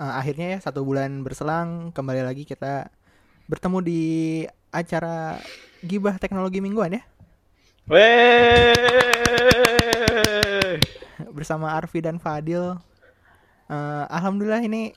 [0.00, 2.88] uh, akhirnya ya satu bulan berselang kembali lagi kita
[3.46, 4.04] bertemu di
[4.74, 5.40] acara
[5.80, 7.02] gibah teknologi mingguan ya.
[11.30, 12.76] Bersama Arfi dan Fadil.
[13.66, 14.94] Uh, Alhamdulillah ini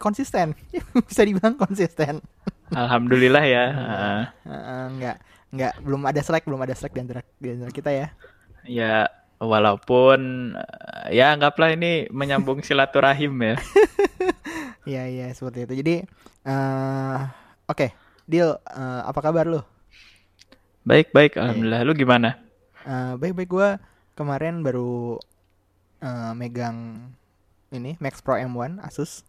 [0.00, 0.56] konsisten,
[1.08, 2.20] bisa dibilang konsisten.
[2.72, 3.64] Alhamdulillah ya.
[3.68, 5.16] Uh, uh, enggak,
[5.52, 8.06] enggak, belum ada slack, belum ada slack di antara, di antara kita ya.
[8.64, 8.94] Ya,
[9.40, 10.52] walaupun
[11.08, 13.56] ya anggaplah ini menyambung silaturahim ya.
[14.88, 15.74] Iya iya seperti itu.
[15.84, 15.94] Jadi
[16.48, 17.28] uh,
[17.68, 17.90] oke, okay.
[18.24, 18.56] deal.
[18.68, 19.60] Uh, apa kabar lu?
[20.84, 21.84] Baik baik, alhamdulillah.
[21.84, 22.40] Lu gimana?
[22.88, 23.68] Uh, baik baik gue
[24.16, 25.20] kemarin baru
[26.00, 27.08] uh, megang
[27.70, 29.22] ini Max Pro M1 Asus.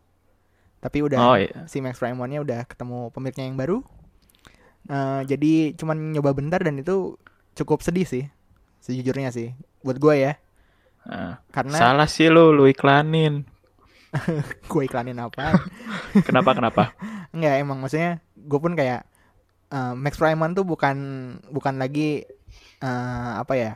[0.82, 1.70] Tapi udah oh, iya.
[1.70, 3.78] si Max Pro M1-nya udah ketemu pemiliknya yang baru.
[4.90, 7.20] Uh, jadi cuman nyoba bentar dan itu
[7.54, 8.26] cukup sedih sih.
[8.82, 9.54] Sejujurnya sih
[9.86, 10.34] buat gue ya.
[11.06, 13.46] Uh, Karena salah sih lu lu iklanin.
[14.72, 15.56] gue iklanin apa?
[16.28, 16.84] kenapa kenapa?
[17.36, 19.08] Enggak emang maksudnya gue pun kayak
[19.72, 20.98] uh, Max Prime tuh bukan
[21.48, 22.28] bukan lagi
[22.84, 23.72] uh, apa ya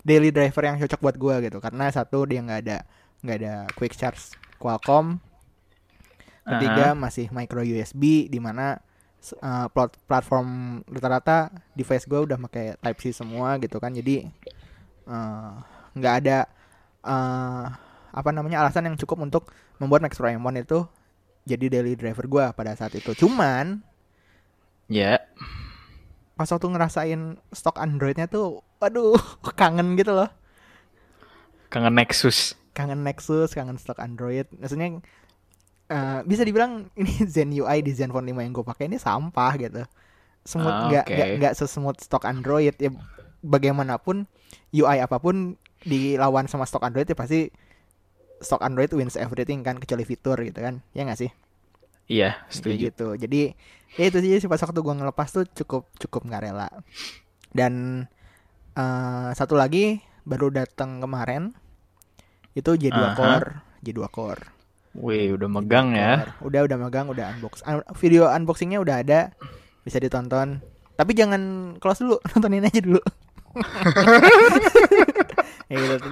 [0.00, 2.78] daily driver yang cocok buat gue gitu karena satu dia nggak ada
[3.20, 5.20] nggak ada quick charge Qualcomm
[6.48, 7.00] ketiga uh -huh.
[7.04, 8.80] masih micro USB di mana
[9.44, 14.24] uh, plat platform rata-rata device gue udah pakai Type C semua gitu kan jadi
[15.92, 16.38] nggak uh, ada
[17.04, 20.86] uh, apa namanya alasan yang cukup untuk membuat Max M1 itu
[21.46, 23.14] jadi daily driver gue pada saat itu.
[23.14, 23.80] Cuman
[24.90, 25.18] ya yeah.
[26.34, 29.18] pas waktu ngerasain stok Androidnya tuh, aduh
[29.60, 30.30] kangen gitu loh.
[31.70, 32.58] Kangen Nexus.
[32.74, 34.46] Kangen Nexus, kangen stok Android.
[34.58, 34.98] Maksudnya
[35.90, 39.82] uh, bisa dibilang ini Zen UI di Zenfone 5 yang gue pakai ini sampah gitu.
[40.40, 41.36] Semut ah, nggak okay.
[41.36, 42.90] nggak sesmooth stok Android ya
[43.44, 44.24] bagaimanapun
[44.72, 47.52] UI apa pun dilawan sama stok Android ya pasti
[48.40, 50.80] stock Android wins everything kan kecuali fitur gitu kan.
[50.96, 51.30] Ya nggak sih?
[52.10, 52.90] Iya setuju.
[52.90, 53.08] gitu.
[53.14, 53.54] Jadi
[53.94, 56.68] ya itu sih pas waktu gue ngelepas tuh cukup cukup nggak rela.
[57.54, 58.04] Dan
[58.74, 61.54] uh, satu lagi baru datang kemarin
[62.58, 63.14] itu J2 uh -huh.
[63.14, 63.50] core
[63.86, 64.44] J2 core.
[64.98, 66.34] Wih udah megang ya.
[66.42, 67.62] Udah udah megang udah unbox.
[68.02, 69.30] Video unboxingnya udah ada.
[69.86, 70.58] Bisa ditonton.
[70.98, 73.00] Tapi jangan close dulu nontonin aja dulu.
[75.70, 76.10] Ya gitu.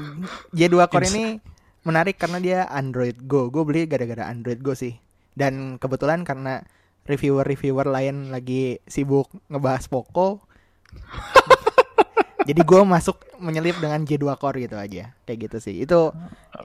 [0.54, 1.42] J2 core ini
[1.88, 3.48] menarik karena dia Android Go.
[3.48, 4.92] Gue beli gara-gara Android Go sih.
[5.32, 6.60] Dan kebetulan karena
[7.08, 10.44] reviewer-reviewer lain lagi sibuk ngebahas Poco.
[12.48, 15.16] jadi gue masuk menyelip dengan J2 Core gitu aja.
[15.24, 15.74] Kayak gitu sih.
[15.80, 16.12] Itu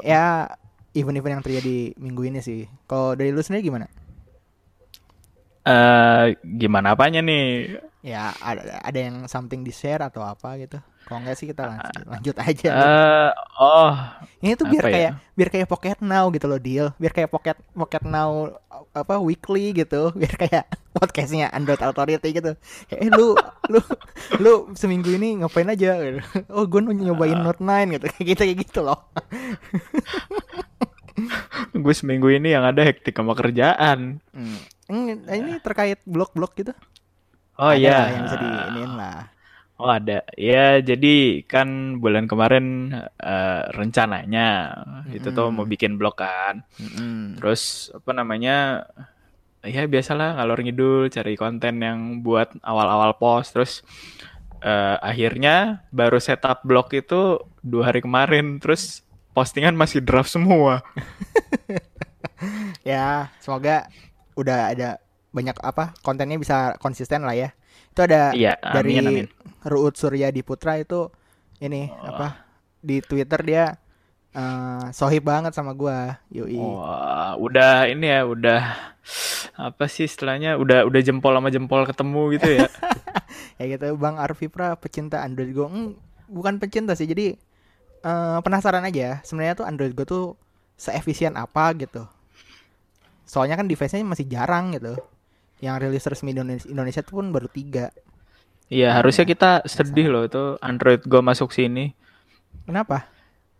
[0.04, 0.52] ya
[0.92, 2.68] event-event yang terjadi minggu ini sih.
[2.84, 3.88] Kalau dari lu sendiri gimana?
[5.64, 7.80] Eh uh, gimana apanya nih?
[8.04, 10.84] Ya ada ada yang something di share atau apa gitu.
[11.04, 12.72] Kalau enggak sih kita lanjut, lanjut aja.
[12.72, 13.94] Uh, oh.
[14.40, 15.20] Ini tuh biar kayak ya?
[15.36, 16.88] biar kayak Pocket Now gitu loh, deal.
[16.96, 18.56] Biar kayak Pocket Pocket Now
[18.96, 20.66] apa weekly gitu, biar kayak
[20.96, 22.56] podcastnya Android Authority gitu.
[22.88, 23.36] Eh lu
[23.68, 23.80] lu
[24.40, 26.00] lu seminggu ini ngapain aja?
[26.54, 27.44] Oh, gue nyobain uh.
[27.44, 28.06] Note 9 gitu.
[28.14, 29.00] Kayak gitu kayak gitu loh.
[31.74, 34.22] gue seminggu ini yang ada hektik sama kerjaan.
[34.34, 34.60] Hmm.
[34.90, 36.74] Ini terkait blog-blog gitu.
[37.58, 38.10] Oh iya.
[38.14, 39.33] Yang bisa diinin lah.
[39.84, 45.18] Oh ada, ya jadi kan bulan kemarin uh, rencananya mm-hmm.
[45.20, 47.44] itu tuh mau bikin blog kan, mm-hmm.
[47.44, 48.88] terus apa namanya,
[49.60, 53.84] ya biasalah ngalor ngidul cari konten yang buat awal-awal post, terus
[54.64, 59.04] uh, akhirnya baru setup blog itu dua hari kemarin, terus
[59.36, 60.80] postingan masih draft semua.
[62.88, 63.92] ya semoga
[64.40, 65.04] udah ada
[65.36, 67.52] banyak apa kontennya bisa konsisten lah ya.
[67.94, 69.28] Itu ada iya, dari amin, amin.
[69.70, 71.14] Ruud Surya di Putra itu
[71.62, 72.10] ini oh.
[72.10, 72.42] apa
[72.82, 73.78] di Twitter dia
[74.34, 76.58] uh, sohib banget sama gua yoi.
[76.58, 78.62] Oh, udah ini ya udah
[79.54, 82.68] apa sih istilahnya udah udah jempol sama jempol ketemu gitu ya?
[83.62, 85.70] Ya gitu Bang Arvipra pecinta Android Go.
[85.70, 85.94] Hmm,
[86.26, 87.38] bukan pecinta sih jadi
[88.02, 90.26] uh, penasaran aja sebenarnya tuh Android Go tuh
[90.82, 92.10] seefisien apa gitu?
[93.30, 94.98] Soalnya kan device-nya masih jarang gitu
[95.64, 97.88] yang rilis resmi Indonesia, Indonesia tuh pun baru tiga
[98.74, 101.94] Iya, nah, harusnya kita sedih loh itu Android Go masuk sini.
[102.66, 103.06] Kenapa?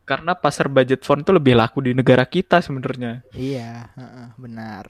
[0.10, 3.22] Karena pasar budget phone tuh lebih laku di negara kita sebenarnya.
[3.36, 3.94] Iya,
[4.42, 4.90] benar.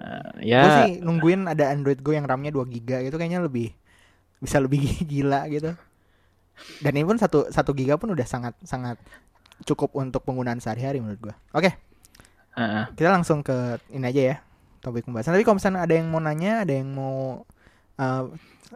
[0.00, 0.62] Uh, ya.
[0.62, 3.76] Gue sih nungguin ada Android Go yang RAM-nya 2 giga itu kayaknya lebih
[4.40, 4.80] bisa lebih
[5.10, 5.76] gila gitu.
[6.80, 8.96] Dan ini pun satu satu giga pun udah sangat sangat
[9.68, 11.34] cukup untuk penggunaan sehari-hari menurut gue.
[11.52, 11.68] Oke.
[11.68, 11.72] Okay.
[12.56, 12.84] Uh -uh.
[12.96, 14.36] Kita langsung ke ini aja ya
[14.86, 15.34] topik pembahasan.
[15.34, 17.42] Tapi kalau misalnya ada yang mau nanya, ada yang mau
[17.98, 18.22] uh,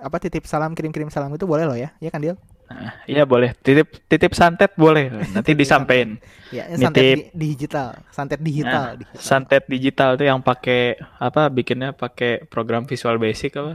[0.02, 2.38] apa titip salam kirim-kirim salam itu boleh loh ya ya kan Dil
[2.70, 3.50] Nah, iya boleh.
[3.66, 5.10] Titip titip santet boleh.
[5.34, 6.22] Nanti disampaikan.
[6.54, 9.18] ya, ini santet di, digital, santet digital, nah, digital.
[9.18, 11.50] Santet digital tuh yang pakai apa?
[11.50, 13.74] Bikinnya pakai program Visual Basic apa?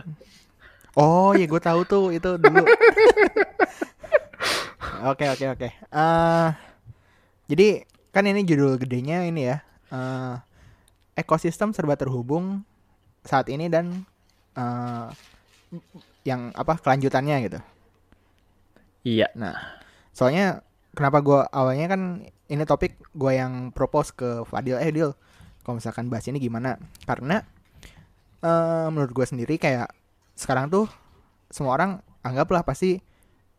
[0.95, 2.63] Oh, ya gue tahu tuh itu dulu.
[5.11, 5.69] Oke, oke, oke.
[5.69, 6.47] Eh
[7.45, 9.59] jadi kan ini judul gedenya ini ya.
[9.91, 10.39] Uh,
[11.15, 12.61] ekosistem serba terhubung
[13.25, 14.05] saat ini dan
[14.53, 15.09] uh,
[16.27, 17.59] yang apa kelanjutannya gitu.
[19.05, 19.31] Iya.
[19.33, 19.55] Nah,
[20.11, 20.61] soalnya
[20.95, 22.01] kenapa gue awalnya kan
[22.47, 25.11] ini topik gue yang propose ke Fadil eh Dil
[25.65, 26.77] kalau misalkan bahas ini gimana
[27.09, 27.41] karena
[28.45, 29.89] uh, menurut gue sendiri kayak
[30.37, 30.85] sekarang tuh
[31.49, 31.91] semua orang
[32.21, 33.01] anggaplah pasti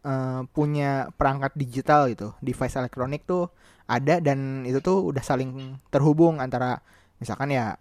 [0.07, 3.51] uh, punya perangkat digital gitu device elektronik tuh
[3.87, 6.83] ada dan itu tuh udah saling terhubung antara
[7.23, 7.77] misalkan ya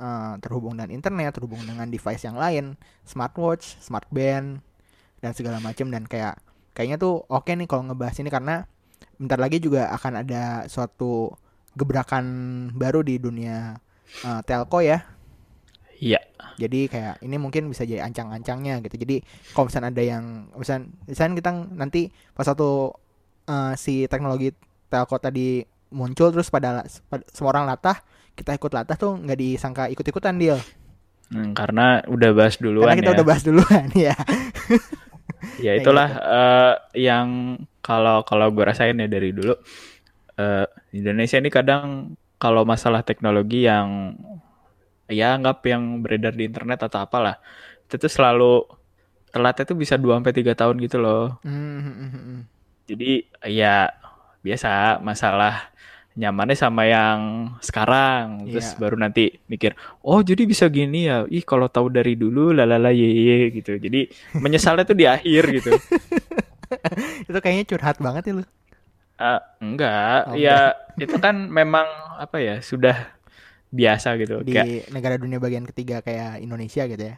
[0.00, 2.74] uh, terhubung dengan internet terhubung dengan device yang lain
[3.06, 4.60] smartwatch smartband
[5.20, 6.40] dan segala macam dan kayak
[6.72, 8.64] kayaknya tuh oke okay nih kalau ngebahas ini karena
[9.20, 11.28] bentar lagi juga akan ada suatu
[11.76, 12.24] gebrakan
[12.74, 13.76] baru di dunia
[14.24, 15.04] uh, telco ya.
[16.00, 16.20] Iya.
[16.56, 18.96] Jadi kayak ini mungkin bisa jadi ancang-ancangnya gitu.
[18.96, 19.20] Jadi
[19.52, 20.24] kalau misalnya ada yang
[20.56, 22.02] misalnya, misalnya kita nanti
[22.32, 22.96] pas satu
[23.48, 24.56] uh, si teknologi
[24.88, 25.60] telco tadi
[25.92, 28.00] muncul terus pada, pada semua orang latah,
[28.34, 30.58] kita ikut latah tuh nggak disangka ikut-ikutan deal.
[31.30, 33.16] Hmm, karena udah bahas duluan Karena kita ya.
[33.16, 34.14] udah bahas duluan ya.
[35.66, 36.26] ya itulah gitu.
[36.26, 37.28] uh, yang
[37.80, 39.54] kalau kalau gue rasain ya dari dulu
[40.36, 44.18] uh, Indonesia ini kadang kalau masalah teknologi yang
[45.06, 47.38] ya anggap yang beredar di internet atau apalah
[47.86, 48.66] itu tuh selalu
[49.30, 51.38] telatnya tuh bisa 2 sampai tiga tahun gitu loh.
[51.46, 52.38] Mm -hmm.
[52.90, 53.90] Jadi ya
[54.42, 55.70] biasa masalah
[56.20, 57.18] nyamannya sama yang
[57.64, 58.44] sekarang.
[58.44, 58.78] Terus iya.
[58.78, 59.72] baru nanti mikir
[60.04, 61.24] oh jadi bisa gini ya?
[61.24, 63.80] Ih kalau tahu dari dulu lalala ye, ye gitu.
[63.80, 65.72] Jadi menyesalnya tuh di akhir gitu.
[67.28, 68.44] Itu kayaknya curhat banget ya lu.
[69.20, 70.20] Uh, enggak.
[70.28, 71.04] Oh, ya enggak.
[71.08, 71.84] itu kan memang
[72.16, 73.16] apa ya sudah
[73.72, 74.40] biasa gitu.
[74.44, 77.16] Di kayak, negara dunia bagian ketiga kayak Indonesia gitu ya?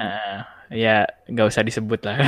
[0.00, 0.38] Uh,
[0.72, 0.96] ya
[1.28, 2.16] nggak usah disebut lah.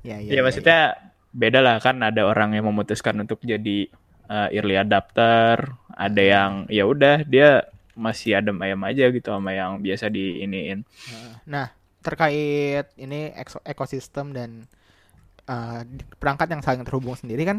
[0.00, 1.76] Ya, ya, ya, ya maksudnya ya beda lah.
[1.78, 3.90] Kan ada orang yang memutuskan untuk jadi
[4.30, 7.66] uh, early adapter, ada yang ya udah dia
[7.98, 10.86] masih adem ayam aja gitu sama yang biasa diiniin.
[11.44, 13.34] Nah, terkait ini
[13.66, 14.70] ekosistem dan
[15.50, 15.82] uh,
[16.16, 17.58] perangkat yang saling terhubung sendiri kan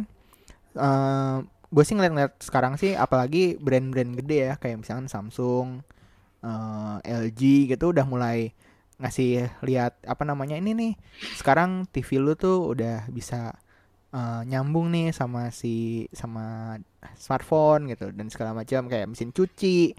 [0.78, 1.38] uh, eh,
[1.72, 5.80] gue sih ngeliat-ngeliat sekarang sih apalagi brand-brand gede ya kayak misalnya Samsung,
[6.44, 8.52] uh, LG gitu udah mulai
[9.02, 10.94] ngasih lihat apa namanya ini nih
[11.40, 13.58] sekarang TV lu tuh udah bisa
[14.12, 16.78] uh, nyambung nih sama si sama
[17.18, 18.88] smartphone gitu dan segala macam.
[18.88, 19.96] Kayak mesin cuci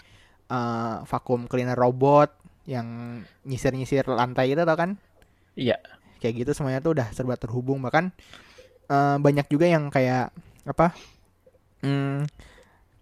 [0.53, 2.33] uh, vakum cleaner robot
[2.69, 4.97] yang nyisir-nyisir lantai itu tau kan?
[5.59, 5.81] Iya.
[6.23, 7.83] Kayak gitu semuanya tuh udah serba terhubung.
[7.83, 8.15] Bahkan
[8.93, 10.31] uh, banyak juga yang kayak
[10.63, 10.95] apa
[11.83, 12.31] hmm,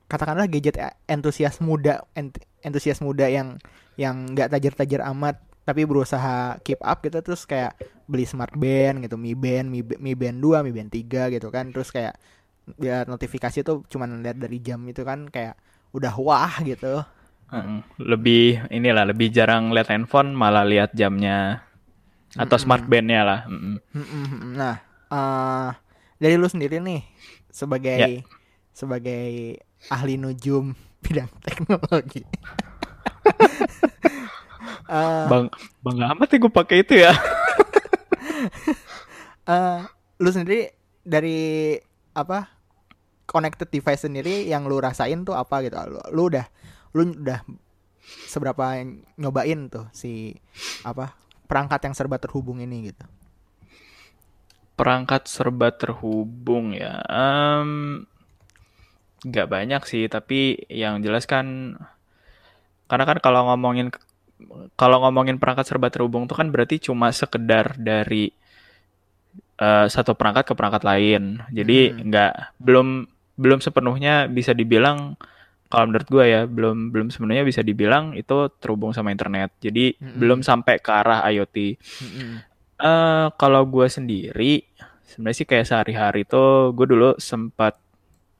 [0.09, 2.03] katakanlah gadget entusias muda
[2.65, 3.61] entusias muda yang
[4.01, 5.37] yang nggak tajir-tajir amat
[5.71, 7.79] tapi berusaha keep up gitu terus kayak
[8.11, 11.71] beli smart band gitu Mi Band Mi, Mi Band 2 Mi Band 3 gitu kan
[11.71, 12.19] terus kayak
[12.75, 15.55] biar notifikasi tuh cuman lihat dari jam itu kan kayak
[15.95, 17.07] udah wah gitu
[18.03, 21.63] lebih inilah lebih jarang lihat handphone malah lihat jamnya
[22.35, 22.67] atau mm -mm.
[22.67, 24.59] smart bandnya lah mm -mm.
[24.59, 25.71] nah uh,
[26.19, 27.07] dari lu sendiri nih
[27.47, 28.27] sebagai yeah.
[28.75, 32.27] sebagai ahli nujum bidang teknologi
[34.89, 35.47] uh, bang
[35.83, 37.13] bang amat ya gue pakai itu ya.
[39.49, 39.85] Uh,
[40.23, 40.73] lu sendiri
[41.05, 41.77] dari
[42.13, 42.51] apa
[43.25, 45.77] connected device sendiri yang lu rasain tuh apa gitu?
[45.87, 46.47] Lu, lu udah
[46.95, 47.41] lu udah
[48.27, 48.83] seberapa
[49.21, 50.35] nyobain tuh si
[50.83, 51.15] apa
[51.47, 53.05] perangkat yang serba terhubung ini gitu?
[54.75, 58.03] Perangkat serba terhubung ya um,
[59.21, 61.77] nggak banyak sih tapi yang jelas kan
[62.89, 63.93] karena kan kalau ngomongin
[64.75, 68.33] kalau ngomongin perangkat serba terhubung itu kan berarti cuma sekedar dari
[69.61, 71.43] uh, satu perangkat ke perangkat lain.
[71.53, 71.99] Jadi hmm.
[72.11, 72.89] nggak belum
[73.41, 75.17] belum sepenuhnya bisa dibilang
[75.71, 79.55] kalau menurut gue ya belum belum sebenarnya bisa dibilang itu terhubung sama internet.
[79.63, 80.19] Jadi hmm.
[80.19, 81.57] belum sampai ke arah IoT.
[82.03, 82.35] Hmm.
[82.81, 84.65] Uh, kalau gue sendiri
[85.05, 87.77] sebenarnya sih kayak sehari-hari tuh gue dulu sempat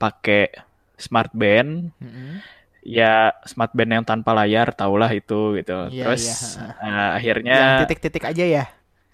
[0.01, 0.49] pakai
[0.97, 1.93] smart band.
[2.01, 5.89] Hmm ya smart band yang tanpa layar tahulah itu gitu.
[5.93, 6.81] Yeah, Terus yeah.
[6.81, 8.65] Uh, akhirnya titik-titik aja ya.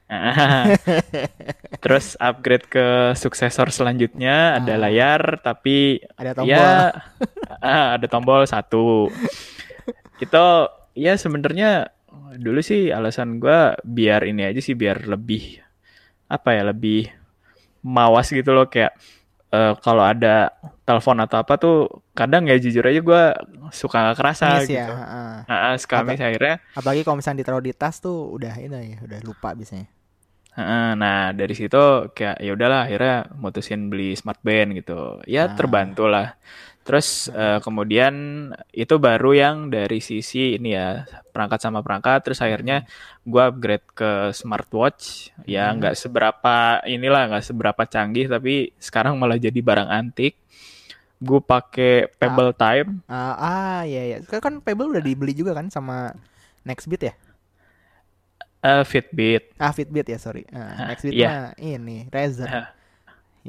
[1.84, 4.58] Terus upgrade ke suksesor selanjutnya ah.
[4.64, 6.56] ada layar tapi ada tombol.
[6.56, 6.96] Ya
[7.68, 9.12] uh, ada tombol satu.
[10.24, 10.46] Itu
[10.96, 11.92] ya sebenarnya
[12.40, 15.60] dulu sih alasan gue biar ini aja sih biar lebih
[16.28, 17.08] apa ya lebih
[17.84, 18.96] mawas gitu loh kayak
[19.51, 20.51] uh, kalau ada
[20.88, 21.77] telepon atau apa tuh
[22.16, 23.24] kadang ya jujur aja gue
[23.75, 24.94] suka gak kerasa miss ya, gitu.
[24.96, 25.38] Ya, uh.
[25.48, 26.56] Nah, suka miss akhirnya.
[26.74, 29.88] Apalagi kalau misalnya ditaruh di tas tuh udah ini ya, udah lupa biasanya.
[30.98, 35.22] Nah dari situ kayak ya udahlah akhirnya mutusin beli smart band gitu.
[35.30, 35.54] Ya nah.
[35.54, 36.34] terbantu lah.
[36.88, 38.15] Terus uh, kemudian
[38.72, 41.03] itu baru yang dari sisi ini ya
[41.36, 42.24] perangkat sama perangkat.
[42.24, 42.88] Terus akhirnya
[43.27, 45.36] gue upgrade ke smartwatch.
[45.44, 45.84] Ya hmm.
[45.84, 46.01] nggak hmm.
[46.08, 46.56] seberapa
[46.88, 50.39] inilah nggak seberapa canggih tapi sekarang malah jadi barang antik.
[51.20, 52.89] Gue pakai Pebble ah, Time.
[53.12, 54.17] Ah, ah iya iya.
[54.24, 56.15] Kan Pebble udah dibeli juga kan sama
[56.63, 57.13] Nextbit ya?
[58.63, 59.51] Uh, Fitbit.
[59.60, 60.48] Ah Fitbit ya sorry.
[60.56, 61.27] Uh, Nextbit yeah.
[61.27, 62.48] mah ini Razer.
[62.48, 62.67] Uh,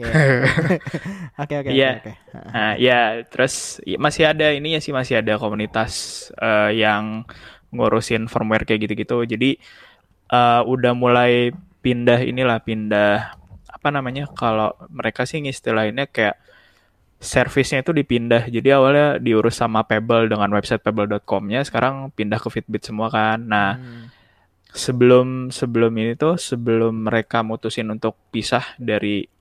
[1.42, 2.02] Oke oke iya.
[2.02, 2.12] oke.
[2.34, 7.22] Nah, ya terus ya, masih ada ini ya sih masih ada komunitas uh, yang
[7.70, 9.22] ngurusin firmware kayak gitu-gitu.
[9.22, 9.50] Jadi
[10.34, 13.38] uh, udah mulai pindah inilah pindah
[13.70, 16.36] apa namanya kalau mereka sih istilahinnya kayak
[17.18, 18.46] servisnya itu dipindah.
[18.46, 23.42] Jadi awalnya diurus sama Pebble dengan website pebble.com-nya, sekarang pindah ke Fitbit semua kan.
[23.42, 24.06] Nah, hmm.
[24.70, 29.37] sebelum sebelum ini tuh sebelum mereka mutusin untuk pisah dari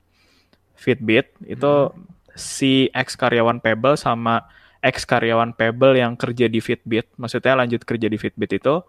[0.78, 2.38] Fitbit itu hmm.
[2.38, 4.46] si ex karyawan Pebble sama
[4.80, 8.86] ex karyawan Pebble yang kerja di Fitbit, maksudnya lanjut kerja di Fitbit itu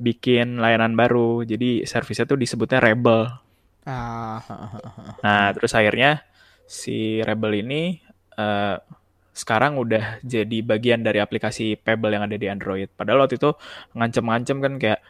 [0.00, 1.44] bikin layanan baru.
[1.44, 3.28] Jadi servisnya tuh disebutnya Rebel.
[3.88, 4.40] Ah.
[5.24, 6.24] Nah, terus akhirnya
[6.68, 8.00] si Rebel ini
[8.36, 8.76] uh,
[9.32, 12.92] sekarang udah jadi bagian dari aplikasi Pebble yang ada di Android.
[12.92, 13.56] Padahal waktu itu
[13.96, 15.00] ngancem-ngancem kan kayak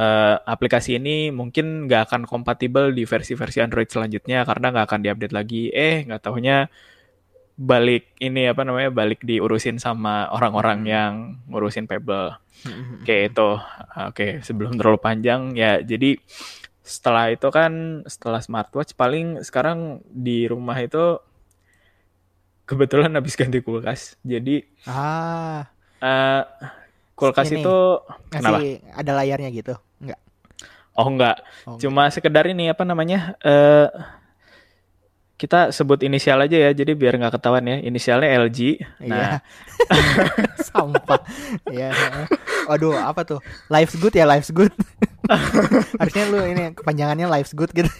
[0.00, 5.34] uh, aplikasi ini mungkin nggak akan kompatibel di versi-versi Android selanjutnya karena nggak akan diupdate
[5.36, 5.62] lagi.
[5.68, 6.72] Eh, nggak tahunya
[7.60, 10.88] balik ini apa namanya balik diurusin sama orang-orang hmm.
[10.88, 11.12] yang
[11.52, 12.32] ngurusin Pebble.
[12.64, 13.04] Hmm.
[13.04, 13.50] Oke itu,
[14.08, 15.84] oke sebelum terlalu panjang ya.
[15.84, 16.16] Jadi
[16.80, 21.20] setelah itu kan setelah smartwatch paling sekarang di rumah itu
[22.64, 24.16] kebetulan habis ganti kulkas.
[24.24, 25.68] Jadi ah
[26.00, 26.42] uh,
[27.12, 27.76] kulkas ini, itu
[28.32, 28.58] kenapa?
[28.96, 29.76] Ada layarnya gitu?
[31.00, 31.06] Enggak.
[31.06, 31.36] Oh enggak.
[31.64, 32.14] Oh, Cuma enggak.
[32.20, 33.34] sekedar ini apa namanya?
[33.40, 33.88] Uh,
[35.40, 37.80] kita sebut inisial aja ya, jadi biar nggak ketahuan ya.
[37.80, 38.58] Inisialnya LG.
[39.00, 39.08] Iya.
[39.08, 39.38] Nah.
[39.90, 40.24] Iya.
[40.60, 41.20] Sampah.
[41.66, 41.90] Iya.
[42.68, 43.40] Waduh, apa tuh?
[43.72, 44.70] Life's good ya, life's good.
[45.98, 47.88] Harusnya lu ini kepanjangannya life's good gitu.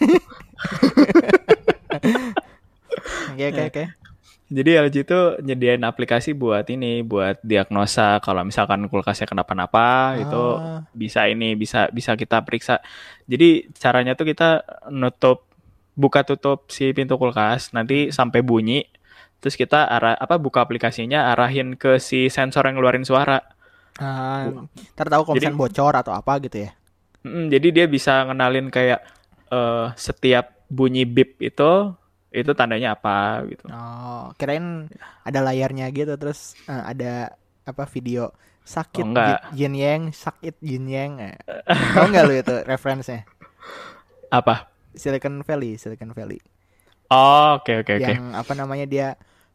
[3.31, 3.83] Oke, oke, oke.
[4.51, 10.19] Jadi LG itu nyediain aplikasi buat ini, buat diagnosa kalau misalkan kulkasnya kenapa-napa, ah.
[10.19, 10.43] itu
[10.91, 12.83] bisa ini, bisa bisa kita periksa.
[13.31, 15.47] Jadi caranya tuh kita nutup
[15.95, 18.83] buka tutup si pintu kulkas, nanti sampai bunyi,
[19.39, 23.39] terus kita arah apa buka aplikasinya arahin ke si sensor yang ngeluarin suara.
[24.03, 24.51] Ah,
[24.99, 26.75] ntar tahu kalau misalnya bocor atau apa gitu ya.
[27.23, 28.99] Mm, jadi dia bisa ngenalin kayak
[29.47, 31.95] uh, setiap bunyi beep itu
[32.31, 33.67] itu tandanya apa gitu.
[33.67, 34.87] Oh, kirain
[35.27, 37.35] ada layarnya gitu terus uh, ada
[37.67, 38.31] apa video
[38.63, 41.11] sakit oh, Yin Yang, sakit Yin Yang.
[41.27, 41.35] Eh.
[41.67, 43.27] Tahu nggak lu itu referensinya?
[44.31, 44.71] Apa?
[44.95, 46.39] Silicon Valley, Silicon Valley.
[47.11, 48.07] Oh, oke okay, oke okay, oke.
[48.07, 48.39] Yang okay.
[48.39, 49.07] apa namanya dia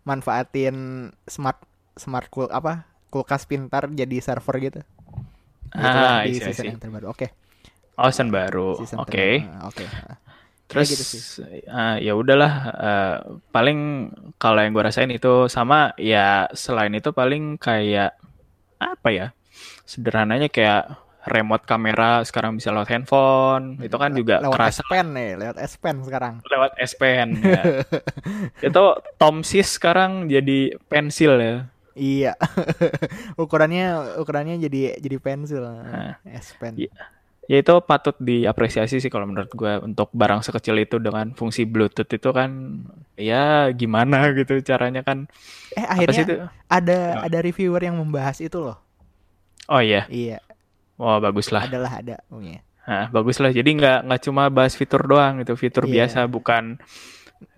[0.05, 0.77] manfaatin
[1.25, 1.59] smart
[1.97, 4.81] smart cool apa kulkas pintar jadi server gitu.
[5.73, 6.73] Ah, di isi, season isi.
[6.77, 7.09] yang terbaru.
[7.09, 7.33] Oke.
[7.33, 7.97] Okay.
[7.97, 8.77] Oh, season baru.
[8.77, 8.93] Oke.
[9.09, 9.33] Okay.
[9.65, 9.89] Oke.
[9.89, 9.89] Okay.
[10.67, 11.23] Terus gitu sih.
[11.71, 13.17] Uh, ya udahlah uh,
[13.55, 18.19] paling kalau yang gue rasain itu sama ya selain itu paling kayak
[18.83, 19.27] apa ya
[19.87, 20.91] sederhananya kayak
[21.27, 25.57] remote kamera sekarang bisa lewat handphone itu kan juga lewat kerasa S Pen nih lewat
[25.59, 26.35] S Pen sekarang.
[26.47, 27.63] Lewat S Pen ya.
[28.71, 28.85] itu
[29.19, 31.57] Tom Sis sekarang jadi pensil ya.
[31.97, 32.33] Iya.
[33.43, 35.63] Ukurannya ukurannya jadi jadi pensil.
[35.63, 36.75] Nah, S Pen.
[36.79, 37.16] iya
[37.47, 42.11] ya itu patut diapresiasi sih kalau menurut gue untuk barang sekecil itu dengan fungsi Bluetooth
[42.11, 42.83] itu kan
[43.15, 45.31] ya gimana gitu caranya kan
[45.79, 46.37] eh akhirnya itu?
[46.67, 47.27] ada oh.
[47.31, 48.79] ada reviewer yang membahas itu loh
[49.71, 50.43] oh iya iya
[50.99, 52.63] wah bagus lah adalah ada oh, iya.
[52.87, 56.07] Nah, bagus lah jadi nggak nggak cuma bahas fitur doang itu fitur iya.
[56.07, 56.79] biasa bukan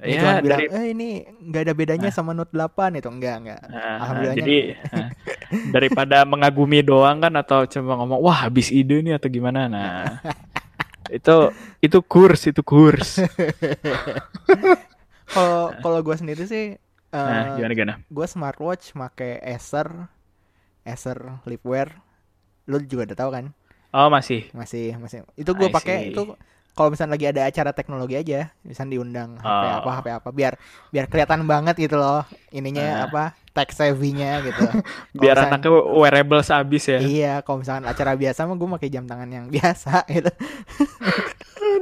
[0.02, 0.66] ya, cuma bilang, dari...
[0.70, 2.14] eh ini nggak ada bedanya nah.
[2.14, 3.61] sama Note 8 itu enggak enggak.
[3.70, 4.37] Nah, Alhamdulillah.
[4.38, 5.08] Jadi nah,
[5.75, 9.70] daripada mengagumi doang kan atau cuma ngomong wah habis ide nih atau gimana.
[9.70, 10.18] Nah.
[11.18, 11.37] itu
[11.80, 13.18] itu kurs itu kurs.
[15.28, 16.80] Kalau kalau gue sendiri sih
[17.12, 17.94] uh, nah, gimana gimana?
[18.08, 20.08] Gue smartwatch make Acer
[20.88, 22.00] Acer Lipwear.
[22.64, 23.44] Lu juga udah tahu kan?
[23.92, 24.49] Oh masih.
[24.56, 25.28] Masih masih.
[25.37, 26.32] Itu gue pakai itu
[26.78, 29.75] kalau misalnya lagi ada acara teknologi aja, misalnya diundang HP oh.
[29.82, 30.54] apa HP apa biar
[30.94, 32.23] biar kelihatan banget gitu loh
[32.54, 33.06] ininya uh.
[33.11, 34.62] apa tech savvy-nya gitu.
[35.18, 36.99] biar misalnya, anaknya wearable sehabis ya.
[37.02, 40.30] Iya, kalau misalkan acara biasa mah gue pakai jam tangan yang biasa gitu.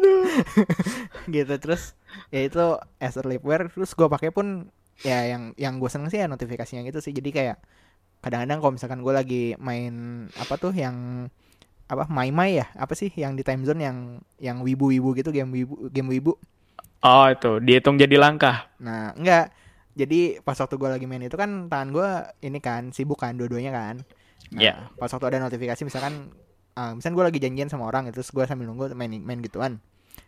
[1.36, 1.92] gitu terus
[2.32, 4.72] ya itu as a liveware terus gue pakai pun
[5.04, 7.56] ya yang yang gue seneng sih ya notifikasinya gitu sih jadi kayak
[8.24, 11.28] kadang-kadang kalau misalkan gue lagi main apa tuh yang
[11.86, 12.66] apa My My ya?
[12.74, 13.98] Apa sih yang di time zone yang
[14.42, 16.34] yang wibu-wibu gitu game wibu game wibu?
[17.06, 17.62] Oh itu.
[17.62, 18.66] Dihitung jadi langkah.
[18.82, 19.54] Nah enggak.
[19.96, 22.08] Jadi pas waktu gue lagi main itu kan tangan gue
[22.44, 24.04] ini kan sibuk kan dua-duanya kan.
[24.52, 24.78] Nah, yeah.
[25.00, 26.30] pas waktu ada notifikasi misalkan
[26.76, 29.80] uh, misalkan gue lagi janjian sama orang itu terus gue sambil nunggu main main gituan.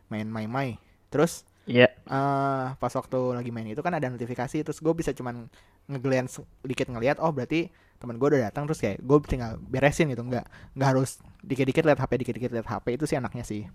[0.08, 0.78] Main My My
[1.12, 1.92] terus Iya.
[1.92, 1.92] Yeah.
[2.08, 5.52] Uh, pas waktu lagi main itu kan ada notifikasi terus gue bisa cuman
[5.84, 10.22] ngeglance dikit ngeliat oh berarti teman gue udah datang terus kayak gue tinggal beresin gitu
[10.22, 10.46] nggak
[10.78, 13.66] nggak harus dikit-dikit lihat HP dikit-dikit lihat HP itu sih anaknya sih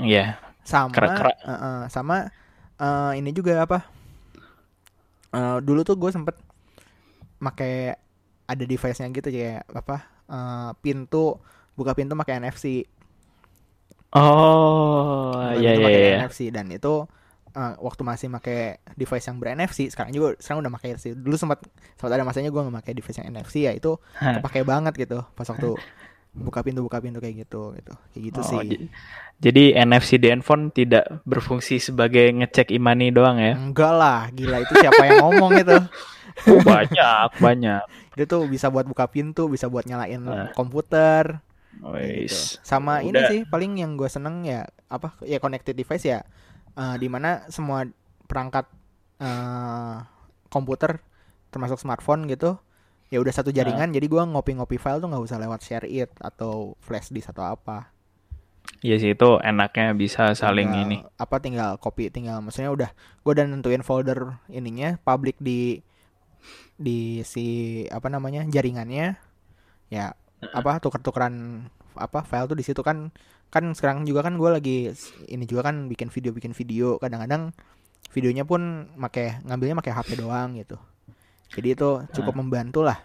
[0.00, 0.64] iya yeah.
[0.64, 1.32] sama kera -kera.
[1.44, 2.32] Uh, uh, sama
[2.80, 3.84] uh, ini juga apa
[5.36, 6.36] uh, dulu tuh gue sempet
[7.42, 7.96] make
[8.48, 9.96] ada device-nya gitu kayak apa
[10.32, 11.36] uh, pintu
[11.76, 12.88] buka pintu pakai NFC
[14.12, 16.16] Oh, iya iya iya.
[16.28, 17.08] NFC dan itu
[17.56, 21.12] uh, waktu masih pakai device yang ber-NFC, sekarang juga sekarang udah pakai sih.
[21.16, 21.64] Dulu sempat
[21.96, 25.46] sempat ada masanya gue nggak pakai device yang NFC ya itu kepake banget gitu pas
[25.46, 25.78] waktu
[26.32, 28.88] buka pintu buka pintu kayak gitu gitu kayak gitu oh, sih
[29.36, 34.72] jadi NFC di handphone tidak berfungsi sebagai ngecek imani doang ya enggak lah gila itu
[34.80, 35.76] siapa yang ngomong itu
[36.48, 37.84] oh, banyak banyak
[38.16, 40.48] itu tuh bisa buat buka pintu bisa buat nyalain nah.
[40.56, 42.60] komputer Gitu.
[42.60, 43.08] Sama Udah.
[43.08, 46.20] ini sih paling yang gue seneng ya apa ya connected device ya
[46.76, 47.88] uh, mana semua
[48.26, 48.68] perangkat
[49.20, 50.04] uh,
[50.48, 51.00] komputer
[51.52, 52.56] termasuk smartphone gitu
[53.12, 53.94] ya udah satu jaringan nah.
[54.00, 57.92] jadi gue ngopi-ngopi file tuh nggak usah lewat share it atau flash disk atau apa.
[58.80, 60.96] Iya sih itu enaknya bisa saling tinggal, ini.
[61.20, 65.84] Apa tinggal copy tinggal maksudnya udah gue udah nentuin folder ininya public di
[66.80, 67.46] di si
[67.92, 69.20] apa namanya jaringannya
[69.92, 70.16] ya
[70.50, 73.12] apa tuker-tukeran apa file tuh di situ kan
[73.52, 74.76] kan sekarang juga kan gue lagi
[75.28, 76.96] ini juga kan bikin video bikin video.
[76.96, 77.52] Kadang-kadang
[78.12, 80.76] videonya pun make ngambilnya pakai HP doang gitu.
[81.52, 82.38] Jadi itu cukup ah.
[82.40, 82.98] membantu lah.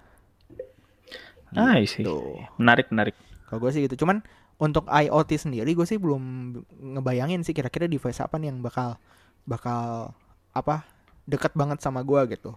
[1.56, 2.40] Ah sih gitu.
[2.60, 3.16] menarik menarik.
[3.48, 4.04] Kalau gue sih gitu.
[4.04, 4.24] Cuman
[4.58, 6.56] untuk IoT sendiri gue sih belum
[6.98, 8.98] ngebayangin sih kira-kira device apa nih yang bakal
[9.46, 10.12] bakal
[10.52, 10.84] apa
[11.30, 12.56] dekat banget sama gue gitu.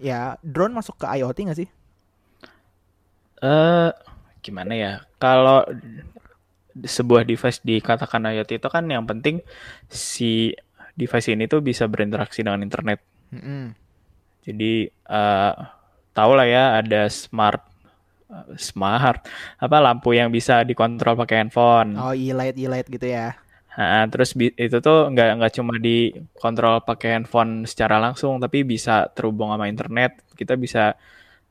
[0.00, 1.68] Ya drone masuk ke IoT gak sih?
[3.40, 3.92] Eh, uh,
[4.40, 4.92] gimana ya?
[5.20, 5.64] Kalau
[6.74, 9.42] sebuah device dikatakan IoT itu kan yang penting
[9.90, 10.54] si
[10.94, 13.00] device ini tuh bisa berinteraksi dengan internet.
[13.30, 13.64] Mm -hmm.
[14.44, 14.72] Jadi
[15.08, 15.52] uh,
[16.16, 17.62] tahu lah ya ada smart
[18.32, 19.28] uh, smart
[19.60, 21.96] apa lampu yang bisa dikontrol pakai handphone.
[21.96, 23.36] Oh, e-light e-light gitu ya.
[23.70, 29.54] Nah, terus itu tuh nggak nggak cuma dikontrol pakai handphone secara langsung, tapi bisa terhubung
[29.54, 30.20] sama internet.
[30.34, 30.98] Kita bisa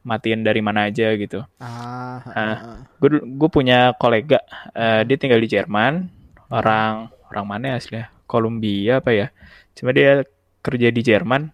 [0.10, 1.46] matiin dari mana aja gitu.
[1.62, 2.58] Ah, nah,
[2.98, 4.42] gue gue punya kolega,
[4.74, 6.10] uh, dia tinggal di Jerman,
[6.50, 8.10] orang orang mana ya aslinya?
[8.26, 9.28] Kolombia apa ya?
[9.78, 10.26] Cuma dia
[10.66, 11.54] kerja di Jerman.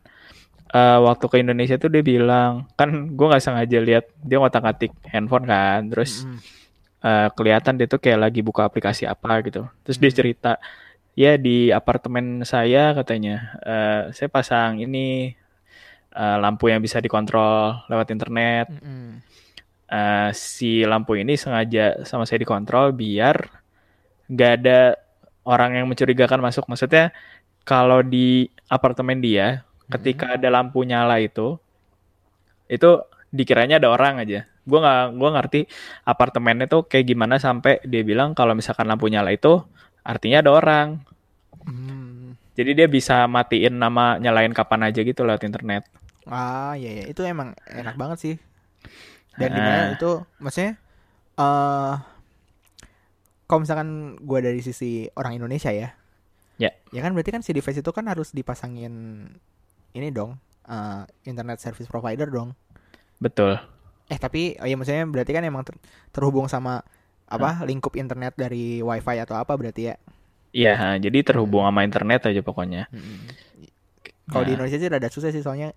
[0.75, 5.47] Uh, waktu ke Indonesia tuh dia bilang, kan gue nggak sengaja lihat dia ngotak-ngatik handphone
[5.47, 6.39] kan, terus mm
[7.05, 9.69] uh, kelihatan dia tuh kayak lagi buka aplikasi apa gitu.
[9.87, 10.51] Terus mm dia cerita,
[11.15, 15.37] ya di apartemen saya katanya, uh, saya pasang ini
[16.15, 18.71] uh, lampu yang bisa dikontrol lewat internet.
[18.71, 19.09] Mm -hmm.
[19.91, 23.35] uh, si lampu ini sengaja sama saya dikontrol biar
[24.31, 24.97] nggak ada
[25.45, 26.65] orang yang mencurigakan masuk.
[26.65, 27.13] Maksudnya
[27.67, 31.57] kalau di apartemen dia, ketika ada lampu nyala itu,
[32.65, 34.49] itu dikiranya ada orang aja.
[34.65, 35.61] Gue nggak gue ngerti
[36.09, 39.61] apartemennya tuh kayak gimana sampai dia bilang kalau misalkan lampu nyala itu
[40.01, 40.87] artinya ada orang.
[41.65, 42.33] Mm.
[42.55, 45.85] Jadi dia bisa matiin nama nyalain kapan aja gitu lewat internet.
[46.25, 48.35] Ah iya ya itu emang enak banget sih.
[49.37, 49.55] Dan uh.
[49.55, 50.11] di mana itu
[50.41, 50.77] maksudnya
[51.37, 52.01] uh,
[53.45, 55.93] kalau misalkan gue dari sisi orang Indonesia ya,
[56.57, 58.93] ya, ya kan berarti kan si device itu kan harus dipasangin
[59.93, 62.57] ini dong, uh, internet service provider dong.
[63.21, 63.61] Betul.
[64.09, 65.77] Eh tapi oh ya maksudnya berarti kan emang ter
[66.09, 66.81] terhubung sama
[67.29, 67.69] apa huh?
[67.69, 69.95] lingkup internet dari wifi atau apa berarti ya?
[70.55, 72.87] Iya, jadi terhubung sama internet aja pokoknya.
[72.89, 73.27] Hmm.
[74.31, 74.47] Kalau nah.
[74.47, 75.75] di Indonesia sih rada susah sih soalnya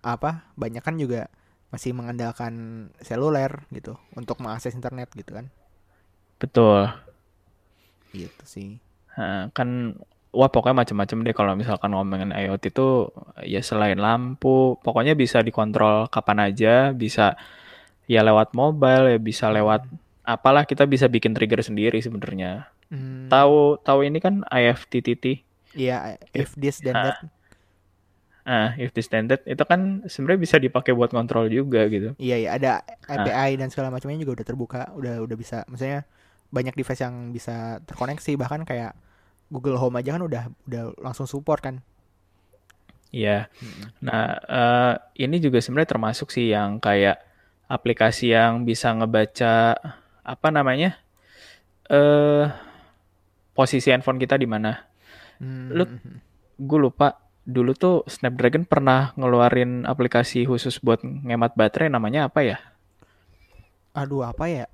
[0.00, 1.28] apa banyak kan juga
[1.70, 5.46] masih mengandalkan seluler gitu untuk mengakses internet gitu kan.
[6.42, 6.90] Betul.
[8.10, 8.70] Gitu sih.
[9.54, 10.00] Kan
[10.34, 13.10] wah pokoknya macam-macam deh kalau misalkan ngomongin IoT itu
[13.46, 17.34] ya selain lampu pokoknya bisa dikontrol kapan aja bisa
[18.06, 19.86] ya lewat mobile ya bisa lewat
[20.22, 22.70] apalah kita bisa bikin trigger sendiri sebenarnya.
[22.90, 23.30] Hmm.
[23.30, 25.46] tahu tahu ini kan IFTTT
[25.78, 27.22] iya if this then that
[28.50, 32.18] Ah, if this standard itu kan sebenarnya bisa dipakai buat kontrol juga gitu.
[32.18, 33.58] Iya, iya ada API ah.
[33.62, 35.62] dan segala macamnya juga udah terbuka, udah udah bisa.
[35.70, 36.02] Maksudnya
[36.50, 38.98] banyak device yang bisa terkoneksi bahkan kayak
[39.54, 41.78] Google Home aja kan udah udah langsung support kan.
[43.14, 43.46] Iya.
[44.02, 47.22] Nah, uh, ini juga sebenarnya termasuk sih yang kayak
[47.70, 49.78] aplikasi yang bisa ngebaca
[50.26, 50.98] apa namanya?
[51.86, 52.50] Eh uh,
[53.54, 54.74] posisi handphone kita di mana.
[55.38, 55.70] Hmm.
[55.70, 55.86] Lu
[56.58, 62.58] gue lupa dulu tuh Snapdragon pernah ngeluarin aplikasi khusus buat ngemat baterai namanya apa ya?
[63.96, 64.66] Aduh, apa ya?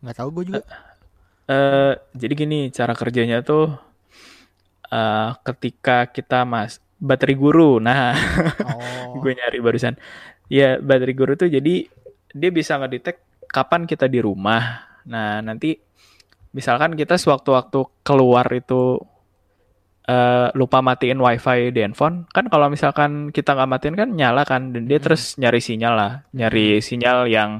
[0.00, 0.62] Nggak tahu gue juga.
[0.62, 3.74] Uh, uh, jadi gini, cara kerjanya tuh
[4.92, 7.80] uh, ketika kita mas baterai guru.
[7.82, 8.14] Nah,
[8.68, 9.18] oh.
[9.18, 9.96] gue nyari barusan.
[10.46, 11.88] Ya, baterai guru tuh jadi
[12.30, 13.18] dia bisa ngedetek
[13.50, 14.86] kapan kita di rumah.
[15.08, 15.74] Nah, nanti
[16.54, 19.02] misalkan kita sewaktu-waktu keluar itu
[20.06, 24.72] uh, lupa matiin wifi di handphone, kan kalau misalkan kita nggak matiin kan nyala kan,
[24.72, 25.04] dan dia hmm.
[25.04, 26.84] terus nyari sinyal lah, nyari hmm.
[26.84, 27.50] sinyal yang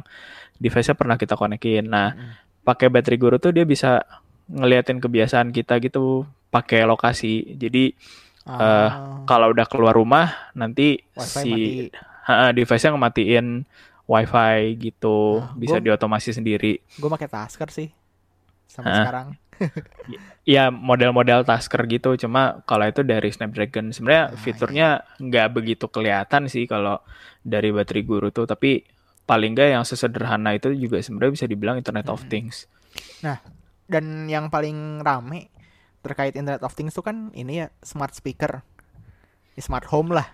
[0.57, 1.91] device-nya pernah kita konekin.
[1.91, 2.65] Nah, hmm.
[2.65, 4.05] pakai baterai guru tuh dia bisa
[4.49, 7.59] ngeliatin kebiasaan kita gitu pakai lokasi.
[7.59, 7.93] Jadi
[8.41, 8.91] Uh, uh,
[9.29, 11.53] kalau udah keluar rumah nanti wifi si
[12.25, 13.69] uh, device-nya ngematiin
[14.09, 16.81] wifi gitu, uh, bisa gua, diotomasi sendiri.
[16.97, 17.93] Gue pakai Tasker sih
[18.65, 19.27] sampai uh, sekarang.
[20.49, 24.89] Ya model-model Tasker gitu, cuma kalau itu dari Snapdragon sebenarnya nah, fiturnya
[25.21, 25.53] nggak iya.
[25.53, 27.01] begitu kelihatan sih kalau
[27.45, 28.85] dari baterai guru tuh, tapi
[29.29, 32.15] paling nggak yang sesederhana itu juga sebenarnya bisa dibilang Internet hmm.
[32.15, 32.67] of Things.
[33.23, 33.39] Nah,
[33.87, 35.53] dan yang paling rame
[36.01, 38.65] terkait Internet of Things tuh kan ini ya smart speaker,
[39.55, 40.27] ya, smart home lah.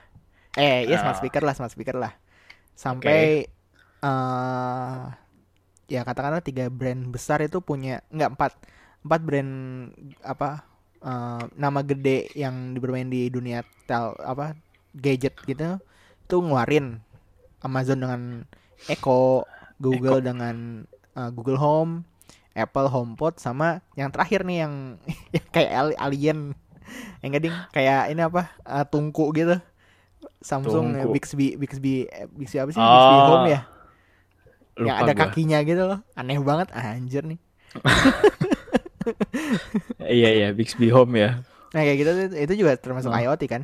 [0.57, 1.21] Eh, ya smart ah.
[1.21, 2.17] speaker lah, smart speaker lah.
[2.73, 4.05] Sampai okay.
[4.07, 5.01] uh, eh,
[5.87, 8.53] ya katakanlah tiga brand besar itu punya nggak empat
[9.07, 9.53] empat brand
[10.27, 10.67] apa
[11.07, 14.59] uh, nama gede yang bermain di dunia tel apa
[14.97, 15.79] gadget gitu
[16.27, 16.99] itu ngeluarin
[17.63, 18.21] Amazon dengan
[18.91, 19.47] Echo,
[19.79, 20.27] Google Echo.
[20.27, 20.57] dengan
[21.17, 22.05] uh, Google Home,
[22.53, 24.75] Apple HomePod sama yang terakhir nih yang,
[25.35, 26.39] yang kayak alien
[27.21, 29.59] yang gading kayak ini apa uh, tungku gitu
[30.39, 31.11] Samsung tungku.
[31.19, 32.87] Bixby Bixby Bixby apa sih oh.
[32.87, 33.61] Bixby Home ya
[34.77, 35.21] Lupa yang ada gua.
[35.27, 37.41] kakinya gitu loh aneh banget anjir nih
[40.21, 41.43] iya iya Bixby Home ya.
[41.75, 43.17] Nah kayak gitu itu juga termasuk oh.
[43.17, 43.63] IoT kan?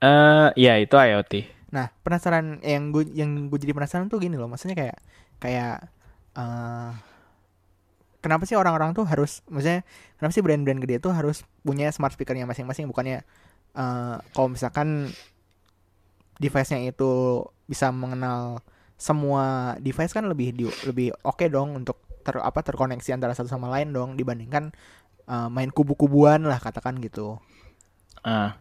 [0.00, 1.46] Eh uh, iya itu IoT.
[1.70, 4.98] Nah penasaran yang gue yang gue jadi penasaran tuh gini loh maksudnya kayak
[5.40, 5.88] kayak
[6.36, 6.92] uh,
[8.20, 9.82] kenapa sih orang-orang tuh harus maksudnya
[10.20, 13.24] kenapa sih brand-brand gede tuh harus punya smart speakernya masing-masing bukannya
[13.74, 15.08] uh, kalau misalkan
[16.40, 18.64] device-nya itu bisa mengenal
[19.00, 23.48] semua device kan lebih di, lebih oke okay dong untuk ter apa terkoneksi antara satu
[23.48, 24.70] sama lain dong dibandingkan
[25.26, 27.40] uh, main kubu-kubuan lah katakan gitu.
[28.22, 28.52] Uh.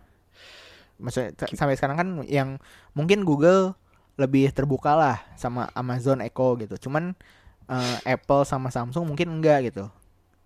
[1.00, 2.60] Maksudnya sampai sekarang kan yang
[2.92, 3.76] mungkin Google
[4.20, 6.90] lebih terbuka lah sama Amazon Echo gitu.
[6.90, 7.16] Cuman
[7.70, 9.88] uh, Apple sama Samsung mungkin enggak gitu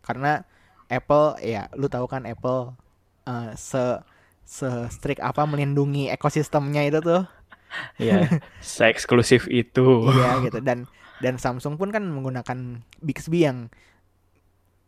[0.03, 0.43] karena
[0.91, 2.75] Apple ya lu tahu kan Apple
[3.25, 4.03] uh, se
[4.43, 7.23] se strict apa melindungi ekosistemnya itu tuh
[7.97, 8.27] ya
[8.59, 10.85] se eksklusif itu iya gitu dan
[11.21, 13.69] dan Samsung pun kan menggunakan Bixby yang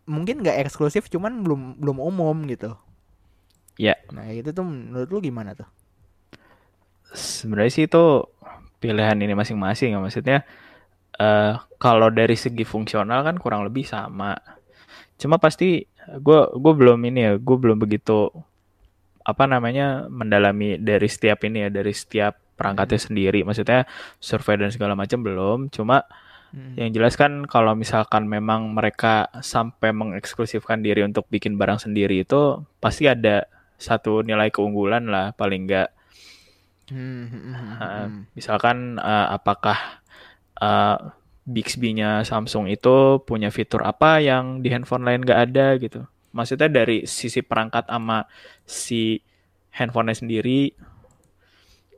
[0.05, 2.77] mungkin nggak eksklusif cuman belum belum umum gitu.
[3.75, 3.99] Ya.
[4.13, 5.67] Nah itu tuh menurut lu gimana tuh?
[7.11, 8.23] Sebenarnya sih itu
[8.79, 9.99] pilihan ini masing-masing ya.
[9.99, 10.37] Maksudnya
[11.19, 14.37] uh, kalau dari segi fungsional kan kurang lebih sama.
[15.17, 18.29] Cuma pasti gue gue belum ini ya, gue belum begitu
[19.25, 23.07] apa namanya mendalami dari setiap ini ya, dari setiap perangkatnya hmm.
[23.11, 23.39] sendiri.
[23.43, 23.85] Maksudnya
[24.17, 25.69] survei dan segala macam belum.
[25.69, 26.03] Cuma
[26.55, 26.79] hmm.
[26.79, 32.63] yang jelas kan kalau misalkan memang mereka sampai mengeksklusifkan diri untuk bikin barang sendiri itu
[32.79, 35.91] pasti ada satu nilai keunggulan lah paling enggak.
[36.85, 37.25] Hmm,
[37.81, 40.05] uh, misalkan uh, apakah
[40.61, 40.97] uh,
[41.45, 46.01] Bixby-nya Samsung itu punya fitur apa yang di handphone lain gak ada gitu.
[46.33, 48.25] Maksudnya dari sisi perangkat sama
[48.65, 49.21] si
[49.77, 50.73] handphonenya sendiri.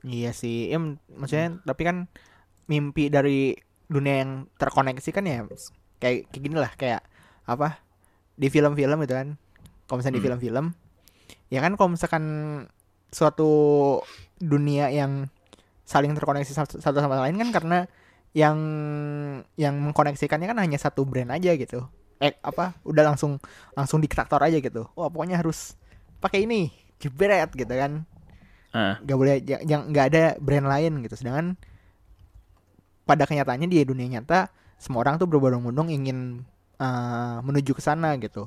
[0.07, 0.79] Iya sih, ya,
[1.13, 1.97] maksudnya tapi kan
[2.71, 3.55] mimpi dari
[3.87, 5.47] dunia yang terkoneksi kan ya
[5.99, 7.01] kayak kayak gini lah kayak
[7.47, 7.79] apa
[8.39, 9.35] di film-film gitu kan.
[9.87, 10.23] Kalau misalnya hmm.
[10.23, 10.65] di film-film,
[11.51, 12.23] ya kan kalau misalkan
[13.11, 13.51] suatu
[14.39, 15.31] dunia yang
[15.87, 17.77] saling terkoneksi satu sama lain kan karena
[18.35, 18.59] yang
[19.55, 21.87] yang mengkoneksikannya kan hanya satu brand aja gitu
[22.19, 23.39] eh apa udah langsung
[23.71, 25.79] langsung diktator aja gitu wah pokoknya harus
[26.19, 28.05] pakai ini jebret gitu kan.
[29.03, 31.15] Nggak boleh yang nggak ada brand lain gitu.
[31.17, 31.57] Sedangkan
[33.07, 36.45] pada kenyataannya di dunia nyata semua orang tuh berbondong-bondong ingin
[36.77, 38.45] uh, menuju ke sana gitu.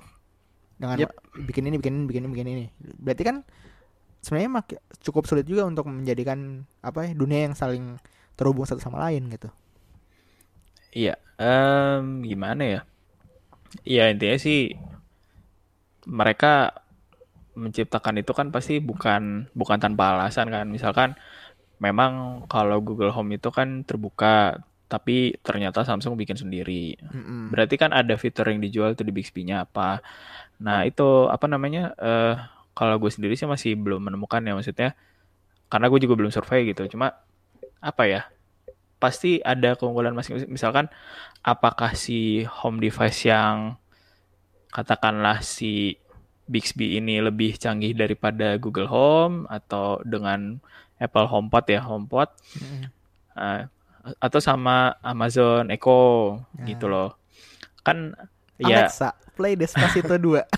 [0.80, 1.12] Dengan yep.
[1.48, 2.66] bikin ini bikin ini bikin ini bikin ini.
[3.00, 3.36] Berarti kan
[4.20, 4.64] sebenarnya
[5.00, 7.96] cukup sulit juga untuk menjadikan apa ya dunia yang saling
[8.36, 9.48] terhubung satu sama lain gitu.
[10.90, 12.80] Iya, um, gimana ya?
[13.86, 14.74] Iya intinya sih
[16.08, 16.79] mereka
[17.60, 20.66] menciptakan itu kan pasti bukan bukan tanpa alasan kan.
[20.72, 21.14] Misalkan
[21.76, 26.98] memang kalau Google Home itu kan terbuka tapi ternyata Samsung bikin sendiri.
[26.98, 27.54] Mm-mm.
[27.54, 30.02] berarti kan ada fitur yang dijual tuh di Bixby-nya apa.
[30.58, 32.34] Nah itu apa namanya eh
[32.74, 34.98] kalau gue sendiri sih masih belum menemukan ya maksudnya
[35.70, 36.90] karena gue juga belum survei gitu.
[36.90, 37.14] Cuma
[37.80, 38.22] apa ya
[39.00, 40.92] pasti ada keunggulan masing-masing misalkan
[41.40, 43.80] apakah si home device yang
[44.68, 45.96] katakanlah si
[46.50, 50.58] Bixby ini lebih canggih daripada Google Home atau dengan
[50.98, 52.82] Apple HomePod ya HomePod Mm-mm.
[53.38, 53.62] uh,
[54.18, 56.74] atau sama Amazon Echo Ya.
[56.74, 57.14] gitu loh
[57.80, 58.12] kan
[58.60, 60.42] ya Alexa, play Despacito 2.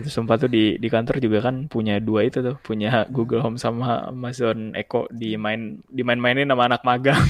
[0.00, 3.60] itu sumpah tuh di di kantor juga kan punya dua itu tuh punya Google Home
[3.60, 7.20] sama Amazon Echo dimain dimain-mainin sama anak magang.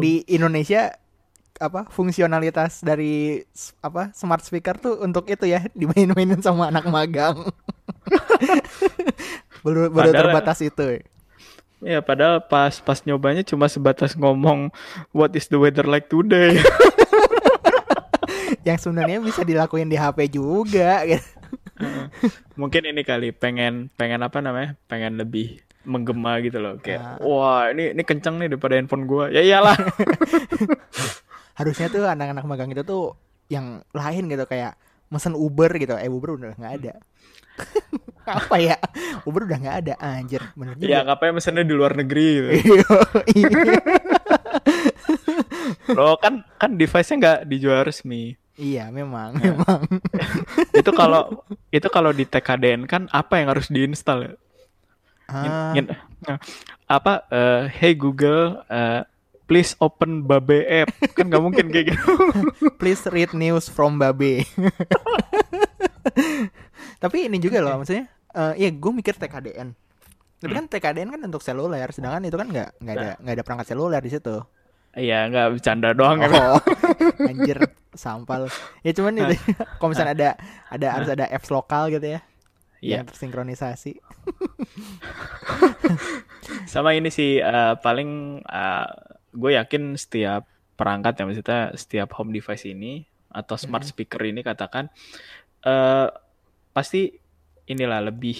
[0.00, 0.94] Di Indonesia
[1.60, 3.44] apa fungsionalitas dari
[3.78, 7.36] apa smart speaker tuh untuk itu ya dimain-mainin sama anak magang.
[9.60, 11.04] baru baru Padahal- terbatas itu.
[11.80, 14.68] ya padahal pas pas nyobanya cuma sebatas ngomong
[15.10, 16.56] what is the weather like today
[18.60, 21.24] Yang sebenarnya bisa dilakuin di HP juga gitu.
[22.54, 27.16] mungkin ini kali pengen pengen apa namanya pengen lebih menggema gitu loh kayak Ah.
[27.18, 29.76] wah ini ini kenceng nih daripada handphone gua ya iyalah
[31.60, 33.12] Harusnya tuh anak-anak magang itu tuh
[33.52, 34.80] yang lain gitu kayak
[35.12, 35.92] mesen Uber gitu.
[36.00, 36.94] Eh Uber udah nggak ada.
[38.40, 38.76] apa ya?
[39.28, 40.40] Uber udah nggak ada anjir.
[40.56, 41.12] Bener ya juga.
[41.12, 42.48] ngapain mesennya di luar negeri gitu
[43.36, 43.60] Iya.
[45.92, 48.34] Loh kan kan device-nya nggak dijual resmi.
[48.60, 49.56] Iya, memang, Ya.
[49.56, 49.80] memang.
[50.80, 51.40] Itu kalau
[51.72, 54.32] itu kalau di TKDN kan apa yang harus diinstal ya?
[55.30, 55.72] Ah,
[56.84, 59.00] apa eh, Hey Google eh,
[59.50, 60.94] please open Babe app.
[61.18, 62.06] Kan nggak mungkin kayak gitu.
[62.80, 64.46] please read news from Babe.
[67.02, 69.74] Tapi ini juga loh, maksudnya, eh iya gue mikir TKDN.
[70.38, 73.66] Tapi kan TKDN kan untuk seluler, sedangkan itu kan nggak nggak ada nggak ada perangkat
[73.74, 74.38] seluler di situ.
[74.94, 76.58] Iya, nggak bercanda doang emang.
[76.58, 76.62] Oh,
[77.30, 77.58] anjir,
[77.94, 78.46] sampal.
[78.86, 79.34] Ya cuman itu,
[79.78, 80.30] kalau misalnya ada
[80.70, 82.20] ada harus ada apps lokal gitu ya,
[82.80, 83.02] Iya.
[83.02, 84.00] yang tersinkronisasi.
[86.66, 88.42] Sama ini sih eh, paling
[89.30, 94.90] gue yakin setiap perangkat ya maksudnya setiap home device ini atau smart speaker ini katakan
[95.62, 96.08] eh
[96.74, 97.14] pasti
[97.70, 98.38] inilah lebih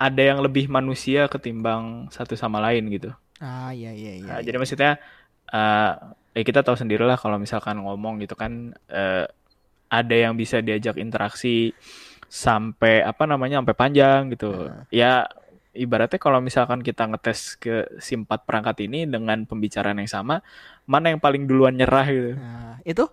[0.00, 3.10] ada yang lebih manusia ketimbang satu sama lain gitu.
[3.38, 4.26] Ah, iya iya iya.
[4.26, 4.46] Nah, iya.
[4.50, 4.92] Jadi maksudnya
[5.52, 5.92] eh
[6.32, 9.28] ya kita tahu sendirilah kalau misalkan ngomong gitu kan eh,
[9.92, 11.76] ada yang bisa diajak interaksi
[12.32, 14.72] sampai apa namanya sampai panjang gitu.
[14.72, 14.88] Nah.
[14.88, 15.28] Ya
[15.76, 20.40] ibaratnya kalau misalkan kita ngetes ke si empat perangkat ini dengan pembicaraan yang sama,
[20.88, 22.32] mana yang paling duluan nyerah gitu.
[22.36, 23.04] Nah, itu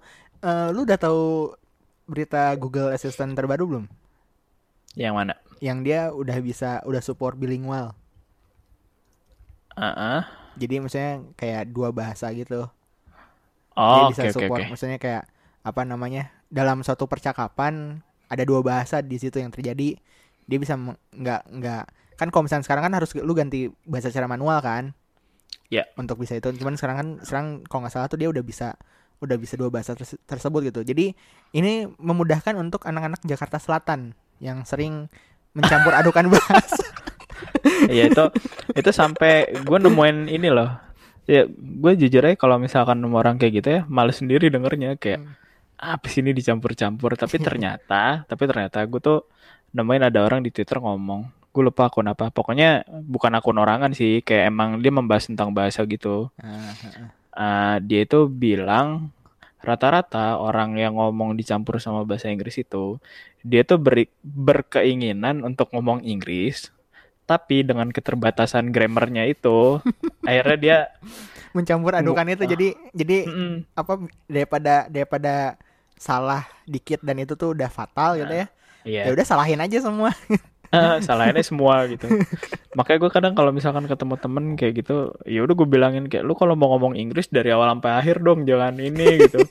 [0.44, 1.22] eh, lu udah tahu
[2.10, 3.86] berita Google Assistant terbaru belum?
[4.96, 5.34] Yang mana?
[5.68, 7.96] Yang dia udah bisa udah support bilingual.
[9.78, 10.24] Heeh.
[10.60, 12.68] Jadi misalnya kayak dua bahasa gitu.
[13.90, 14.52] Dia Oh, bisa oke oke support.
[14.52, 14.66] oke.
[14.70, 15.26] Maksudnya kayak
[15.66, 16.30] apa namanya?
[16.50, 19.98] Dalam suatu percakapan ada dua bahasa di situ yang terjadi.
[20.50, 21.84] Dia bisa nggak nggak
[22.20, 24.92] kan kalau misalnya sekarang kan harus lu ganti bahasa secara manual kan?
[25.72, 25.88] Ya.
[25.96, 26.52] Untuk bisa itu.
[26.52, 28.76] Cuman sekarang kan sekarang kalau nggak salah tuh dia udah bisa
[29.20, 30.82] udah bisa dua bahasa terse- tersebut gitu.
[30.84, 31.16] Jadi
[31.52, 35.08] ini memudahkan untuk anak-anak Jakarta Selatan yang sering
[35.56, 36.84] mencampur adukan bahasa.
[37.88, 38.26] Iya itu
[38.76, 40.70] itu sampai gue nemuin ini loh.
[41.30, 45.22] Ya gue jujur aja kalau misalkan nemu orang kayak gitu ya males sendiri dengernya kayak
[45.22, 45.38] Hmm.
[45.80, 49.24] apa sih ini dicampur-campur tapi ternyata tapi ternyata gue tuh
[49.72, 52.30] nemuin ada orang di Twitter ngomong gue lupa akun apa.
[52.30, 54.22] Pokoknya bukan akun orangan sih.
[54.22, 56.30] Kayak emang dia membahas tentang bahasa gitu.
[57.40, 59.16] Eh, dia itu bilang
[59.64, 62.96] rata-rata orang yang ngomong dicampur sama bahasa Inggris itu
[63.44, 66.72] dia tuh beri, berkeinginan untuk ngomong Inggris
[67.28, 69.84] tapi dengan keterbatasan grammarnya itu
[70.28, 70.78] akhirnya dia
[71.52, 73.94] mencampur adukan itu jadi jadi mm, apa
[74.26, 75.60] daripada daripada
[76.00, 78.48] salah dikit dan itu tuh udah fatal gitu ya.
[78.88, 79.02] iya.
[79.08, 80.16] Ya udah salahin aja semua
[80.70, 82.06] Eh, salahinnya semua gitu.
[82.78, 86.38] Makanya gue kadang kalau misalkan ketemu temen kayak gitu ya udah gue bilangin kayak lu
[86.38, 89.42] kalau mau ngomong Inggris dari awal sampai akhir dong jangan ini gitu.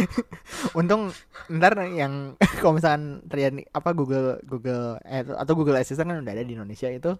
[0.78, 1.12] Untung
[1.52, 6.44] ntar yang kalau misalkan terjadi apa Google Google eh, atau Google Assistant kan udah ada
[6.44, 7.12] di Indonesia itu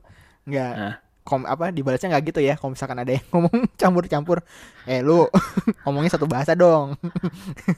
[0.49, 0.95] nggak Nah.
[1.27, 4.41] kom apa dibalasnya nggak gitu ya kalau misalkan ada yang ngomong campur-campur.
[4.89, 5.29] Eh lu
[5.85, 6.97] ngomongnya satu bahasa dong.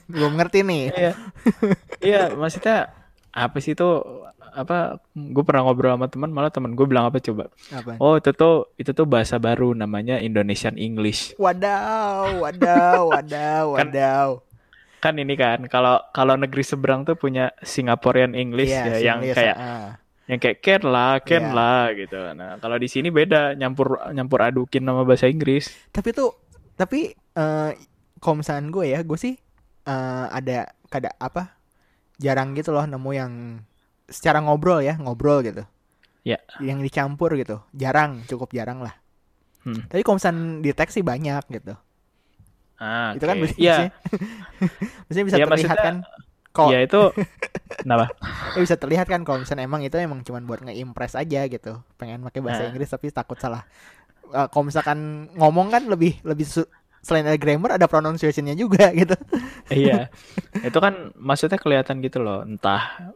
[0.07, 0.83] Belum ngerti nih.
[0.93, 1.11] Iya.
[1.99, 2.95] Iya maksudnya
[3.29, 3.85] apa sih itu
[4.49, 8.01] apa gue pernah ngobrol sama teman malah teman gue bilang apa coba Apa?
[8.01, 14.27] oh itu tuh itu tuh bahasa baru namanya Indonesian English Wadaw, wadaw, wadaw, Kan- wadaw.
[14.99, 19.37] kan ini kan kalau kalau negeri seberang tuh punya Singaporean English Iya, ya yang Singlish,
[19.37, 19.89] kayak ah.
[20.25, 21.53] yang kayak can lah can Iya.
[21.53, 26.33] lah gitu nah kalau di sini beda nyampur nyampur adukin nama bahasa Inggris Tapi tuh,
[26.73, 27.71] tapi eh
[28.19, 29.37] kalau misalnya gue ya, gue sih
[29.85, 31.58] eh, ada kada apa?
[32.19, 33.33] Jarang gitu loh nemu yang
[34.05, 35.63] secara ngobrol ya, ngobrol gitu.
[36.21, 36.37] Ya.
[36.59, 37.63] Yang dicampur gitu.
[37.71, 38.93] Jarang, cukup jarang lah.
[39.63, 39.87] Hmm.
[39.87, 40.03] Tapi
[40.75, 41.73] teks sih banyak gitu.
[42.79, 43.91] ah Itu kan berarti Iya
[45.03, 45.95] maksudnya bisa Iya, terlihat maksudnya- kan
[46.49, 47.01] kok ya itu
[47.83, 48.05] kenapa
[48.55, 51.83] ya bisa terlihat kan kalau misalnya emang itu emang cuman buat nge-impress aja gitu.
[51.99, 52.71] Pengen pakai bahasa Nah.
[52.71, 53.67] Inggris tapi takut salah.
[54.31, 54.99] Eh, kalau misalkan
[55.35, 59.15] ngomong kan lebih lebih su- selain ada grammar ada pronunciation-nya juga gitu.
[59.71, 60.11] iya.
[60.59, 62.43] Itu kan maksudnya kelihatan gitu loh.
[62.43, 63.11] Entah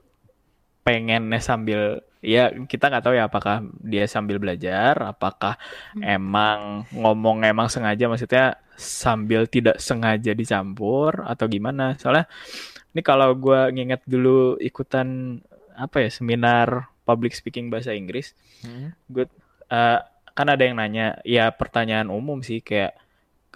[0.84, 5.60] pengennya sambil ya kita nggak tahu ya apakah dia sambil belajar apakah
[6.00, 11.96] emang ngomong emang sengaja maksudnya sambil tidak sengaja dicampur atau gimana.
[12.00, 12.28] Soalnya
[12.94, 15.40] ini kalau gua nginget dulu ikutan
[15.74, 18.38] apa ya seminar public speaking bahasa Inggris
[19.10, 19.26] gue
[19.70, 20.00] eh,
[20.34, 22.98] kan ada yang nanya ya pertanyaan umum sih kayak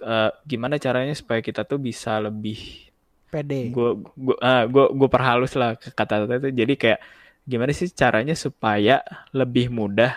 [0.00, 2.88] eh, gimana caranya supaya kita tuh bisa lebih
[3.28, 3.68] Pede.
[3.68, 4.36] gue gue
[4.72, 7.00] gue gue perhalus lah kata-kata itu jadi kayak
[7.44, 10.16] gimana sih caranya supaya lebih mudah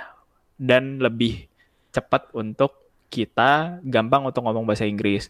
[0.55, 1.47] dan lebih
[1.91, 2.71] cepat untuk
[3.11, 5.27] kita gampang untuk ngomong bahasa Inggris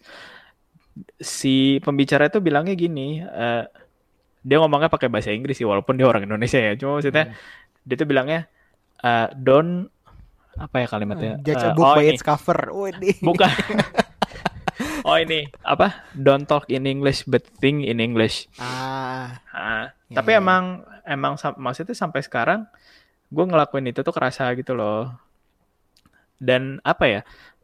[1.18, 3.64] si pembicara itu bilangnya gini eh,
[4.42, 7.38] dia ngomongnya pakai bahasa Inggris sih walaupun dia orang Indonesia ya cuma maksudnya Hmm.
[7.82, 8.40] dia tuh bilangnya
[9.02, 9.90] eh, don't
[10.52, 12.58] apa ya kalimatnya Judge a book oh by ini its cover.
[12.70, 13.16] Widih.
[13.24, 13.48] bukan
[15.02, 20.36] oh ini apa don't talk in English but think in English Ah, Ah, Ya, tapi
[20.36, 20.44] ya.
[20.44, 22.68] emang emang maksudnya sampai sekarang
[23.28, 25.08] gue ngelakuin itu tuh kerasa gitu loh.
[26.36, 27.20] Dan apa ya?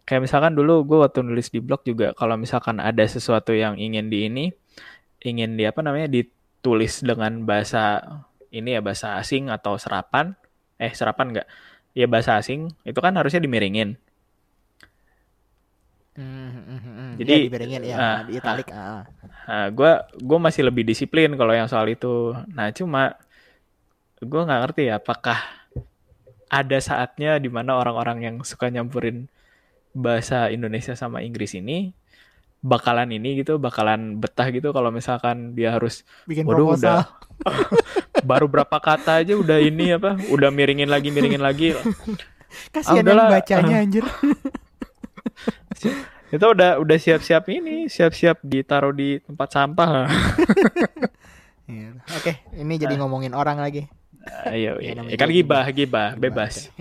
[0.09, 4.09] Kayak misalkan dulu gue waktu nulis di blog juga kalau misalkan ada sesuatu yang ingin
[4.09, 4.46] di ini,
[5.20, 8.01] ingin di apa namanya ditulis dengan bahasa
[8.48, 10.33] ini ya bahasa asing atau serapan,
[10.81, 11.48] eh serapan enggak?
[11.92, 14.01] Ya bahasa asing itu kan harusnya dimiringin.
[16.18, 17.11] Hmm, hmm, hmm.
[17.22, 18.66] Jadi, ya, ya, ah, di italic.
[18.74, 19.07] Ah.
[19.46, 22.35] Nah, gue gue masih lebih disiplin kalau yang soal itu.
[22.50, 23.14] Nah, cuma
[24.18, 25.38] gue nggak ngerti ya apakah
[26.50, 29.31] ada saatnya di mana orang-orang yang suka nyampurin
[29.94, 31.94] bahasa Indonesia sama Inggris ini
[32.59, 36.83] bakalan ini gitu, bakalan betah gitu kalau misalkan dia harus Bikin waduh proposal.
[36.83, 37.00] udah
[38.31, 41.78] baru berapa kata aja udah ini apa, udah miringin lagi miringin lagi.
[42.74, 44.04] Kasihan Ah, yang bacanya anjir.
[46.29, 50.05] Itu udah udah siap-siap ini, siap-siap ditaruh di tempat sampah.
[51.69, 52.01] Iya.
[52.17, 53.93] Oke, ini jadi ngomongin orang lagi.
[54.49, 56.55] Ayo, Ya, ya, namanya kan juga gibah, gibah, Gibah, bebas.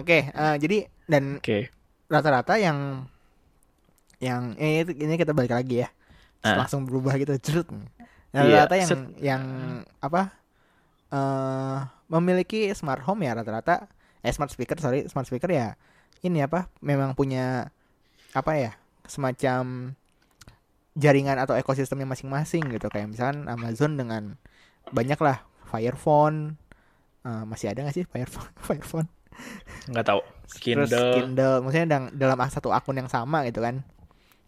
[0.00, 1.68] Oke, eh, jadi dan Oke.
[2.08, 3.04] rata-rata yang
[4.16, 5.92] yang eh, ini kita balik lagi ya.
[6.40, 6.64] Ah.
[6.64, 7.68] Langsung berubah gitu, cerut.
[8.32, 9.42] Iya, Rata-rata yang set- yang
[10.00, 10.32] apa?
[11.12, 11.78] eh
[12.08, 13.84] memiliki smart home ya rata-rata
[14.24, 15.76] eh smart speaker sorry smart speaker ya
[16.22, 17.70] ini apa memang punya
[18.32, 18.72] apa ya
[19.04, 19.94] semacam
[20.96, 22.86] jaringan atau ekosistemnya masing-masing gitu.
[22.88, 24.38] Kayak misalkan Amazon dengan
[24.94, 26.62] banyak lah Fire Phone
[27.22, 29.08] Eh, masih ada nggak sih Fire Phone Fire Phone
[29.88, 30.20] nggak tahu.
[30.44, 31.12] Terus Kindle.
[31.16, 31.56] Kindle.
[31.64, 33.86] Maksudnya dalam, dalam satu akun yang sama gitu kan.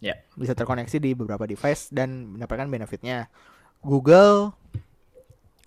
[0.03, 0.21] Ya.
[0.37, 3.25] bisa terkoneksi di beberapa device dan mendapatkan benefitnya.
[3.81, 4.53] Google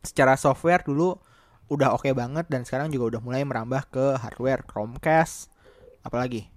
[0.04, 1.18] secara software dulu
[1.66, 4.62] udah oke banget dan sekarang juga udah mulai merambah ke hardware.
[4.68, 5.50] Chromecast
[6.08, 6.48] apalagi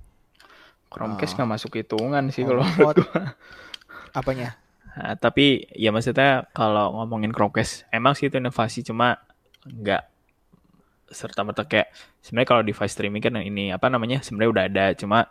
[0.87, 1.43] Chromecast Ah.
[1.43, 3.35] nggak masuk hitungan sih kalau menurut gua.
[4.19, 4.55] apanya
[4.91, 9.19] Nah, tapi ya maksudnya kalau ngomongin Chromecast emang sih itu inovasi cuma
[9.63, 10.03] nggak
[11.07, 15.27] serta merta kayak sebenarnya kalau device streaming kan ini apa namanya sebenarnya udah ada cuma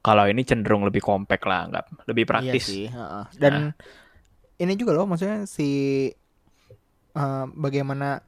[0.00, 3.24] kalau ini cenderung lebih compact lah nggak lebih praktis Iya sih, heeh.
[3.36, 3.54] Dan
[4.56, 5.68] ini juga loh maksudnya si
[7.12, 8.24] eh, bagaimana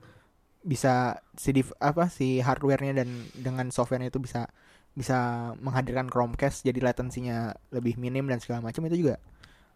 [0.61, 4.51] bisa si div- apa si hardwarenya dan dengan softwarenya itu bisa
[4.96, 9.20] bisa menghadirkan Chromecast jadi latensinya lebih minim dan segala macam itu juga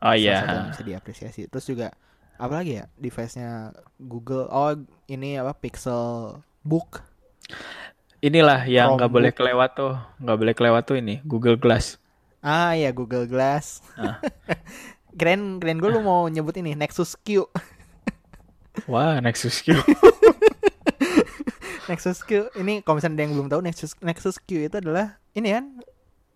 [0.01, 0.45] oh iya.
[0.45, 1.47] yang bisa diapresiasi.
[1.47, 1.93] Terus juga
[2.41, 4.73] apa lagi ya device-nya Google oh
[5.13, 7.05] ini apa Pixel Book?
[8.25, 12.01] Inilah yang nggak boleh kelewat tuh nggak boleh kelewat tuh ini Google Glass.
[12.41, 13.85] Ah ya Google Glass.
[14.01, 14.21] Ah.
[15.21, 17.45] keren keren gue lu mau nyebut ini Nexus Q.
[18.89, 19.77] Wah Nexus Q
[21.89, 25.49] Nexus Q ini kalau misalnya ada yang belum tahu Nexus Nexus Q itu adalah ini
[25.55, 25.65] kan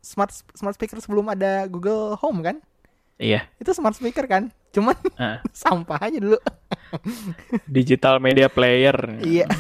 [0.01, 2.57] smart smart speaker sebelum ada Google Home kan
[3.19, 5.39] iya itu smart speaker kan cuman Ah.
[5.55, 6.39] sampah aja dulu
[7.71, 8.95] digital media player.
[9.23, 9.47] Iya.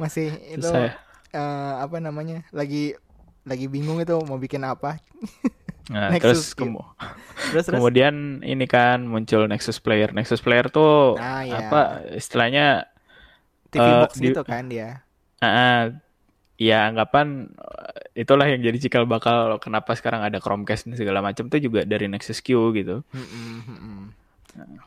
[0.00, 0.96] Masih itu Susah
[1.30, 2.42] eh, apa namanya?
[2.50, 2.96] Lagi
[3.44, 4.96] lagi bingung itu mau bikin apa.
[5.86, 6.80] Nah, Nexus, terus kemu-
[7.52, 10.10] Terus terus kemudian ini kan muncul Nexus Player.
[10.10, 11.68] Nexus Player tuh Ah, iya.
[11.68, 11.80] apa
[12.12, 12.88] istilahnya
[13.68, 15.04] TV eh, box di- gitu kan dia.
[15.38, 15.78] ah, ah,
[16.56, 21.50] ya anggapan eh, itulah yang jadi cikal bakal kenapa sekarang ada Chromecast dan segala macam
[21.50, 23.02] tuh juga dari Nexus Q gitu.
[23.10, 23.98] Mm-mm, mm-mm.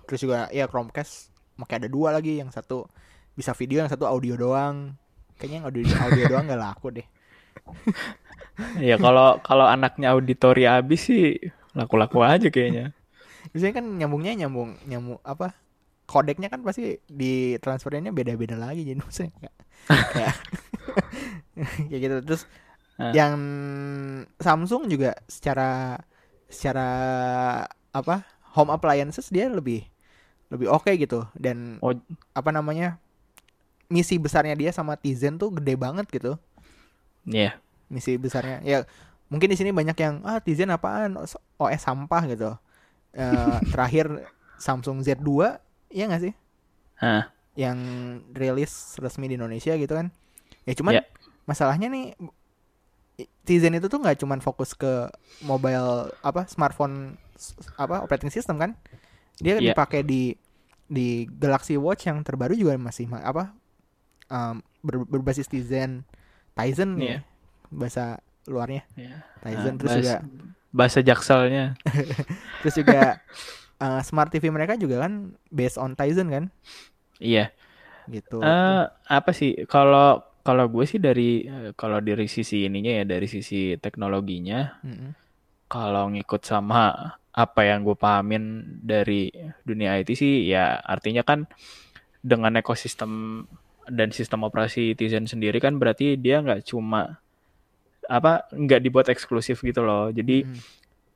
[0.07, 1.29] Terus juga ya Chromecast
[1.59, 2.87] makanya ada dua lagi, yang satu
[3.33, 4.95] bisa video, yang satu audio doang.
[5.37, 7.07] Kayaknya yang audio audio doang nggak laku deh.
[8.81, 11.37] Ya kalau kalau anaknya auditori habis sih
[11.77, 12.93] laku-laku aja kayaknya.
[13.53, 15.55] Biasanya kan nyambungnya nyambung nyambung apa?
[16.07, 19.55] Kodeknya kan pasti di transfernya beda-beda lagi jadi maksudnya kayak
[20.13, 20.35] kayak,
[21.89, 22.15] kayak gitu.
[22.25, 22.43] Terus
[22.97, 23.13] Ah.
[23.13, 23.37] yang
[24.41, 26.01] Samsung juga secara
[26.49, 26.89] secara
[27.93, 28.25] apa?
[28.57, 29.85] Home appliances dia lebih
[30.49, 31.93] lebih oke gitu dan Oh,
[32.33, 32.97] apa namanya?
[33.87, 36.35] misi besarnya dia sama Tizen tuh gede banget gitu.
[37.27, 37.59] Iya.
[37.87, 38.63] misi besarnya.
[38.63, 38.83] Ya
[39.27, 41.19] mungkin di sini banyak yang ah Tizen apaan?
[41.59, 42.55] OS sampah gitu.
[43.13, 45.59] Eh, terakhir Samsung Z2
[45.91, 46.33] ya nggak sih?
[46.97, 47.77] Ah, yang
[48.33, 50.09] rilis resmi di Indonesia gitu kan.
[50.65, 51.03] Ya cuman Ya.
[51.45, 52.13] masalahnya nih
[53.47, 55.09] Tizen itu tuh nggak cuman fokus ke
[55.41, 57.17] mobile apa smartphone
[57.73, 58.77] apa operating system kan.
[59.41, 59.73] Dia Ya.
[59.73, 60.37] dipakai di
[60.87, 63.51] di Galaxy Watch yang terbaru juga masih ma- apa
[64.29, 66.05] um, ber- berbasis Tizen
[66.57, 67.07] Tizen Iya.
[67.07, 67.19] ya
[67.69, 68.05] bahasa
[68.45, 69.21] luarnya iya.
[69.39, 70.17] Tizen Ah, terus bahas- juga
[70.69, 71.65] bahasa jakselnya.
[72.61, 73.17] terus juga
[73.77, 75.13] uh, smart TV mereka juga kan
[75.47, 76.45] based on Tizen kan
[77.17, 77.49] Iya.
[78.07, 83.03] gitu Eh apa sih kalau kalau gue sih dari eh, kalau dari sisi ininya ya
[83.05, 85.11] dari sisi teknologinya Mm-mm.
[85.67, 86.93] kalau ngikut sama
[87.29, 88.43] apa yang gue pahamin
[88.79, 89.27] dari
[89.61, 91.45] dunia IT sih ya artinya kan
[92.17, 93.43] dengan ekosistem
[93.89, 97.19] dan sistem operasi Tizen sendiri kan berarti dia nggak cuma
[98.07, 100.59] apa nggak dibuat eksklusif gitu loh jadi Mm.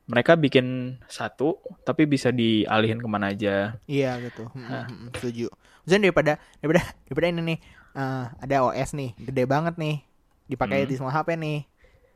[0.02, 1.56] mereka bikin satu
[1.86, 4.50] tapi bisa dialihin ke mana aja Iya gitu.
[4.52, 5.46] Mm, mm, mm, setuju.
[5.86, 7.58] Maksudnya daripada daripada daripada ini nih
[7.94, 10.02] eh, ada OS nih, gede banget nih,
[10.50, 10.88] dipakai Hmm.
[10.90, 11.60] di semua HP nih.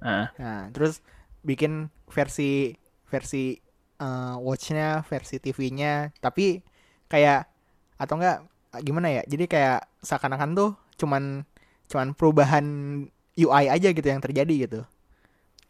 [0.02, 1.00] nah Nah, terus
[1.40, 2.74] bikin versi
[3.06, 3.56] versi
[3.96, 6.60] eh, watchnya, versi TV-nya, tapi
[7.08, 7.48] kayak
[7.96, 8.44] atau enggak
[8.82, 9.22] gimana ya?
[9.24, 11.44] Jadi kayak seakan-akan tuh cuman
[11.86, 12.66] cuman perubahan
[13.36, 14.80] UI aja gitu yang terjadi gitu.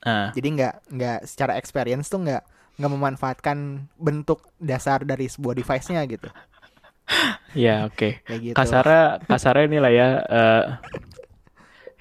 [0.06, 2.42] nah Jadi nggak nggak secara experience tuh nggak
[2.78, 6.28] nggak memanfaatkan bentuk dasar dari sebuah device-nya gitu.
[7.56, 8.54] ya oke Kayak gitu.
[8.54, 10.64] kasarnya kasarnya inilah ya eh,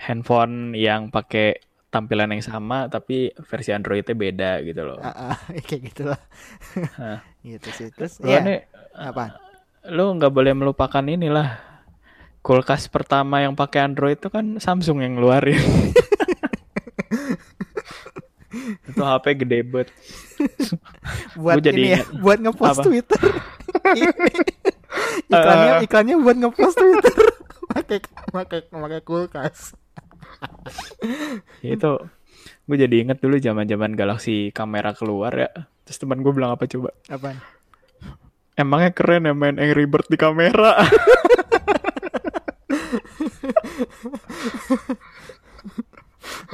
[0.06, 5.00] handphone yang pakai tampilan yang sama tapi versi Androidnya beda gitu loh.
[5.00, 5.38] Ah, ah,
[5.68, 6.20] kayak gitu lah.
[7.00, 7.20] Hah.
[7.40, 7.88] gitu sih.
[7.96, 9.40] Terus ya nih apa?
[9.90, 11.62] Lo nggak boleh melupakan inilah
[12.46, 15.58] kulkas pertama yang pakai Android itu kan Samsung yang ngeluarin.
[18.90, 19.90] itu HP gede banget.
[21.42, 22.86] Buat jadi ini ya, buat ngepost Apa?
[22.88, 23.22] Twitter.
[25.32, 25.86] iklannya Eh.
[25.86, 27.16] iklannya buat ngepost Twitter.
[27.66, 28.00] pakai
[28.32, 29.76] pakai pakai kulkas.
[31.60, 31.92] Ya itu
[32.66, 35.52] gue jadi inget dulu zaman-zaman Galaxy kamera keluar ya.
[35.86, 36.96] Terus teman gue bilang apa coba?
[37.12, 37.38] Apaan?
[38.56, 40.80] Emangnya keren ya main Angry Bird di kamera?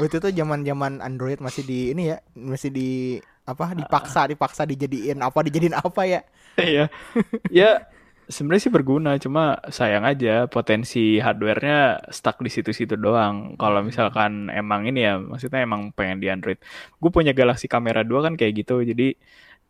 [0.02, 3.78] Waktu itu zaman-zaman Android masih di ini ya, masih di apa?
[3.78, 5.46] Dipaksa, dipaksa dijadiin apa?
[5.46, 6.26] Dijadiin apa ya?
[6.58, 6.90] Iya.
[7.62, 7.86] ya
[8.32, 13.60] sebenarnya sih berguna, cuma sayang aja potensi hardware-nya stuck di situ-situ doang.
[13.60, 16.58] Kalau misalkan emang ini ya, maksudnya emang pengen di Android.
[16.98, 19.14] Gue punya Galaxy Camera 2 kan kayak gitu, jadi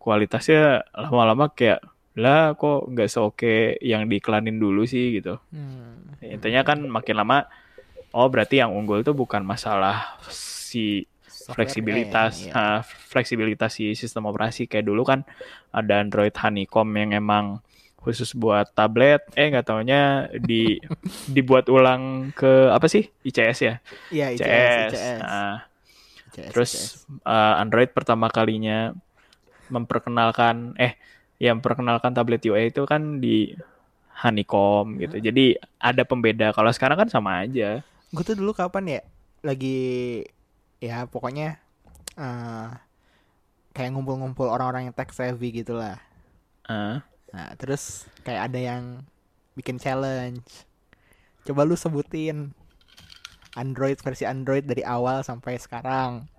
[0.01, 1.82] kualitasnya lama-lama kayak
[2.20, 5.39] lah kok nggak seoke yang diiklanin dulu sih gitu.
[5.51, 6.12] Hmm.
[6.20, 7.47] Intinya kan makin lama,
[8.12, 11.07] oh berarti yang unggul tuh bukan masalah si
[11.51, 15.26] fleksibilitas ya, ah, fleksibilitas si sistem operasi kayak dulu kan
[15.74, 17.59] ada Android Honeycomb yang emang
[18.01, 20.82] khusus buat tablet eh nggak taunya di
[21.36, 23.76] dibuat ulang ke apa sih ICS ya
[24.09, 25.20] Iya, ICS, ICS, ICS.
[25.22, 25.55] Nah,
[26.34, 27.26] ICS, terus ICS.
[27.26, 28.89] eh, Android pertama kalinya
[29.70, 30.97] memperkenalkan eh
[31.41, 33.57] yang memperkenalkan tablet UI itu kan di
[34.21, 35.17] Honeycomb gitu.
[35.17, 36.53] Jadi ada pembeda.
[36.53, 37.81] Kalau sekarang kan sama aja.
[38.13, 39.01] Gue tuh dulu kapan ya?
[39.41, 40.21] Lagi
[40.77, 41.57] ya pokoknya
[42.21, 42.69] eh
[43.73, 45.97] kayak ngumpul-ngumpul orang-orang yang tech savvy gitu lah.
[46.69, 47.01] Ah,
[47.33, 48.83] nah terus kayak ada yang
[49.57, 50.69] bikin challenge.
[51.41, 52.53] Coba lu sebutin
[53.57, 56.29] Android versi Android dari awal sampai sekarang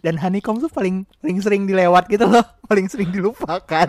[0.00, 2.44] dan honeycomb tuh paling paling sering dilewat gitu loh.
[2.66, 3.86] Paling sering dilupakan.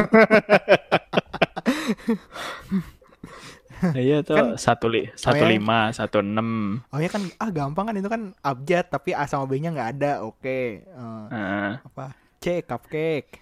[3.94, 4.34] Iya tuh.
[4.34, 6.82] Kan- satu li satu lima satu enam.
[6.90, 9.92] oh ya kan ah gampang kan itu kan abjad tapi a sama b nya nggak
[9.98, 10.12] ada.
[10.22, 11.72] Oke Eh, Heeh.
[11.80, 12.14] apa?
[12.38, 13.42] C cupcake.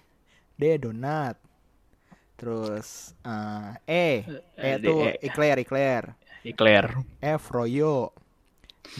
[0.54, 1.36] D donat.
[2.36, 4.06] Terus eh, e.
[4.26, 5.20] E Eh, itu D, E.
[5.22, 6.02] eclair eclair.
[6.42, 6.84] Eclair.
[7.18, 8.12] F Froyo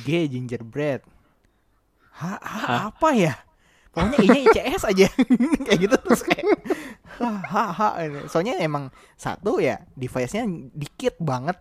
[0.02, 1.04] G gingerbread.
[2.12, 2.68] H, H H.
[2.88, 3.34] apa ya
[3.96, 5.06] pokoknya I nya ICS aja
[5.66, 6.44] kayak gitu terus kayak
[7.16, 7.80] H
[8.28, 11.56] soalnya emang satu ya device nya dikit banget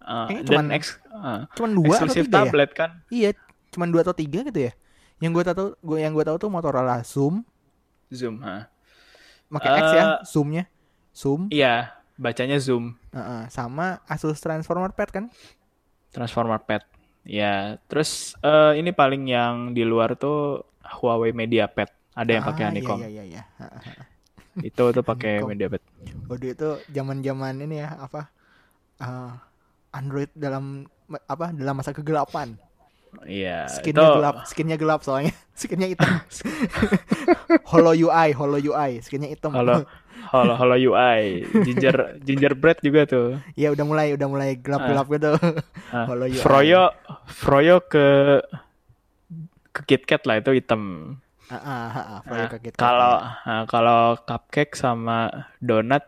[0.00, 2.90] Eh, Kayaknya cuman- ex, eh, cuman dua atau tiga ya tablet kan.
[3.08, 3.30] iya
[3.68, 4.72] cuman dua atau tiga gitu ya
[5.20, 7.44] yang gue tahu gue yang gue tahu tuh Motorola Zoom
[8.08, 8.72] Zoom, ha.
[9.46, 10.18] pakai X ya Eh.
[10.24, 10.64] Zoomnya
[11.12, 12.96] Zoom Iya, bacanya Zoom.
[13.12, 15.24] Heeh, sama Asus Transformer Pad kan
[16.08, 16.88] Transformer Pad.
[17.20, 21.92] Ya, terus eh, ini paling yang di luar tuh Huawei Media Pad.
[22.12, 22.98] Ada yang pakai Ah, honeycomb.
[22.98, 23.44] iya iya iya iya.
[24.68, 25.50] Itu tuh pakai Honeycomb.
[25.52, 25.82] Media Pad.
[26.26, 28.28] Waduh itu zaman-zaman ini ya apa
[28.98, 29.30] eh,
[29.92, 30.84] Android dalam
[31.24, 32.58] apa dalam masa kegelapan.
[33.24, 35.32] Iya, Skinnya itu gelap, skinnya gelap soalnya.
[35.56, 36.12] Skinnya hitam.
[37.72, 39.56] Holo UI, Holo UI, skinnya hitam.
[39.56, 39.88] Halo,
[40.28, 43.40] halo, halo UI, ginger, gingerbread juga tuh.
[43.56, 45.32] Iya udah mulai udah mulai gelap-gelap gitu.
[45.88, 46.36] Ah, Holo UI.
[46.36, 46.92] Froyo,
[47.26, 48.38] Froyo ke
[49.78, 50.82] ke KitKat lah itu hitam.
[51.48, 56.04] Ah, ah, ah, ah, Nah, kalau nah, kalau cupcake sama donat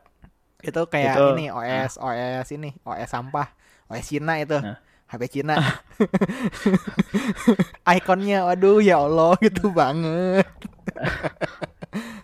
[0.60, 3.48] itu kayak itu- ini OS OS ini OS sampah
[3.88, 4.76] OS Cina itu Nah.
[5.08, 5.56] HP Cina
[7.90, 10.46] ikonnya waduh ya Allah gitu banget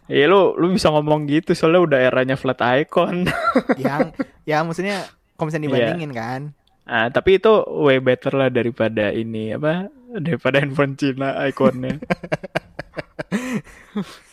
[0.07, 3.27] Ya lu lu bisa ngomong gitu soalnya udah eranya flat icon.
[3.83, 5.03] yang ya maksudnya
[5.35, 5.73] kalau misalnya Iya.
[5.73, 6.43] dibandingin kan
[6.87, 7.51] Ah, tapi itu
[7.83, 9.91] way better lah daripada ini apa?
[10.19, 11.97] Daripada handphone Cina ikonnya.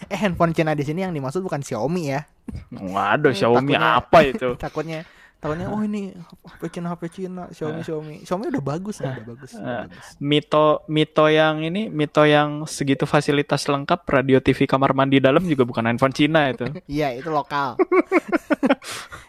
[0.07, 2.21] eh handphone Cina di sini yang dimaksud bukan Xiaomi ya
[2.69, 4.49] Waduh, Eh, Xiaomi takutnya- apa itu?
[4.63, 4.99] takutnya
[5.39, 6.15] takutnya oh ini
[6.45, 9.81] HP Cina HP Cina Xiaomi Xiaomi Xiaomi udah bagus udah bagus, udah Ah.
[9.87, 10.05] bagus.
[10.17, 15.63] Mito Mito yang ini, Mito yang segitu fasilitas lengkap, radio TV kamar mandi dalam juga
[15.63, 16.63] bukan handphone Cina itu.
[16.87, 17.75] iya itu lokal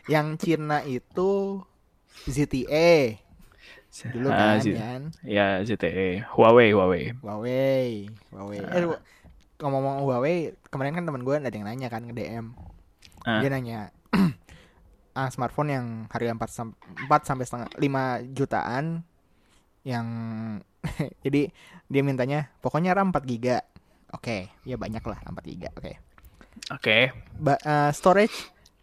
[0.07, 1.63] yang Cina itu
[2.27, 3.19] ZTE
[4.11, 7.15] dulu Ah, kan Z- kan Ya, ZTE, Huawei, Huawei.
[7.17, 8.59] Huawei, Huawei.
[8.61, 8.99] Eh, lu-
[9.57, 10.37] ngomong-ngomong Huawei,
[10.67, 12.59] kemarin kan teman gue ada yang nanya kan ke DM.
[13.23, 13.39] Ah.
[13.39, 13.79] Dia nanya,
[15.15, 16.77] ah smartphone yang harga 4 sam-
[17.07, 18.03] 4 sampai setengah 5
[18.35, 19.07] jutaan
[19.85, 20.07] yang
[21.25, 21.55] jadi
[21.87, 23.63] dia mintanya pokoknya RAM 4 giga.
[24.11, 25.69] Oke, ya banyak lah RAM 4 giga.
[25.73, 25.93] Oke.
[26.71, 26.99] Oke.
[27.35, 28.35] Ba- eh, storage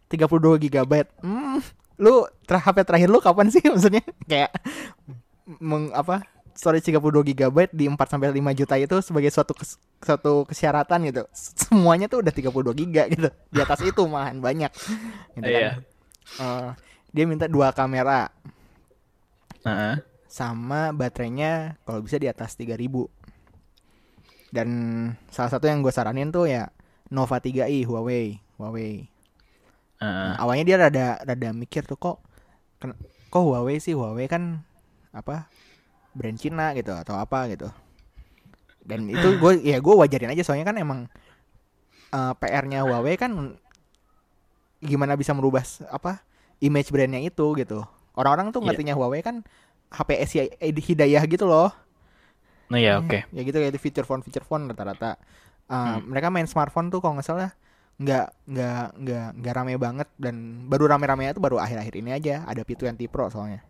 [0.08, 0.92] 32 GB.
[1.20, 1.60] Hmm,
[2.00, 4.04] lu ter HP terakhir lu kapan sih maksudnya?
[4.24, 4.52] Kayak
[5.60, 6.22] meng apa?
[6.52, 11.22] Storage 32 GB di 4 sampai 5 juta itu sebagai suatu kes- suatu kesyaratan gitu.
[11.32, 13.28] Semuanya tuh udah 32 GB gitu.
[13.48, 14.68] Di atas itu malahan banyak.
[15.32, 15.48] Gitu kan.
[15.48, 15.72] Iya.
[16.38, 16.68] Eh,
[17.12, 18.28] dia minta dua kamera
[19.64, 20.00] Heeh.
[20.28, 23.08] sama baterainya kalau bisa di atas 3000.
[24.52, 24.68] Dan
[25.32, 26.68] salah satu yang gue saranin tuh ya
[27.08, 29.08] Nova 3i Huawei, Huawei.
[30.02, 32.18] Nah, awalnya dia rada rada mikir tuh kok
[33.30, 34.58] kok Huawei sih Huawei kan
[35.14, 35.46] apa
[36.12, 37.70] brand Cina gitu atau apa gitu.
[38.82, 41.00] Dan itu gue ya gue wajarin aja soalnya kan emang
[42.10, 43.54] eh, PR-nya Huawei kan
[44.82, 46.26] gimana bisa merubah apa
[46.58, 47.86] image brandnya itu gitu.
[48.18, 48.74] Orang-orang tuh Iya.
[48.74, 49.46] ngertinya Huawei kan
[49.92, 51.70] HPS ya- eh, hidayah gitu loh.
[52.72, 53.28] Nah ya oke.
[53.30, 55.16] Ya gitu kayak feature phone feature phone rata-rata.
[55.70, 56.10] Uh, Hmm.
[56.10, 57.52] Mereka main smartphone tuh kalau nggak salah
[58.00, 62.64] nggak nggak nggak nggak rame banget dan baru rame-ramenya tuh baru akhir-akhir ini aja ada
[62.64, 63.62] P20 Pro soalnya.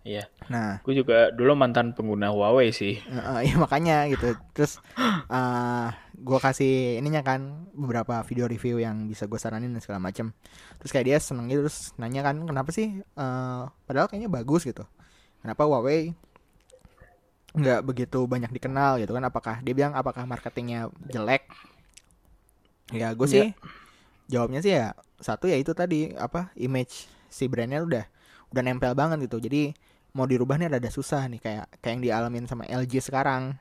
[0.00, 0.32] Iya.
[0.48, 2.96] Nah, Gue juga dulu mantan pengguna Huawei sih.
[3.04, 4.32] uh, uh, ya makanya gitu.
[4.56, 4.80] Terus
[5.28, 10.32] uh, gua kasih ininya kan beberapa video review yang bisa gue saranin dan segala macam.
[10.80, 14.88] Terus kayak dia seneng gitu terus nanya kan kenapa sih uh, padahal kayaknya bagus gitu.
[15.44, 16.16] Kenapa Huawei
[17.50, 19.24] nggak begitu banyak dikenal gitu kan?
[19.28, 21.44] Apakah dia bilang apakah marketingnya jelek?
[22.90, 23.46] Ya gue sih
[24.30, 28.04] jawabnya sih ya satu ya itu tadi apa image si brandnya udah
[28.50, 29.38] udah nempel banget gitu.
[29.38, 29.74] Jadi
[30.10, 33.54] mau dirubah nih rada susah nih kayak kayak yang dialamin sama LG sekarang.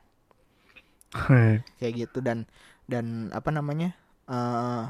[1.81, 2.45] Kayak gitu dan
[2.85, 3.97] dan apa namanya
[4.29, 4.85] eh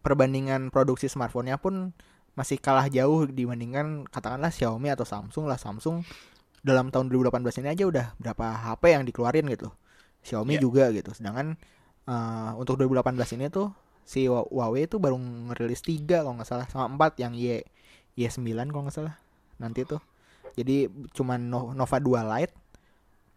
[0.00, 1.92] perbandingan produksi smartphone-nya pun
[2.32, 5.58] masih kalah jauh dibandingkan katakanlah Xiaomi atau Samsung lah.
[5.60, 6.06] Samsung
[6.64, 9.68] dalam tahun 2018 ini aja udah berapa HP yang dikeluarin gitu.
[10.24, 10.62] Xiaomi Iya.
[10.62, 11.10] juga gitu.
[11.12, 11.58] Sedangkan
[12.08, 13.68] eh, untuk 2018 ini tuh
[14.08, 17.60] si Hua- Huawei itu baru ngerilis 3 kalau nggak salah sama 4 yang Y
[18.16, 19.14] Y9 kalau nggak salah
[19.60, 20.00] nanti tuh
[20.56, 22.54] jadi cuman No- Nova 2 Lite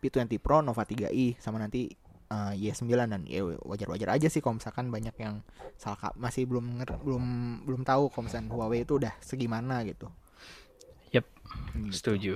[0.01, 1.91] P20 Pro Nova 3i sama nanti
[2.31, 5.43] uh, Y9 dan ya wajar-wajar aja sih kalau misalkan banyak yang
[5.77, 7.23] salah masih belum belum
[7.67, 10.07] belum tahu kalau misalkan Huawei itu udah segimana gitu.
[11.11, 11.25] Yep,
[11.77, 11.93] gitu.
[11.93, 12.33] setuju.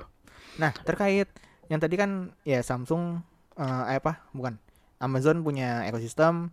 [0.59, 1.31] Nah terkait
[1.71, 3.23] yang tadi kan ya Samsung
[3.57, 4.59] uh, apa bukan
[4.99, 6.49] Amazon punya ekosistem.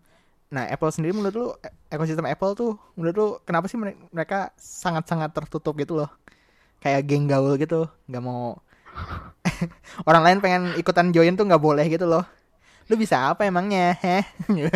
[0.52, 3.78] Nah Apple sendiri menurut lu e, ekosistem Apple tuh menurut lu kenapa sih
[4.12, 6.10] mereka sangat-sangat tertutup gitu loh?
[6.82, 8.58] Kayak geng gaul gitu, nggak mau
[10.08, 12.26] orang lain pengen ikutan join tuh nggak boleh gitu loh.
[12.90, 13.94] Lu bisa apa emangnya?
[14.02, 14.26] Heh.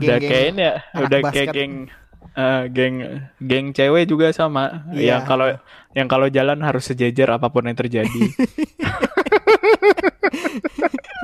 [0.00, 1.92] udah kayak ini ya, udah kayak geng
[2.38, 3.00] uh, geng
[3.40, 5.16] geng cewek juga sama yeah.
[5.16, 5.48] yang kalau
[5.94, 8.10] yang kalau jalan harus sejajar apa pun yang terjadi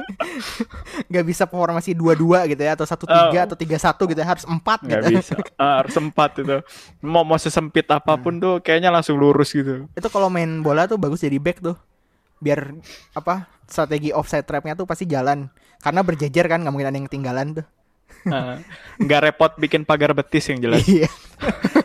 [1.12, 4.28] Gak bisa formasi dua-dua gitu ya atau satu tiga uh, atau tiga satu gitu ya
[4.28, 5.04] harus empat gitu.
[5.16, 5.34] Bisa.
[5.56, 6.56] Uh, harus empat itu.
[7.04, 8.42] Mau mau sesempit apa pun hmm.
[8.42, 9.88] tuh kayaknya langsung lurus gitu.
[9.94, 11.76] Itu kalau main bola tuh bagus jadi back tuh.
[12.40, 12.72] Biar
[13.12, 15.48] apa strategi offside trapnya tuh pasti jalan.
[15.80, 17.66] Karena berjejer kan nggak mungkin ada yang ketinggalan tuh.
[19.00, 20.84] Nggak uh, repot bikin pagar betis yang jelas.
[20.84, 21.08] Iya.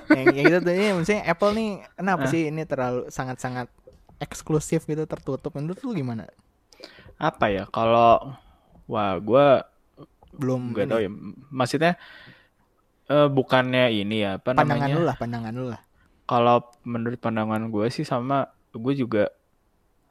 [0.05, 2.29] Yang, yang gitu tuh ini maksudnya Apple nih kenapa uh.
[2.29, 3.67] sih ini terlalu sangat-sangat
[4.21, 5.51] eksklusif gitu tertutup.
[5.57, 6.29] Menurut lu gimana
[7.15, 8.35] apa ya kalau
[8.85, 9.47] wah gue
[10.35, 11.09] belum gak tau ya
[11.49, 11.95] maksudnya
[13.09, 14.95] uh, bukannya ini ya apa pandangan namanya?
[14.95, 15.81] lu lah pandangan lu lah.
[16.25, 19.29] Kalau menurut pandangan gue sih sama gue juga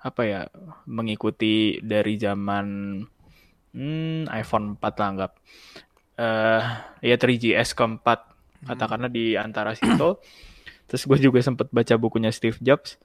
[0.05, 0.41] apa ya
[0.87, 2.67] mengikuti dari zaman
[3.75, 5.33] hmm, iPhone 4 lah anggap.
[6.15, 6.63] Uh,
[7.03, 8.67] ya 3GS keempat hmm.
[8.71, 10.21] katakanlah di antara situ.
[10.87, 13.01] Terus gue juga sempet baca bukunya Steve Jobs.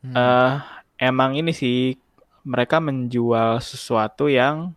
[0.00, 0.16] Hmm.
[0.16, 0.54] uh,
[1.00, 1.96] emang ini sih
[2.46, 4.72] mereka menjual sesuatu yang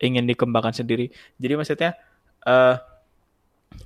[0.00, 1.08] ingin dikembangkan sendiri
[1.40, 1.90] jadi maksudnya
[2.44, 2.76] uh,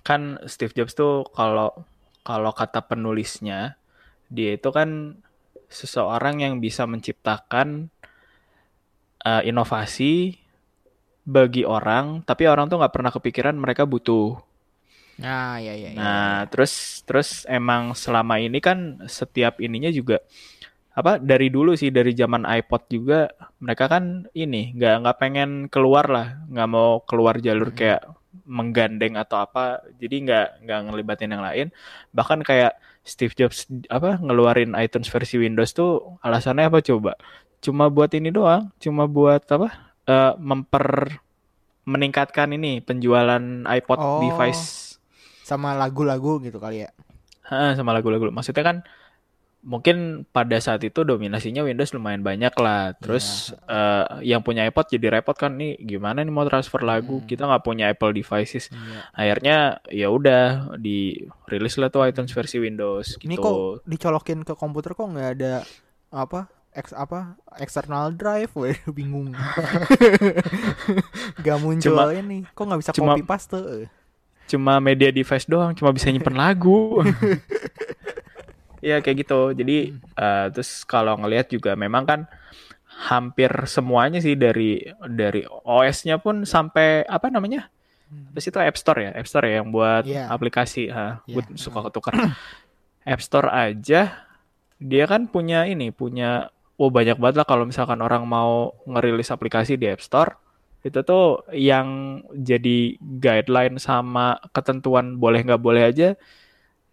[0.03, 1.87] kan Steve Jobs tuh kalau
[2.27, 3.81] kalau kata penulisnya
[4.31, 5.19] dia itu kan
[5.71, 7.91] seseorang yang bisa menciptakan
[9.25, 10.39] uh, inovasi
[11.23, 14.41] bagi orang, tapi orang tuh nggak pernah kepikiran mereka butuh.
[15.21, 15.99] Nah, ya, ya, ya.
[16.01, 20.19] Nah, terus terus emang selama ini kan setiap ininya juga
[20.91, 23.31] apa dari dulu sih dari zaman iPod juga
[23.63, 27.79] mereka kan ini nggak nggak pengen keluar lah nggak mau keluar jalur hmm.
[27.79, 28.03] kayak
[28.51, 31.67] menggandeng atau apa jadi nggak nggak ngelibatin yang lain
[32.11, 32.75] bahkan kayak
[33.07, 37.15] Steve Jobs apa ngeluarin iTunes versi Windows tuh alasannya apa coba
[37.63, 41.23] cuma buat ini doang cuma buat apa uh, memper
[41.87, 44.91] meningkatkan ini penjualan iPod oh, device
[45.51, 46.91] sama lagu-lagu gitu kali ya.
[47.51, 48.31] Sama lagu-lagu.
[48.31, 48.77] Maksudnya kan
[49.61, 52.97] mungkin pada saat itu dominasinya Windows lumayan banyak lah.
[52.97, 54.17] Terus yeah.
[54.17, 57.29] uh, yang punya iPod jadi repot kan nih gimana nih mau transfer lagu hmm.
[57.29, 58.73] kita nggak punya Apple devices.
[58.73, 59.03] Yeah.
[59.13, 59.57] Akhirnya
[59.93, 63.21] ya udah di rilis lah tuh iTunes versi Windows.
[63.21, 63.45] Ini gitu.
[63.45, 65.55] kok dicolokin ke komputer kok nggak ada
[66.11, 69.35] apa X apa external drive, gue bingung.
[71.45, 73.61] gak muncul cuma, ini, kok nggak bisa cuma, copy paste?
[74.47, 77.03] Cuma media device doang, cuma bisa nyimpen lagu.
[78.85, 79.55] ya kayak gitu.
[79.57, 82.21] Jadi uh, terus kalau ngelihat juga memang kan
[83.09, 87.73] hampir semuanya sih dari dari OS-nya pun sampai apa namanya?
[88.35, 90.27] Terus itu App Store ya, App Store ya yang buat yeah.
[90.27, 90.91] aplikasi.
[90.91, 91.39] Ha, yeah.
[91.39, 92.35] gue suka ketukar.
[93.07, 94.27] App Store aja
[94.81, 96.51] dia kan punya ini, punya
[96.81, 100.41] oh banyak banget lah kalau misalkan orang mau ngerilis aplikasi di App Store
[100.81, 106.17] itu tuh yang jadi guideline sama ketentuan boleh nggak boleh aja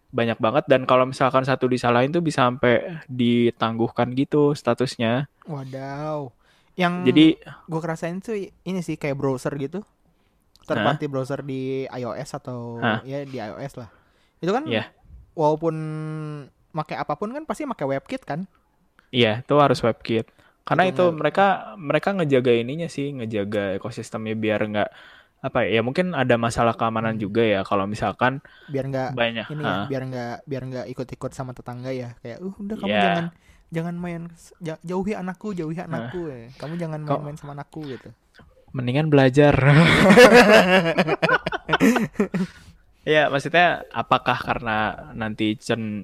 [0.08, 5.28] banyak banget dan kalau misalkan satu disalahin tuh bisa sampai ditangguhkan gitu statusnya.
[5.44, 6.32] Wadaw.
[6.78, 7.26] Yang jadi
[7.68, 9.84] gue kerasain tuh ini sih kayak browser gitu.
[10.64, 11.12] Terparty huh?
[11.12, 13.04] browser di iOS atau huh?
[13.04, 13.88] ya di iOS lah.
[14.40, 14.88] Itu kan yeah.
[15.36, 15.76] walaupun
[16.72, 18.46] pakai apa pun kan pasti pakai WebKit kan?
[19.12, 20.28] Iya, itu harus WebKit.
[20.68, 24.90] Karena itu, itu mereka mereka ngejaga ininya sih, ngejaga ekosistemnya biar nggak
[25.38, 27.22] apa ya, mungkin ada masalah keamanan hmm.
[27.22, 31.54] juga ya kalau misalkan biar nggak banyak ini ya, biar nggak biar nggak ikut-ikut sama
[31.54, 33.02] tetangga ya kayak uh udah kamu yeah.
[33.06, 33.26] jangan
[33.68, 34.22] jangan main
[34.82, 36.50] jauhi anakku jauhi anakku ya.
[36.58, 38.10] kamu jangan main-main sama anakku gitu
[38.74, 39.54] mendingan belajar
[43.08, 45.56] Ya, maksudnya apakah karena nanti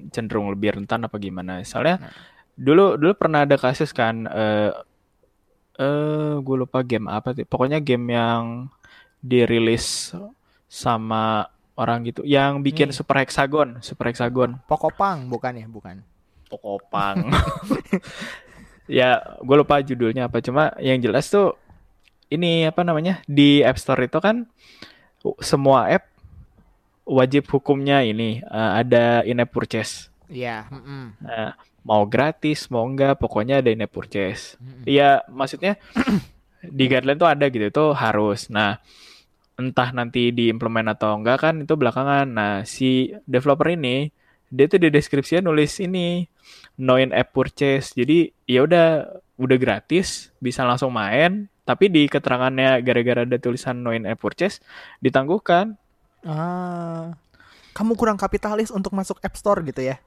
[0.09, 1.61] cenderung lebih rentan apa gimana?
[1.61, 2.09] Soalnya nah
[2.55, 4.71] dulu dulu pernah ada kasus kan eh uh,
[5.83, 8.71] uh, gue lupa game apa sih pokoknya game yang
[9.25, 10.13] dirilis
[10.69, 12.97] sama orang gitu yang bikin hmm.
[12.97, 16.05] super hexagon super hexagon pokopang bukan ya bukan
[16.47, 17.33] pokopang
[19.01, 21.57] ya gue lupa judulnya apa cuma yang jelas tuh
[22.29, 24.45] ini apa namanya di App Store itu kan
[25.41, 26.05] semua app
[27.05, 30.09] wajib hukumnya ini uh, ada in-app purchase.
[30.29, 30.65] Iya.
[30.65, 30.73] Yeah.
[30.73, 31.05] Mm -mm.
[31.21, 31.49] Nah,
[31.85, 34.57] mau gratis mau enggak pokoknya ada in-app purchase.
[34.89, 35.33] Iya, mm-hmm.
[35.37, 35.73] maksudnya
[36.77, 38.81] di guideline tuh ada gitu itu harus nah
[39.55, 42.27] entah nanti diimplement atau enggak kan itu belakangan.
[42.27, 44.11] Nah si developer ini
[44.51, 46.27] dia tuh di deskripsinya nulis ini
[46.81, 47.95] no in app purchase.
[47.95, 48.87] Jadi ya udah
[49.35, 54.59] udah gratis bisa langsung main tapi di keterangannya gara-gara ada tulisan no in app purchase
[54.99, 55.75] ditangguhkan.
[56.25, 57.15] Ah.
[57.75, 59.99] Kamu kurang kapitalis untuk masuk app store gitu ya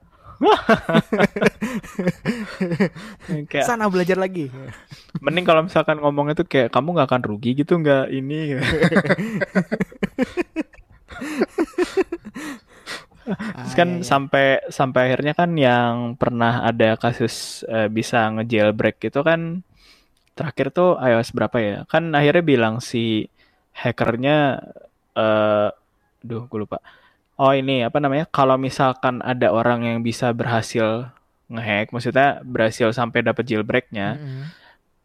[3.51, 4.55] kayak sana belajar lagi
[5.19, 8.55] mending kalau misalkan ngomong itu kayak kamu nggak akan rugi gitu nggak ini
[13.61, 14.09] Terus kan Ah, iya, iya.
[14.09, 19.61] sampai sampai akhirnya kan yang pernah ada kasus eh, bisa ngejailbreak itu kan
[20.37, 21.77] terakhir tuh iOS berapa ya?
[21.93, 23.27] Kan akhirnya bilang si
[23.77, 24.63] hackernya
[25.19, 25.69] eh
[26.29, 26.79] duh gue lupa.
[27.39, 28.27] Oh ini apa namanya?
[28.29, 31.07] Kalau misalkan ada orang yang bisa berhasil
[31.47, 34.43] ngehack, maksudnya berhasil sampai dapat jailbreaknya, Mm-mm.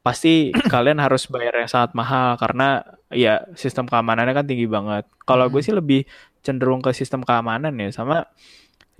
[0.01, 2.81] pasti kalian harus bayar yang sangat mahal karena
[3.13, 5.05] ya sistem keamanannya kan tinggi banget.
[5.29, 5.67] Kalau gue Mm.
[5.67, 6.01] sih lebih
[6.43, 8.27] cenderung ke sistem keamanan ya sama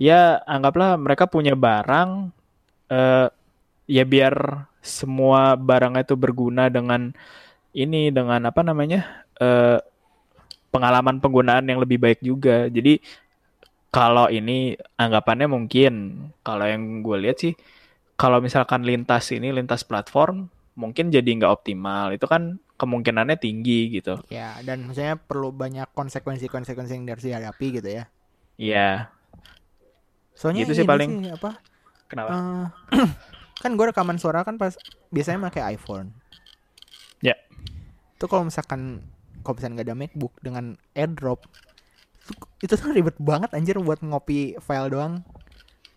[0.00, 2.32] ya anggaplah mereka punya barang
[2.88, 3.28] eh,
[3.84, 7.12] ya biar semua barangnya itu berguna dengan
[7.76, 9.78] ini dengan apa namanya eh,
[10.72, 12.66] pengalaman penggunaan yang lebih baik juga.
[12.66, 12.98] Jadi
[13.94, 15.92] kalau ini anggapannya mungkin
[16.42, 17.54] kalau yang gue lihat sih
[18.18, 22.10] kalau misalkan lintas ini lintas platform mungkin jadi nggak optimal.
[22.10, 24.18] Itu kan kemungkinannya tinggi gitu.
[24.26, 28.04] Ya dan maksudnya perlu banyak konsekuensi-konsekuensi yang harus dihadapi gitu ya.
[28.58, 29.14] Iya.
[30.34, 31.10] Soalnya Gitu sih paling.
[31.22, 31.50] sih, apa
[32.10, 32.30] kenapa?
[32.34, 32.66] eh,
[33.62, 34.74] kan gue rekaman suara kan pas
[35.10, 36.10] biasanya pakai iPhone.
[37.22, 37.38] Ya.
[38.14, 39.00] itu kalau misalkan
[39.40, 41.46] kalau misalkan nggak ada MacBook dengan AirDrop
[42.64, 45.20] itu, tuh ribet banget anjir buat ngopi file doang.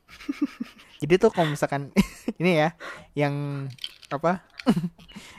[1.01, 1.93] Jadi tuh kalau misalkan
[2.41, 2.69] ini ya
[3.15, 3.67] yang
[4.11, 4.43] apa?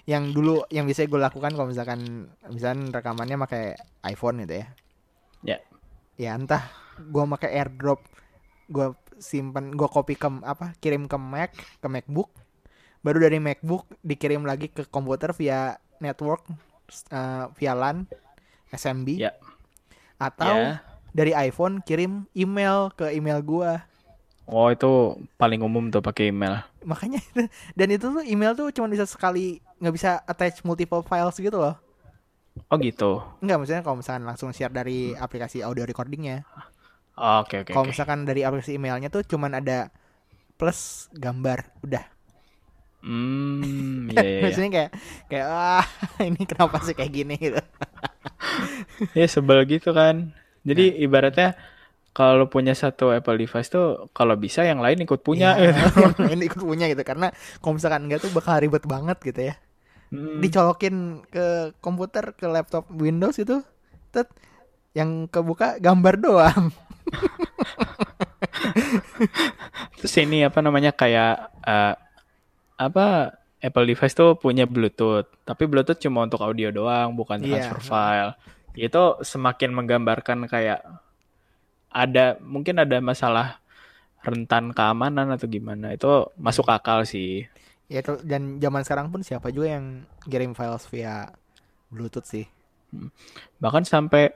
[0.09, 3.77] Yang dulu yang bisa gue lakukan kalau misalkan misalkan rekamannya pakai
[4.09, 4.67] iPhone gitu ya.
[5.45, 5.59] Ya.
[6.17, 6.65] ya entah
[6.97, 8.01] gue pakai AirDrop
[8.73, 12.33] gue simpan gue copy ke apa kirim ke Mac ke MacBook.
[13.05, 16.49] Baru dari MacBook dikirim lagi ke komputer via network
[17.13, 18.09] eh, via LAN
[18.73, 19.37] SMB Ya.
[20.19, 20.83] Atau Ya.
[21.15, 23.87] dari iPhone kirim email ke email gua.
[24.49, 24.89] Oh itu
[25.37, 26.65] paling umum tuh pakai email.
[26.83, 27.21] Makanya
[27.79, 31.77] dan itu tuh email tuh cuma bisa sekali nggak bisa attach multiple files gitu loh.
[32.71, 33.23] Oh gitu.
[33.39, 36.43] Enggak maksudnya kalau misalkan langsung share dari aplikasi audio recordingnya.
[37.19, 37.91] Oh, oke oke kalau oke.
[37.91, 39.91] misalkan dari aplikasi emailnya tuh cuman ada
[40.59, 42.05] plus gambar udah
[43.03, 44.41] hmm iya iya, iya.
[44.43, 44.91] maksudnya kayak
[45.31, 45.87] kayak ah
[46.29, 47.35] ini kenapa sih kayak gini?
[47.45, 47.61] Gitu.
[49.15, 50.35] Ya sebel gitu kan.
[50.67, 51.55] Jadi ibaratnya
[52.13, 56.01] kalau punya satu Apple device tuh kalau bisa yang lain ikut punya Iya, gitu.
[56.03, 57.03] yang lain ikut punya gitu.
[57.07, 57.31] Karena
[57.63, 59.57] kalau misalkan enggak tuh bakal ribet banget gitu ya.
[60.09, 60.41] Hmm.
[60.41, 63.61] dicolokin ke komputer ke laptop Windows itu
[64.09, 64.25] tet
[64.97, 66.73] yang kebuka gambar doang.
[69.99, 71.35] Terus ini apa namanya kayak
[71.67, 71.95] eh,
[72.79, 77.67] apa Apple device tuh punya Bluetooth, tapi Bluetooth cuma untuk audio doang, bukan Iya.
[77.67, 78.33] transfer file.
[78.73, 80.87] Itu semakin menggambarkan kayak
[81.91, 83.59] ada mungkin ada masalah
[84.21, 85.91] rentan keamanan atau gimana.
[85.91, 87.47] Itu masuk akal sih.
[87.89, 89.87] ya dan zaman sekarang pun siapa juga yang
[90.23, 91.33] kirim files via
[91.89, 92.45] Bluetooth sih
[93.57, 94.29] Bahkan sampai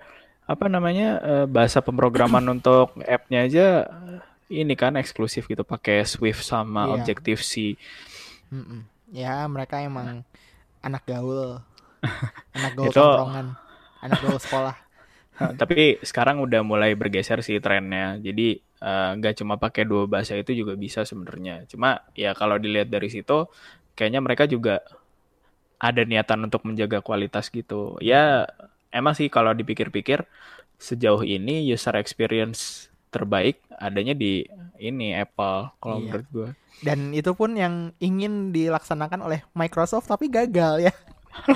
[0.42, 4.20] apa namanya eh, bahasa pemrograman untuk app-nya aja eh,
[4.56, 7.04] ini kan eksklusif gitu pakai Swift sama Iya.
[7.04, 7.76] Objective C.
[8.52, 8.80] Mm-mm.
[9.12, 10.22] ya mereka emang
[10.86, 11.60] anak gaul
[12.56, 13.46] anak gaul tongkrongan
[14.04, 14.76] anak gaul sekolah
[15.40, 18.20] Nah, Tapi sekarang udah mulai bergeser sih trennya.
[18.20, 21.64] Jadi eh, nggak cuma pakai dua bahasa itu juga bisa sebenarnya.
[21.70, 23.48] Cuma ya kalau dilihat dari situ,
[23.96, 24.84] kayaknya mereka juga
[25.82, 27.98] ada niatan untuk menjaga kualitas gitu.
[27.98, 28.46] Ya
[28.94, 30.22] emang sih kalau dipikir-pikir
[30.78, 34.48] sejauh ini user experience terbaik adanya di
[34.80, 36.04] ini Apple kalau Iya.
[36.08, 36.48] menurut gue.
[36.82, 40.92] dan itu pun yang ingin dilaksanakan oleh Microsoft tapi gagal ya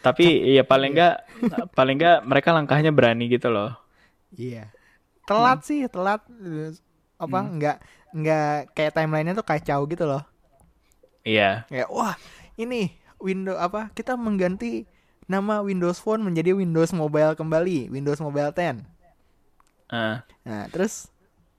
[0.00, 1.16] Tapi ya paling nggak
[1.76, 3.76] paling nggak mereka langkahnya berani gitu loh.
[4.32, 4.72] Iya.
[5.28, 6.24] Telat sih, telat
[7.20, 7.76] apa nggak
[8.16, 10.24] nggak kayak timelinenya tuh kacau gitu loh.
[11.20, 11.68] Iya.
[11.68, 12.16] Kayak wah,
[12.56, 13.92] ini Windows apa?
[13.92, 14.88] Kita mengganti
[15.30, 18.82] nama Windows Phone menjadi Windows Mobile kembali, Windows Mobile 10.
[19.90, 20.18] Uh.
[20.42, 21.06] Nah, terus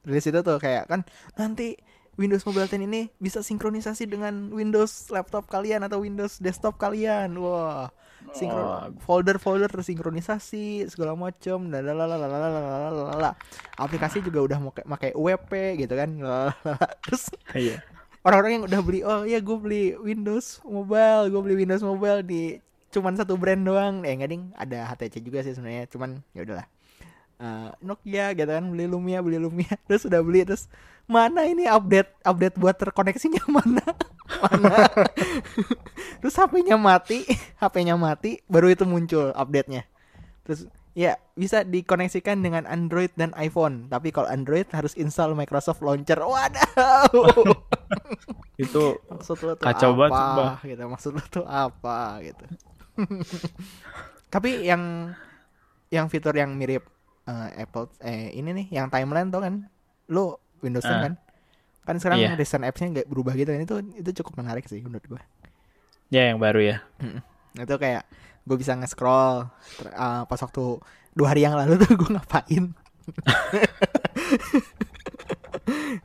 [0.03, 1.07] rilis itu tuh kayak kan
[1.39, 1.79] nanti
[2.19, 7.31] Windows Mobile 10 ini bisa sinkronisasi dengan Windows laptop kalian atau Windows desktop kalian.
[7.39, 8.35] Wah, wow.
[8.35, 8.83] sinkron oh.
[9.07, 11.71] folder-folder tersinkronisasi segala macam.
[11.71, 13.39] Lalalala.
[13.79, 16.11] Aplikasi juga udah mau pakai WP gitu kan.
[16.19, 16.75] Lalalala.
[17.07, 17.31] Terus
[18.27, 22.59] orang-orang yang udah beli oh ya gue beli Windows Mobile, gue beli Windows Mobile di
[22.91, 24.03] cuman satu brand doang.
[24.03, 24.43] Eh nggak ding.
[24.59, 26.67] Ada HTC juga sih sebenarnya cuman ya udahlah.
[27.41, 29.73] Uh, Nokia gitu kan beli Lumia beli Lumia.
[29.89, 30.69] Terus udah beli terus
[31.09, 33.43] mana ini update update buat terkoneksinya?
[33.57, 33.83] Mana?
[34.45, 34.87] Mana?
[36.21, 37.25] Terus HP-nya mati
[37.57, 39.89] HP-nya mati baru itu muncul update-nya.
[40.45, 43.89] Terus ya bisa dikoneksikan dengan Android dan iPhone.
[43.89, 46.21] Tapi kalau Android harus install Microsoft Launcher.
[46.21, 47.57] Waduh!
[48.61, 52.45] Itu maksud lo tuh kacau apa banget, gitu maksud lo tuh apa gitu
[54.33, 55.13] tapi yang
[55.87, 56.87] yang fitur yang mirip
[57.25, 59.67] uh, Apple eh ini nih yang timeline tuh kan
[60.07, 61.01] lo Windows 10 Ah.
[61.05, 61.13] kan?
[61.81, 62.37] Kan sekarang Iya.
[62.37, 65.21] recent apps-nya nggak berubah gitu kan itu itu cukup menarik sih menurut gue
[66.09, 66.77] ya yang baru ya.
[67.53, 68.03] Itu kayak
[68.41, 69.47] gue bisa nge-scroll
[69.91, 70.63] uh, pas waktu
[71.11, 72.65] dua hari yang lalu tuh gue ngapain.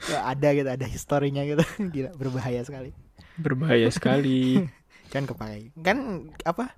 [0.07, 1.63] Ya, ada gitu ada historinya gitu.
[1.91, 2.91] Gila berbahaya sekali.
[3.37, 4.67] Berbahaya sekali
[5.13, 6.75] kan kepakai kan apa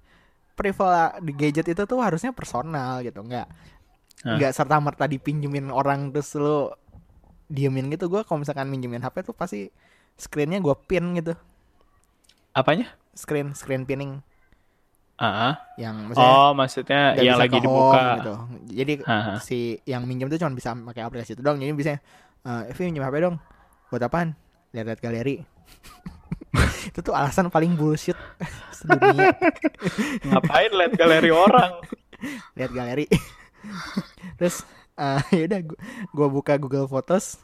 [0.59, 3.47] prival di gadget itu tuh harusnya personal gitu nggak
[4.27, 4.37] Hah?
[4.37, 6.75] nggak serta merta dipinjemin orang terus lu
[7.49, 9.73] diemin gitu gue kalau misalkan minjemin HP tuh pasti
[10.19, 11.33] screennya gue pin gitu
[12.53, 14.21] apanya screen screen pinning
[15.19, 18.35] ah yang maksudnya oh maksudnya yang lagi dibuka gitu.
[18.71, 19.35] Jadi Haha.
[19.43, 21.59] si yang minjem tuh cuma bisa pakai aplikasi itu doang.
[21.59, 21.99] Jadi bisa
[22.47, 23.37] eh Evi minjem HP dong.
[23.91, 24.39] Buat apaan?
[24.71, 25.43] Lihat-lihat galeri.
[26.89, 28.17] itu tuh alasan paling bullshit
[28.79, 29.37] sedunia.
[30.25, 31.73] ngapain lihat galeri orang
[32.59, 33.07] Lihat galeri.
[34.43, 34.67] Terus
[34.99, 35.79] eh yaudah gua,
[36.11, 37.39] gua buka Google Photos.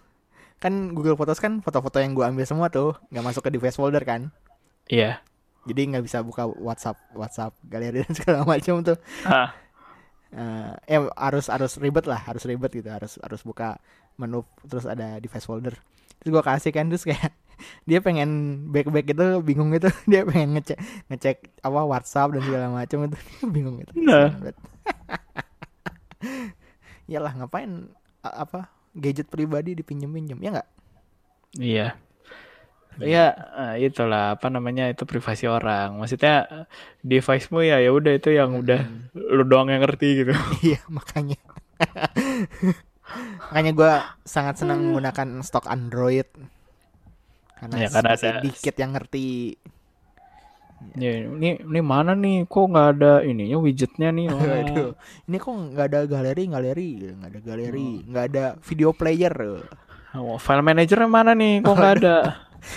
[0.59, 4.03] Kan Google Photos kan foto-foto yang gua ambil semua tuh nggak masuk ke device folder
[4.03, 4.35] kan.
[4.91, 5.23] iya
[5.65, 8.99] Jadi nggak bisa buka WhatsApp, WhatsApp galeri dan segala macam tuh.
[9.25, 9.55] ah
[10.35, 13.79] eh, eh harus harus ribet lah harus ribet gitu harus harus buka
[14.19, 15.79] menu terus ada device folder
[16.19, 17.31] terus gua kasih kan terus kayak
[17.89, 18.31] dia pengen
[18.71, 19.89] back back gitu bingung gitu.
[20.11, 20.79] Dia pengen ngecek
[21.11, 23.17] ngecek apa WhatsApp dan segala macam itu
[23.55, 23.93] bingung gitu.
[23.99, 24.33] Nah.
[27.09, 27.89] Iyalah ngapain
[28.25, 30.69] a- apa gadget pribadi dipinjem pinjem ya nggak?
[31.59, 31.89] Iya.
[32.95, 35.99] Iya, eh, itulah apa namanya itu privasi orang.
[35.99, 36.67] Maksudnya eh,
[37.03, 38.87] device-mu ya ya udah itu yang udah
[39.19, 40.31] lu doang yang ngerti gitu.
[40.63, 41.39] iya makanya.
[43.51, 43.93] Makanya gua
[44.23, 46.27] sangat senang menggunakan stok Android
[47.65, 49.57] karena, Ya, karena ada- sedikit yang ngerti
[50.95, 52.45] Ya, ini ini mana nih?
[52.45, 54.29] Kok nggak ada ininya widgetnya nih?
[54.31, 54.37] Wah.
[54.37, 54.91] Waduh,
[55.25, 59.33] ini kok nggak ada galeri, galeri, nggak ada galeri, nggak ada video player.
[60.13, 61.65] Oh, file manajernya mana nih?
[61.65, 62.17] Kok nggak ada?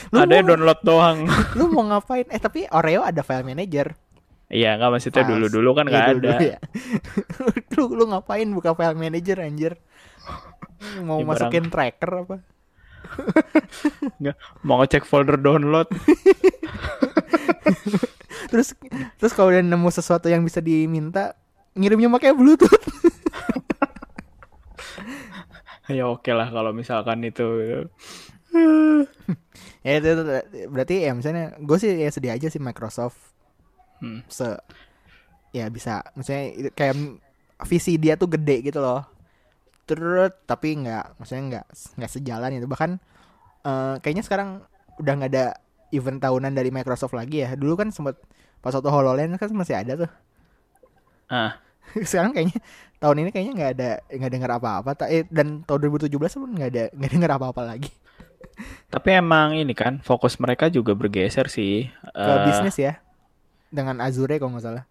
[0.10, 1.18] Lu ada mau- download doang.
[1.60, 2.24] Lu mau ngapain?
[2.28, 3.92] Eh tapi Oreo ada file manager.
[4.48, 5.30] Iya, nggak maksudnya Pas.
[5.30, 6.16] dulu-dulu kan nggak Iya, ada.
[6.16, 6.58] dulu-dulu ya.
[7.76, 9.74] lu, lu ngapain buka file manager anjir?
[11.04, 12.36] Mau Ya, barang- masukin tracker apa?
[14.22, 15.88] Nggak, mau ngecek folder download.
[18.47, 18.72] Terus
[19.20, 21.36] terus kalau udah nemu sesuatu yang bisa diminta,
[21.76, 22.80] ngirimnya pakai Bluetooth.
[25.91, 27.43] ya oke lah kalau misalkan itu.
[29.84, 30.24] ya itu, itu
[30.72, 33.36] berarti ya misalnya gue sih ya sedih aja sih Microsoft
[33.97, 34.22] Hmm.
[34.30, 34.45] se
[35.49, 37.18] ya bisa misalnya kayak
[37.66, 39.01] visi dia tuh gede gitu loh
[39.88, 41.66] terus tapi nggak maksudnya nggak
[41.98, 42.92] nggak sejalan itu bahkan
[43.66, 44.50] eh, kayaknya sekarang
[45.02, 45.46] udah nggak ada
[45.96, 47.56] event tahunan dari Microsoft lagi ya.
[47.56, 48.20] Dulu kan sempat
[48.64, 50.12] pas waktu Hololens kan masih ada tuh.
[51.30, 51.60] Ah,
[52.10, 52.60] sekarang kayaknya
[53.00, 54.90] tahun ini kayaknya nggak ada nggak dengar apa-apa.
[55.08, 57.92] Eh, dan tahun 2017 pun nggak ada nggak dengar apa-apa lagi.
[58.94, 61.88] Tapi emang ini kan fokus mereka juga bergeser sih.
[62.24, 63.00] ke Eh, bisnis ya?
[63.72, 64.86] Dengan Azure kalau nggak salah.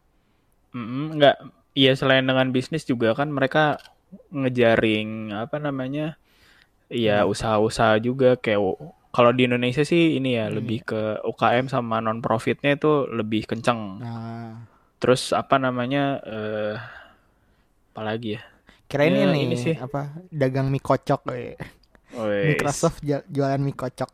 [0.75, 1.37] Mm, Enggak,
[1.79, 3.81] iya selain dengan bisnis juga kan mereka
[4.31, 6.17] ngejaring apa namanya,
[6.89, 7.33] ya Hmm.
[7.33, 8.61] usaha-usaha juga kayak
[9.11, 10.61] kalau di Indonesia sih ini ya Hmm.
[10.61, 14.01] lebih ke UKM sama non profitnya itu lebih kenceng.
[14.01, 16.77] nah Terus apa namanya, eh
[17.93, 18.43] apalagi ya?
[18.87, 19.75] kirain Ya, ini, ini sih.
[19.77, 21.57] apa dagang mie kocok eh.
[22.17, 24.09] Wes, Microsoft ju- jualan mie kocok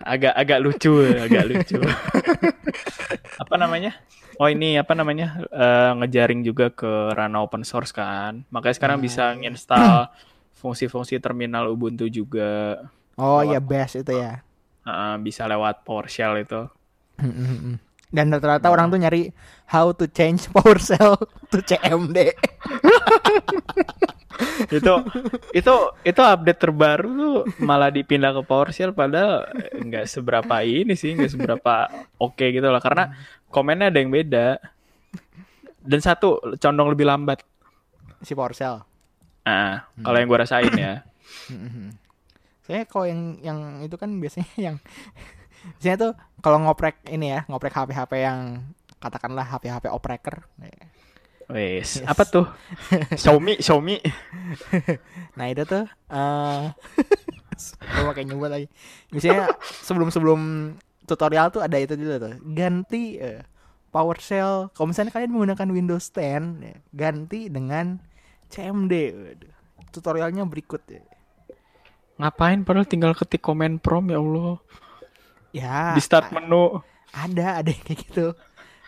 [0.00, 1.78] agak agak lucu, agak lucu.
[3.42, 3.92] apa namanya?
[4.40, 5.44] Oh ini apa namanya?
[5.52, 8.40] Eh, ngejaring juga ke ranah open source kan.
[8.48, 10.08] Makanya sekarang Ah, bisa nginstal
[10.60, 12.80] fungsi-fungsi terminal Ubuntu juga.
[13.16, 14.40] oh Lewat- ya bash itu ya.
[14.80, 16.60] Eh, bisa lewat PowerShell itu.
[18.10, 19.30] dan rata-rata orang tuh nyari
[19.68, 21.14] how to change PowerShell
[21.46, 22.32] to CMD
[24.72, 24.94] itu
[25.52, 29.46] itu itu update terbaru tuh malah dipindah ke PowerShell padahal
[29.78, 31.86] nggak seberapa ini sih nggak seberapa
[32.16, 33.14] oke gitu lah karena
[33.50, 34.62] komennya ada yang beda
[35.84, 37.42] dan satu condong lebih lambat.
[38.20, 38.84] si PowerShell
[39.48, 41.00] Ah, kalau yang gue rasain ya.
[42.64, 44.76] Soalnya kalau yang yang itu kan biasanya yang
[45.80, 46.12] biasanya tuh
[46.44, 48.68] kalau ngoprek ini ya, ngoprek HP-HP yang
[49.00, 50.44] katakanlah HP-HP operator.
[51.50, 52.06] Wes, yes.
[52.06, 52.46] apa tuh?
[53.20, 53.98] Xiaomi, Xiaomi.
[55.34, 55.82] nah, itu tuh
[56.12, 56.70] eh
[57.98, 58.66] uh, pakai nyebut lagi.
[59.10, 59.50] Misalnya
[59.82, 60.40] sebelum-sebelum
[61.10, 62.38] tutorial tuh ada itu dulu tuh.
[62.54, 63.42] Ganti uh,
[63.90, 64.70] PowerShell.
[64.70, 67.98] Kalau misalnya kalian menggunakan Windows 10, ya, ganti dengan
[68.46, 68.94] CMD.
[69.90, 71.02] Tutorialnya berikut ya.
[72.20, 74.62] Ngapain padahal tinggal ketik komen prom ya Allah.
[75.50, 75.98] Ya.
[75.98, 76.78] Di start menu.
[77.10, 78.26] Ada, ada kayak gitu.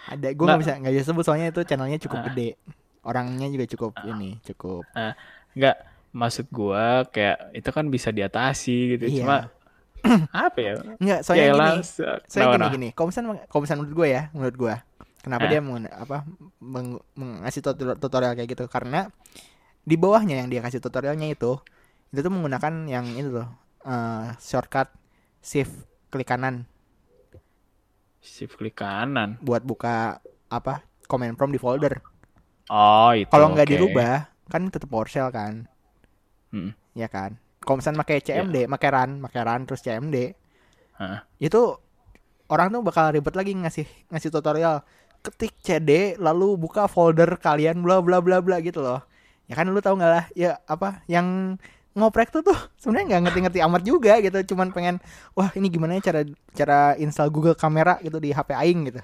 [0.06, 2.58] Ada, gue nggak bisa nggak bisa sebut soalnya itu channelnya cukup uh, gede.
[3.02, 4.86] Orangnya juga cukup uh, ini, cukup.
[4.94, 5.14] Uh,
[5.58, 5.76] nggak,
[6.14, 9.04] maksud gue kayak itu kan bisa diatasi gitu.
[9.10, 9.18] Iya.
[9.22, 9.38] Cuma
[10.46, 10.72] apa ya?
[10.98, 11.82] Enggak, soalnya Yalah, gini.
[12.26, 12.88] Soalnya gini gini.
[12.92, 14.74] Kalau misalnya, kalau misalnya menurut gue ya, menurut gue,
[15.22, 15.50] kenapa eh.
[15.50, 16.16] dia meng, apa
[16.59, 17.61] meng, mengasih
[17.98, 18.64] tutorial kayak gitu?
[18.66, 19.07] Karena
[19.82, 21.59] di bawahnya yang dia kasih tutorialnya itu,
[22.12, 23.48] itu tuh menggunakan yang itu tuh
[23.86, 24.92] uh, shortcut
[25.42, 25.74] shift
[26.12, 26.68] klik kanan
[28.22, 31.98] shift klik kanan buat buka apa command prompt di folder
[32.70, 33.74] oh itu kalau nggak okay.
[33.74, 34.14] dirubah
[34.46, 35.66] kan tetap PowerShell kan
[36.55, 36.70] hmm.
[36.94, 38.70] ya kan kalau misalnya pakai CMD yeah.
[38.70, 40.16] pakai run pakai run terus CMD
[40.98, 41.18] huh?
[41.38, 41.62] itu
[42.50, 44.84] orang tuh bakal ribet lagi ngasih ngasih tutorial
[45.22, 49.00] ketik CD lalu buka folder kalian bla bla bla bla gitu loh
[49.46, 51.56] ya kan lu tau nggak lah ya apa yang
[51.92, 54.96] ngoprek tuh tuh sebenarnya nggak ngerti-ngerti amat juga gitu cuman pengen
[55.36, 56.20] wah ini gimana ya cara
[56.56, 59.00] cara install Google Kamera gitu di HP aing gitu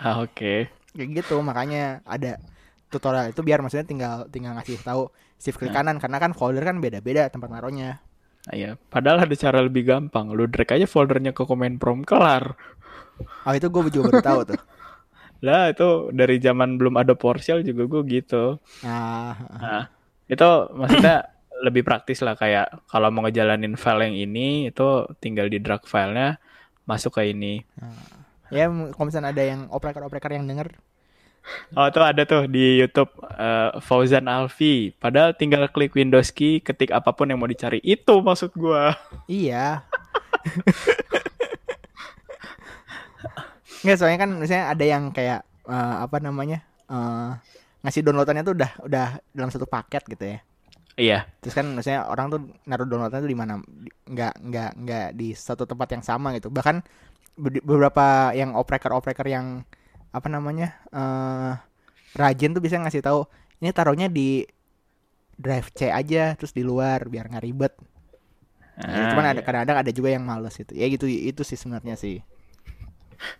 [0.00, 0.58] ah, oke okay.
[0.96, 2.40] kayak gitu makanya ada
[2.88, 5.80] tutorial itu biar maksudnya tinggal tinggal ngasih tahu shift klik nah.
[5.80, 8.02] kanan karena kan folder kan beda-beda tempat naruhnya.
[8.46, 8.70] Ah, iya.
[8.90, 10.30] Padahal ada cara lebih gampang.
[10.34, 12.54] Lu drag aja foldernya ke command prompt kelar.
[13.46, 14.60] Oh itu gue juga baru tahu tuh.
[15.46, 18.58] Lah itu dari zaman belum ada PowerShell juga gue gitu.
[18.82, 19.38] Ah.
[19.54, 19.82] nah
[20.26, 21.30] itu maksudnya
[21.66, 22.34] lebih praktis lah.
[22.34, 26.42] Kayak kalau mau ngejalanin file yang ini itu tinggal di drag filenya
[26.90, 27.62] masuk ke ini.
[27.78, 28.02] Nah,
[28.50, 30.74] ya kalau misalnya ada yang operator-operator yang denger
[31.76, 34.92] Oh tuh ada tuh di YouTube uh, Fauzan Alfi.
[34.96, 37.80] Padahal tinggal klik Windows key, ketik apa pun yang mau dicari.
[37.84, 38.96] Itu maksud gua.
[39.28, 39.84] Iya.
[43.84, 45.40] Nggak soalnya kan misalnya ada yang kayak
[45.70, 47.38] uh, apa namanya uh,
[47.86, 50.38] ngasih downloadannya tuh udah udah dalam satu paket gitu ya.
[50.98, 51.18] Iya.
[51.38, 53.62] Terus kan maksudnya orang tuh naruh downloadnya tuh di mana?
[54.10, 56.50] Nggak nggak nggak di satu tempat yang sama gitu.
[56.50, 56.82] Bahkan
[57.38, 59.62] beberapa yang operator-operator yang
[60.08, 61.60] apa namanya uh,
[62.16, 63.28] rajin tuh bisa ngasih tahu
[63.60, 64.46] ini taruhnya di
[65.38, 67.74] drive C aja terus di luar biar nggak ribet.
[68.78, 69.46] Nah, ah, cuman ada iya.
[69.46, 70.70] kadang-kadang ada juga yang males itu.
[70.74, 72.22] Ya gitu itu sih sebenarnya sih.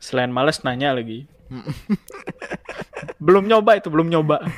[0.02, 1.30] Selain males nanya lagi.
[3.24, 4.42] belum nyoba itu belum nyoba.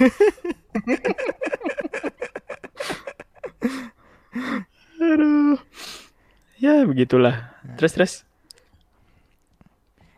[5.01, 5.61] Aduh.
[6.61, 7.57] Ya begitulah.
[7.77, 8.25] Terus terus.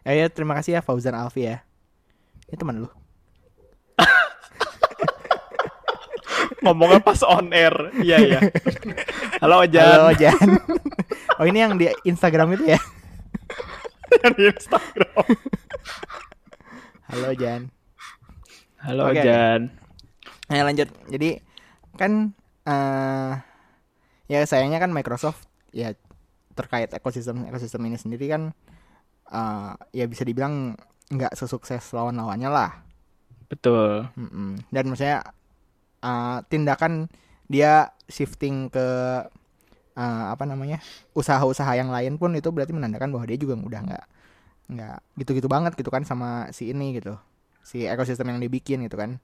[0.03, 1.63] Ya, ya terima kasih ya Fauzan Alfi ya.
[2.53, 2.89] Ini teman lu.
[6.61, 7.73] Ngomongnya pas on air.
[8.05, 8.41] Iya iya.
[9.41, 9.89] Halo Jan.
[9.89, 10.49] Halo Jan.
[11.41, 12.81] Oh ini yang di Instagram itu ya?
[14.37, 15.25] di Instagram.
[17.09, 17.73] Halo Jan.
[18.85, 19.25] Halo Oke.
[19.25, 19.73] Jan.
[20.53, 20.93] Nah lanjut.
[21.09, 21.41] Jadi
[21.97, 22.37] kan
[22.69, 23.33] uh,
[24.29, 25.97] ya sayangnya kan Microsoft ya
[26.53, 28.53] terkait ekosistem ekosistem ini sendiri kan
[29.33, 30.77] uh, ya bisa dibilang
[31.13, 32.71] nggak sesukses lawan-lawannya lah
[33.53, 34.51] betul mm -mm.
[34.73, 35.19] dan maksudnya
[36.01, 37.13] uh, tindakan
[37.53, 38.87] dia shifting ke
[39.95, 40.81] uh, apa namanya
[41.13, 44.05] usaha-usaha yang lain pun itu berarti menandakan bahwa dia juga udah nggak
[44.73, 47.21] nggak gitu-gitu banget gitu kan sama si ini gitu
[47.61, 49.21] si ekosistem yang dibikin gitu kan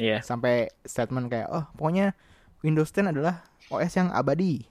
[0.00, 0.20] iya yeah.
[0.24, 2.16] sampai statement kayak oh pokoknya
[2.62, 4.62] Windows 10 adalah OS yang abadi.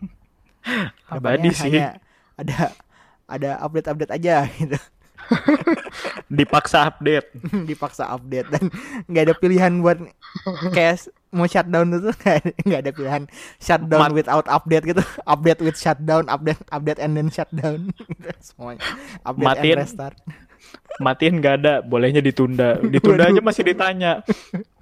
[1.12, 1.68] abadi sih.
[1.68, 2.00] Hanya
[2.40, 2.72] ada
[3.28, 4.80] ada update-update aja gitu.
[6.38, 7.28] Dipaksa update.
[7.68, 8.64] Dipaksa update dan
[9.06, 9.98] nggak ada pilihan buat
[10.72, 12.10] kayak mau shutdown itu
[12.66, 13.22] nggak ada pilihan
[13.60, 17.92] shutdown Mat without update gitu update with shutdown update update and then shutdown
[18.40, 18.80] semuanya
[19.26, 20.16] update matiin, and restart
[20.96, 24.24] matiin nggak ada bolehnya ditunda ditunda aja masih ditanya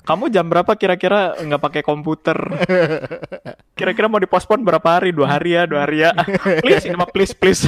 [0.05, 2.37] kamu jam berapa kira-kira nggak pakai komputer?
[3.73, 5.17] Kira-kira mau dipospon berapa hari?
[5.17, 6.13] Dua hari ya, dua hari ya.
[6.61, 7.65] please, ini mah please, please.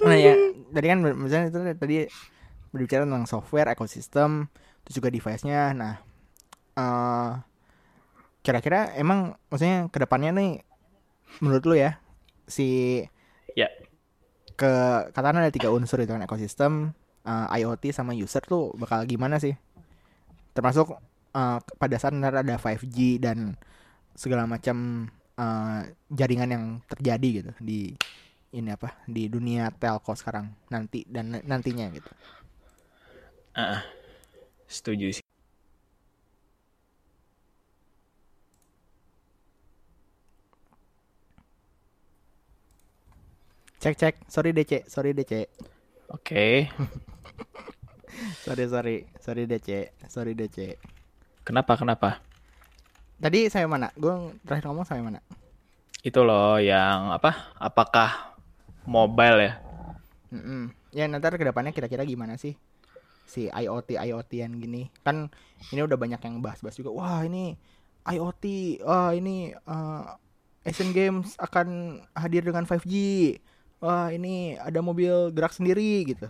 [0.00, 0.32] Nah ya,
[0.72, 1.96] tadi kan misalnya itu tadi
[2.70, 4.46] berbicara tentang software, ekosistem,
[4.86, 5.74] terus juga device-nya.
[5.74, 5.94] Nah,
[6.78, 7.42] uh,
[8.40, 10.52] kira-kira emang maksudnya ke depannya nih,
[11.42, 11.98] menurut lu ya,
[12.46, 13.02] si
[13.58, 13.66] ya
[14.54, 14.72] ke
[15.10, 16.94] katanya ada tiga unsur itu kan ekosistem,
[17.26, 19.58] uh, IoT sama user tuh bakal gimana sih?
[20.54, 20.94] Termasuk
[21.34, 23.58] uh, pada saat ada 5G dan
[24.14, 25.08] segala macam
[25.40, 25.80] uh,
[26.12, 27.80] jaringan yang terjadi gitu di
[28.50, 32.10] ini apa di dunia telco sekarang nanti dan nantinya gitu.
[33.56, 33.80] Uh,
[34.68, 35.24] setuju sih.
[43.80, 45.48] Cek cek, sorry DC, sorry DC.
[46.12, 46.20] Oke.
[46.20, 46.54] Okay.
[48.44, 50.76] sorry sorry, sorry DC, sorry DC.
[51.48, 52.20] Kenapa kenapa?
[53.20, 53.92] Tadi saya mana?
[54.00, 55.20] Gue terakhir ngomong sampai mana?
[56.00, 57.52] Itu loh yang apa?
[57.60, 58.32] Apakah
[58.88, 59.52] mobile ya.
[60.32, 60.62] Mm -mm.
[60.96, 62.56] Ya nanti ke depannya kira-kira gimana sih
[63.30, 65.30] si IoT IoTan gini kan
[65.70, 67.54] ini udah banyak yang bahas-bahas juga wah ini
[68.02, 68.44] IoT
[68.82, 70.18] wah ini uh,
[70.66, 72.90] Asian Games akan hadir dengan 5G
[73.78, 76.26] wah ini ada mobil gerak sendiri gitu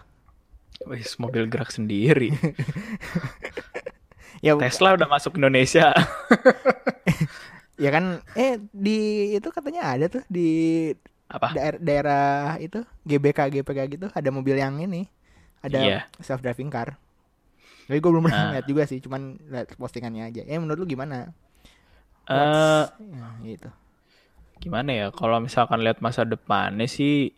[0.84, 2.36] Wih, mobil gerak sendiri
[4.40, 5.92] ya Tesla udah masuk Indonesia
[7.82, 10.90] ya kan eh di itu katanya ada tuh di
[11.30, 12.28] apa daerah, daerah
[12.58, 15.06] itu GBK GPK gitu ada mobil yang ini
[15.64, 16.02] ada yeah.
[16.20, 16.96] self driving car
[17.86, 18.52] tapi gue belum pernah nah.
[18.58, 21.32] lihat juga sih cuman lihat postingannya aja ya menurut lu gimana
[22.30, 23.70] uh, ya, gitu
[24.60, 27.32] gimana ya kalau misalkan lihat masa depannya sih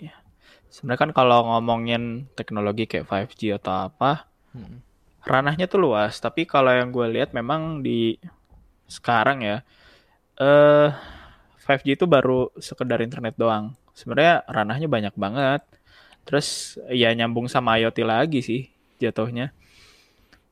[0.72, 4.26] sebenarnya kan kalau ngomongin teknologi kayak 5G atau apa
[4.56, 4.91] hmm.
[5.22, 8.18] Ranahnya tuh luas tapi kalau yang gue lihat memang di
[8.90, 9.56] sekarang ya
[10.36, 10.90] eh uh,
[11.62, 13.78] 5G itu baru sekedar internet doang.
[13.94, 15.62] Sebenarnya ranahnya banyak banget.
[16.26, 18.60] Terus ya nyambung sama IoT lagi sih
[18.98, 19.54] jatuhnya.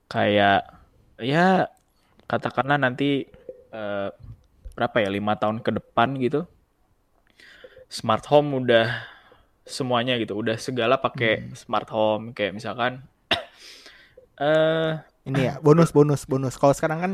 [0.06, 0.70] Kayak
[1.18, 1.66] ya
[2.30, 3.26] katakanlah nanti
[3.74, 4.14] uh,
[4.78, 6.46] berapa ya lima tahun ke depan gitu
[7.90, 9.02] smart home udah
[9.66, 11.58] semuanya gitu udah segala pakai hmm.
[11.58, 12.30] smart home.
[12.38, 13.02] Kayak misalkan
[14.40, 17.12] uh, ini ya bonus bonus bonus kalau sekarang kan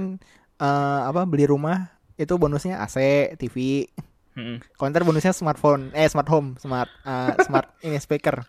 [0.62, 3.84] uh, apa beli rumah itu bonusnya AC TV
[4.36, 4.60] Hmm.
[4.76, 8.44] Konter bonusnya smartphone, eh smart home, smart uh, smart ini speaker.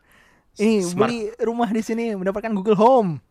[0.59, 1.07] Ini smart.
[1.07, 3.23] beli rumah di sini mendapatkan Google Home.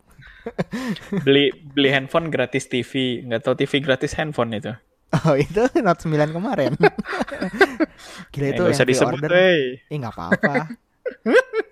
[1.28, 4.72] beli beli handphone gratis TV, nggak tahu TV gratis handphone itu.
[5.12, 6.72] Oh itu Note 9 kemarin.
[8.32, 9.32] Gila itu eh, yang disebut, order.
[9.36, 10.54] Eh nggak apa-apa.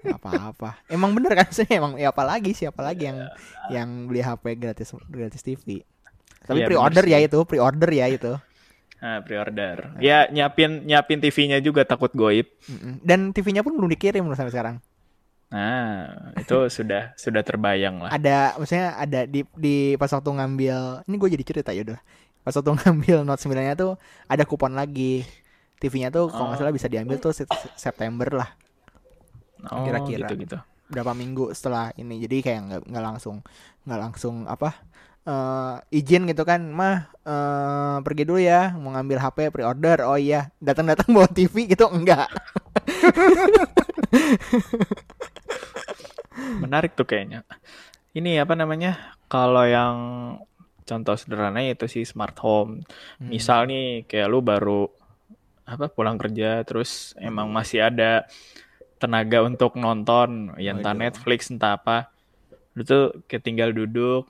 [0.04, 0.80] Apa-apa.
[0.90, 3.18] Emang bener kan sih emang ya apalagi siapa lagi yang
[3.72, 5.82] yang beli HP gratis gratis TV.
[6.44, 8.32] Tapi ya, pre-order ya itu, pre-order ya itu.
[9.00, 9.96] Nah, pre-order.
[10.00, 12.48] Ya nyiapin nyiapin TV-nya juga takut goib.
[13.00, 14.76] Dan TV-nya pun belum dikirim sampai sekarang.
[15.52, 18.10] Nah, itu sudah sudah terbayang lah.
[18.12, 22.00] Ada maksudnya ada di di pas waktu ngambil ini gue jadi cerita ya udah.
[22.44, 25.24] Pas waktu ngambil Note 9-nya tuh ada kupon lagi.
[25.74, 26.60] TV-nya tuh kalau nggak oh.
[26.64, 27.36] salah bisa diambil tuh
[27.76, 28.56] September lah.
[29.70, 30.28] Oh, kira-kira.
[30.28, 30.58] gitu gitu.
[30.90, 32.20] Berapa minggu setelah ini.
[32.20, 33.36] Jadi kayak nggak nggak langsung
[33.84, 34.72] nggak langsung apa?
[35.28, 40.52] uh, izin gitu kan mah uh, pergi dulu ya mau ngambil HP pre-order oh iya
[40.60, 42.28] datang-datang bawa TV gitu enggak
[46.62, 47.42] menarik tuh kayaknya
[48.14, 49.96] ini apa namanya kalau yang
[50.84, 52.84] contoh sederhana itu sih smart home
[53.18, 53.28] hmm.
[53.32, 54.86] misal nih kayak lu baru
[55.64, 58.28] apa pulang kerja terus emang masih ada
[59.04, 60.56] tenaga untuk nonton.
[60.56, 62.08] Ya entah Netflix entah apa.
[62.72, 64.24] Lu tuh kayak tinggal duduk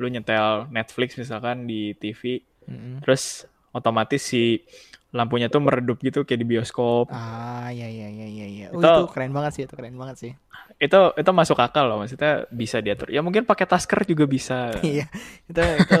[0.00, 3.04] lu nyetel Netflix misalkan di TV mm-hmm.
[3.04, 3.44] terus
[3.76, 4.64] otomatis si
[5.10, 7.10] lampunya tuh meredup gitu kayak di bioskop.
[7.10, 8.66] Ah ya ya ya ya ya.
[8.70, 10.32] Oh, itu, itu keren banget sih itu keren banget sih.
[10.78, 13.10] Itu itu masuk akal loh maksudnya bisa diatur.
[13.10, 14.72] Ya mungkin pakai tasker juga bisa.
[14.86, 15.10] Iya
[15.50, 16.00] itu itu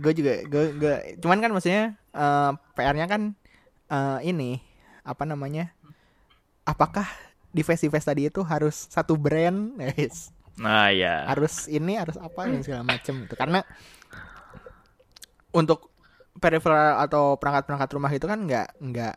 [0.00, 3.22] gue juga gue gue cuman kan maksudnya uh, eh, PR-nya kan
[3.92, 4.58] uh, ini
[5.04, 5.70] apa namanya
[6.64, 7.06] apakah
[7.56, 11.28] device-device tadi itu harus satu brand guys Nah ya.
[11.28, 13.60] Harus ini harus apa dan segala macam itu karena
[15.52, 15.92] untuk
[16.36, 19.16] peripheral atau perangkat-perangkat rumah itu kan nggak nggak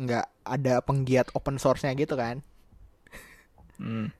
[0.00, 2.40] nggak ada penggiat open source-nya gitu kan.
[3.80, 4.12] Hmm.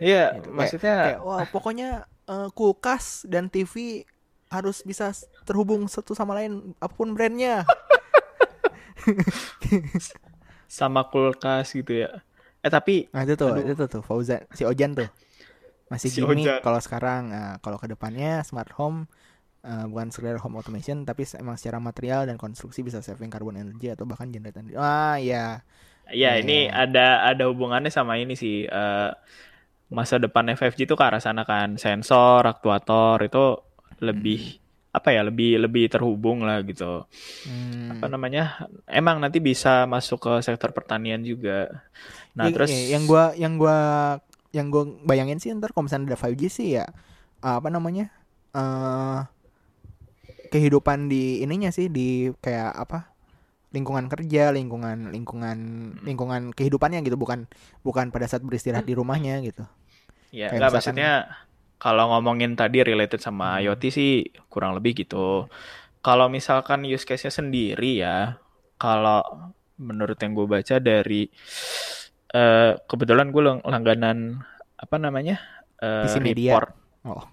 [0.00, 0.48] Iya, gitu.
[0.56, 4.04] maksudnya kayak, wah pokoknya uh, kulkas dan TV
[4.48, 5.12] harus bisa
[5.44, 7.68] terhubung satu sama lain apa pun brandnya.
[10.70, 12.22] sama kulkas gitu ya.
[12.62, 13.66] Eh tapi nah, itu tuh, aduh.
[13.66, 15.10] itu tuh Fauzan si Ojan tuh.
[15.90, 19.10] Masih si gini kalau sekarang nah, kalau ke depannya smart home
[19.66, 23.90] uh, bukan sekedar home automation tapi emang secara material dan konstruksi bisa saving carbon energy
[23.90, 24.78] atau bahkan generate energy.
[24.78, 25.66] Ah ya.
[26.10, 26.86] Ya, ya ini ya.
[26.86, 29.10] ada ada hubungannya sama ini sih uh,
[29.90, 33.58] masa depan 5G itu ke arah sana kan sensor, aktuator itu
[33.98, 37.06] lebih hmm apa ya lebih lebih terhubung lah gitu.
[37.46, 37.94] Hmm.
[37.98, 41.86] apa namanya emang nanti bisa masuk ke sektor pertanian juga.
[42.34, 43.78] Nah ya, terus ya, yang gua yang gua
[44.50, 46.90] yang gua bayangin sih ntar kalau misalnya ada 5G sih ya
[47.40, 48.10] apa namanya
[48.52, 49.24] uh,
[50.50, 53.14] kehidupan di ininya sih di kayak apa
[53.70, 55.58] lingkungan kerja lingkungan lingkungan
[56.02, 57.46] lingkungan kehidupannya gitu bukan
[57.86, 59.62] bukan pada saat beristirahat di rumahnya gitu.
[60.34, 61.30] Ya nggak maksudnya
[61.80, 63.60] kalau ngomongin tadi related sama hmm.
[63.64, 64.12] IoT sih
[64.52, 65.48] kurang lebih gitu
[66.04, 68.36] kalau misalkan use case-nya sendiri ya
[68.76, 69.24] kalau
[69.80, 71.24] menurut yang gue baca dari
[72.36, 74.44] uh, kebetulan gue langganan
[74.76, 75.40] apa namanya
[75.80, 76.52] uh, PC Media.
[76.52, 76.68] report
[77.08, 77.24] oh.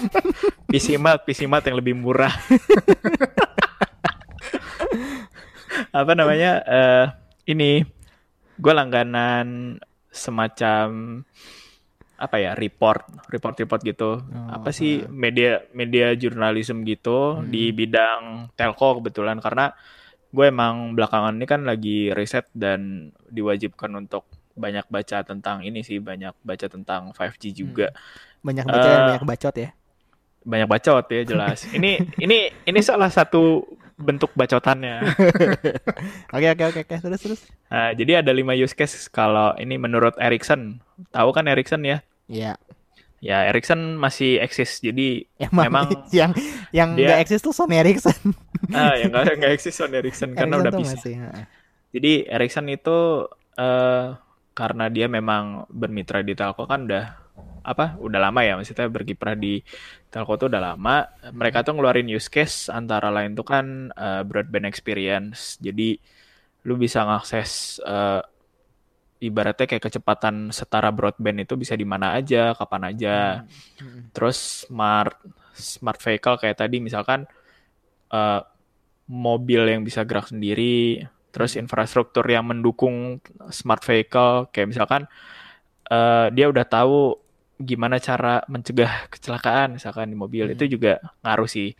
[0.72, 2.32] PC Mat PC Mat yang lebih murah
[6.00, 7.06] apa namanya uh,
[7.44, 7.84] ini
[8.56, 9.76] gue langganan
[10.08, 11.20] semacam
[12.24, 17.52] apa ya report report report gitu oh, apa sih media media jurnalisme gitu hmm.
[17.52, 19.76] di bidang telco kebetulan karena
[20.34, 26.02] gue emang belakangan ini kan lagi riset dan diwajibkan untuk banyak baca tentang ini sih
[26.02, 28.42] banyak baca tentang 5G juga hmm.
[28.42, 29.70] banyak baca uh, banyak bacot ya
[30.44, 33.62] banyak bacot ya jelas ini ini ini salah satu
[33.94, 35.06] bentuk bacotannya.
[36.34, 37.40] Oke oke oke oke terus terus.
[37.70, 40.82] Nah, jadi ada lima use case kalau ini menurut Ericsson.
[41.14, 42.02] Tahu kan Ericsson ya?
[42.28, 42.56] Iya.
[43.24, 46.36] Ya Ericsson masih eksis jadi ya, memang yang
[46.76, 48.12] yang nggak eksis tuh Sony Ericsson.
[48.76, 50.96] ah yang nggak nggak eksis Sony Ericsson karena udah bisa.
[51.94, 53.24] Jadi Ericsson itu
[53.56, 54.06] uh,
[54.52, 57.24] karena dia memang bermitra di telco kan udah
[57.64, 59.64] apa udah lama ya maksudnya berkiprah di
[60.12, 64.68] telco tuh udah lama mereka tuh ngeluarin use case antara lain tuh kan uh, broadband
[64.68, 65.96] experience jadi
[66.68, 68.20] lu bisa ngakses uh,
[69.28, 73.80] ibaratnya kayak kecepatan setara broadband itu bisa di mana aja kapan aja hmm.
[73.80, 74.02] Hmm.
[74.12, 75.16] terus smart
[75.54, 77.24] smart vehicle kayak tadi misalkan
[78.12, 78.40] uh,
[79.08, 83.18] mobil yang bisa gerak sendiri terus infrastruktur yang mendukung
[83.50, 85.10] smart vehicle kayak misalkan
[85.90, 87.18] uh, dia udah tahu
[87.58, 90.54] gimana cara mencegah kecelakaan misalkan di mobil hmm.
[90.58, 91.74] itu juga ngaruh sih.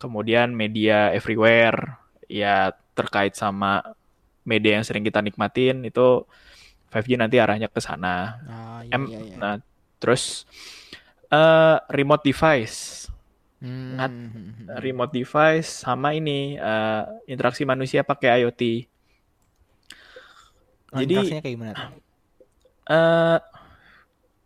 [0.00, 3.84] Kemudian media everywhere ya terkait sama
[4.48, 6.24] media yang sering kita nikmatin itu
[6.90, 8.42] 5G nanti arahnya ke sana.
[8.50, 9.36] Ah, iya, iya, iya.
[9.38, 9.54] Nah,
[10.02, 10.44] terus
[11.30, 13.06] uh, remote device.
[13.62, 13.94] Hmm.
[13.94, 14.12] Ngat,
[14.82, 18.62] remote device sama ini uh, interaksi manusia pakai IoT.
[20.90, 21.94] Oh, Jadi kayak gimana?
[22.90, 23.38] Uh,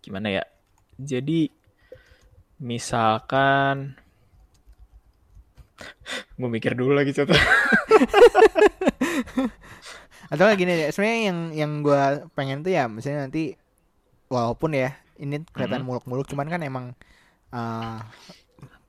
[0.05, 0.45] gimana ya?
[1.01, 1.49] Jadi
[2.61, 3.97] misalkan
[6.37, 7.35] gue mikir dulu lagi contoh.
[10.35, 12.03] Atau gini deh, sebenarnya yang yang gue
[12.35, 13.55] pengen tuh ya misalnya nanti
[14.27, 15.87] walaupun ya ini kelihatan mm-hmm.
[15.87, 16.91] muluk-muluk cuman kan emang
[17.55, 18.03] uh,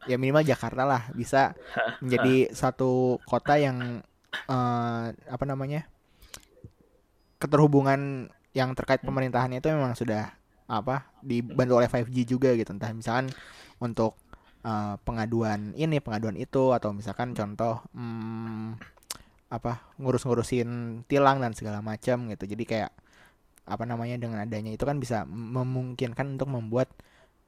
[0.10, 1.54] ya minimal Jakarta lah bisa
[2.04, 4.02] menjadi satu kota yang
[4.50, 5.86] uh, apa namanya
[7.38, 10.34] keterhubungan yang terkait pemerintahannya itu memang sudah
[10.66, 13.30] apa dibantu oleh 5G juga gitu entah misalkan
[13.78, 14.18] untuk
[14.66, 18.95] uh, pengaduan ini pengaduan itu atau misalkan contoh hmm,
[19.56, 22.92] apa ngurus-ngurusin tilang dan segala macam gitu jadi kayak
[23.66, 26.94] apa namanya dengan adanya itu kan bisa memungkinkan untuk membuat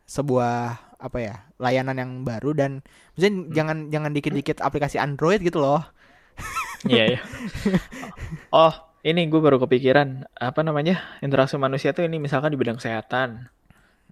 [0.08, 2.72] sebuah apa ya layanan yang baru dan
[3.14, 3.54] misalnya hmm.
[3.54, 5.84] jangan jangan dikit-dikit aplikasi Android gitu loh
[6.90, 7.22] iya yeah,
[8.56, 8.74] oh
[9.06, 13.52] ini gue baru kepikiran apa namanya interaksi manusia tuh ini misalkan di bidang kesehatan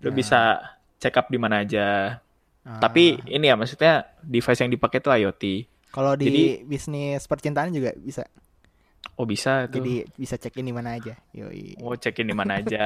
[0.04, 0.16] lo nah.
[0.16, 0.62] bisa
[1.02, 2.20] check up di mana aja
[2.68, 2.78] ah.
[2.84, 5.44] tapi ini ya maksudnya device yang dipakai tuh IoT
[5.96, 8.28] kalau di Jadi, bisnis percintaan juga bisa
[9.16, 9.80] Oh bisa tuh.
[9.80, 11.16] Jadi bisa check in di mana aja.
[11.32, 11.80] Yoi.
[11.80, 12.84] Oh check in di mana aja.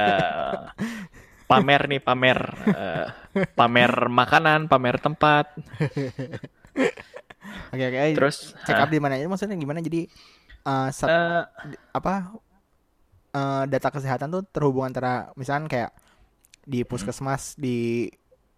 [1.49, 2.37] pamer nih pamer,
[2.69, 3.09] uh,
[3.57, 5.49] pamer makanan, pamer tempat.
[7.73, 8.13] Oke oke.
[8.17, 9.81] Terus check up uh, di mana aja maksudnya gimana?
[9.81, 10.05] Jadi
[10.69, 11.45] uh, set, uh,
[11.93, 12.33] apa
[13.33, 15.93] uh, data kesehatan tuh terhubung antara misalkan kayak
[16.65, 17.61] di puskesmas hmm.
[17.61, 18.09] di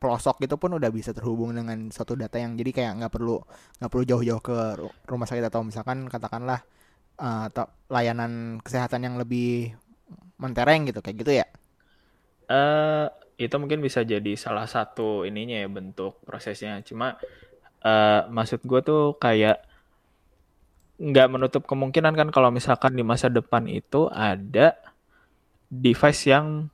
[0.02, 3.38] pelosok itu pun udah bisa terhubung dengan suatu data yang jadi kayak nggak perlu
[3.78, 4.58] nggak perlu jauh-jauh ke
[5.06, 6.66] rumah sakit atau misalkan katakanlah
[7.22, 7.46] uh,
[7.94, 9.78] layanan kesehatan yang lebih
[10.42, 11.46] mentereng gitu kayak gitu ya?
[12.50, 13.08] Uh,
[13.38, 16.82] itu mungkin bisa jadi salah satu ininya ya bentuk prosesnya.
[16.82, 17.22] Cuma
[17.86, 19.62] uh, maksud gue tuh kayak
[21.02, 24.78] nggak menutup kemungkinan kan kalau misalkan di masa depan itu ada
[25.70, 26.70] device yang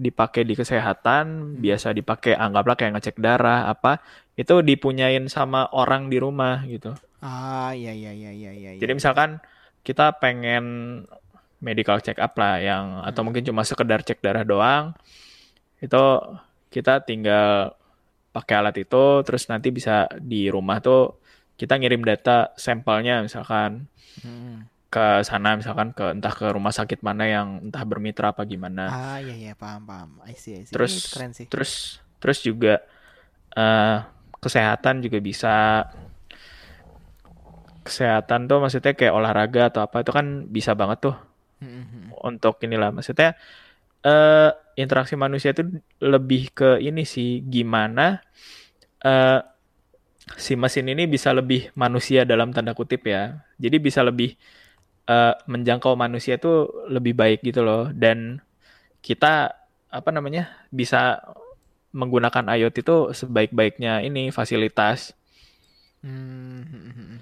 [0.00, 4.00] dipakai di kesehatan, biasa dipakai anggaplah kayak ngecek darah apa,
[4.40, 6.96] itu dipunyain sama orang di rumah gitu.
[7.20, 8.70] Ah, iya iya iya iya iya.
[8.80, 9.44] Jadi misalkan
[9.84, 10.64] kita pengen
[11.60, 14.96] medical check up lah yang atau mungkin cuma sekedar cek darah doang,
[15.84, 16.04] itu
[16.72, 17.76] kita tinggal
[18.30, 21.18] pakai alat itu terus nanti bisa di rumah tuh
[21.58, 23.90] kita ngirim data sampelnya misalkan
[24.22, 24.70] hmm.
[24.90, 28.90] Ke sana misalkan ke entah ke rumah sakit mana yang entah bermitra apa gimana.
[28.90, 30.10] Ah iya iya paham paham.
[30.26, 30.74] I see, I see.
[30.74, 31.46] Terus keren sih.
[31.46, 32.82] terus terus juga
[33.54, 34.02] uh,
[34.42, 35.86] kesehatan juga bisa
[37.86, 41.16] kesehatan tuh maksudnya kayak olahraga atau apa itu kan bisa banget tuh
[41.64, 42.12] hmm.
[42.20, 43.38] untuk inilah maksudnya
[44.04, 48.20] uh, interaksi manusia itu lebih ke ini sih gimana
[49.04, 49.40] uh,
[50.36, 54.36] si mesin ini bisa lebih manusia dalam tanda kutip ya jadi bisa lebih
[55.10, 58.38] uh, menjangkau manusia itu lebih baik gitu loh dan
[59.02, 59.50] kita
[59.90, 61.18] apa namanya bisa
[61.90, 65.10] menggunakan IoT itu sebaik-baiknya ini fasilitas.
[66.06, 67.18] Hmm.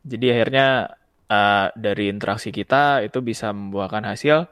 [0.00, 0.96] Jadi akhirnya
[1.28, 4.48] uh, dari interaksi kita itu bisa membuahkan hasil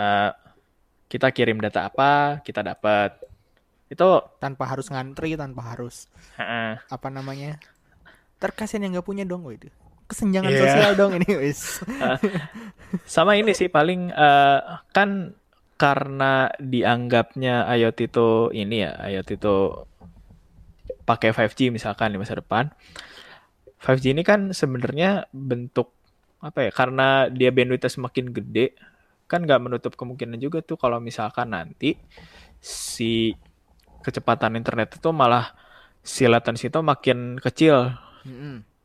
[0.00, 0.30] uh,
[1.06, 3.14] kita kirim data apa kita dapat
[3.86, 4.08] itu
[4.42, 7.62] tanpa harus ngantri tanpa harus uh, apa namanya
[8.42, 9.70] terkasihan yang nggak punya dong itu
[10.06, 10.60] kesenjangan yeah.
[10.62, 12.18] sosial dong ini wis uh,
[13.06, 15.34] sama ini sih paling uh, kan
[15.76, 19.56] karena dianggapnya IoT itu ini ya, IoT itu
[21.04, 22.72] pakai 5G misalkan di masa depan.
[23.84, 25.92] 5G ini kan sebenarnya bentuk
[26.40, 26.70] apa ya?
[26.72, 28.72] Karena dia bandwidthnya semakin gede,
[29.28, 32.00] kan nggak menutup kemungkinan juga tuh kalau misalkan nanti
[32.56, 33.36] si
[34.00, 35.52] kecepatan internet itu malah
[36.00, 37.92] si latency itu makin kecil.
[38.24, 38.75] Mm-hmm.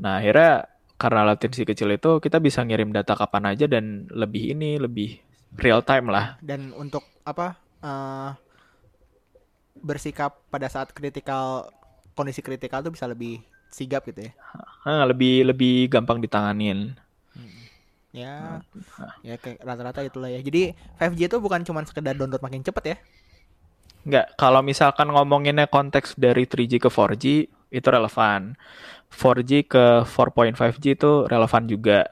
[0.00, 4.78] Nah akhirnya karena latensi kecil itu kita bisa ngirim data kapan aja dan lebih ini
[4.78, 5.18] lebih
[5.58, 6.38] real time lah.
[6.38, 8.30] Dan untuk apa uh,
[9.78, 11.68] bersikap pada saat kritikal
[12.14, 14.32] kondisi kritikal tuh bisa lebih sigap gitu ya.
[14.86, 16.94] Ha, lebih lebih gampang ditanganin.
[17.34, 17.62] Hmm.
[18.14, 18.62] Ya,
[19.26, 20.38] ya kayak rata-rata itulah ya.
[20.38, 22.96] Jadi 5G itu bukan cuma sekedar download makin cepet ya?
[24.06, 28.54] Enggak, kalau misalkan ngomonginnya konteks dari 3G ke 4G itu relevan.
[29.14, 32.06] 4G ke 4.5G itu relevan juga.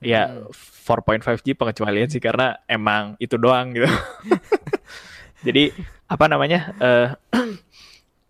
[0.00, 0.50] Ya, hmm.
[0.86, 3.86] 4.5G pengecualian sih karena emang itu doang gitu.
[5.46, 5.74] Jadi
[6.10, 6.74] apa namanya?
[6.78, 7.08] Uh,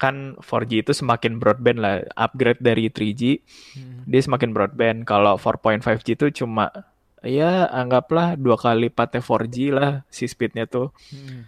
[0.00, 3.44] kan 4G itu semakin broadband lah, upgrade dari 3G,
[3.76, 4.08] hmm.
[4.08, 5.04] dia semakin broadband.
[5.04, 6.72] Kalau 4.5G itu cuma
[7.20, 10.88] ya anggaplah dua kali lipatnya 4G lah si speednya tuh.
[11.12, 11.44] Hmm.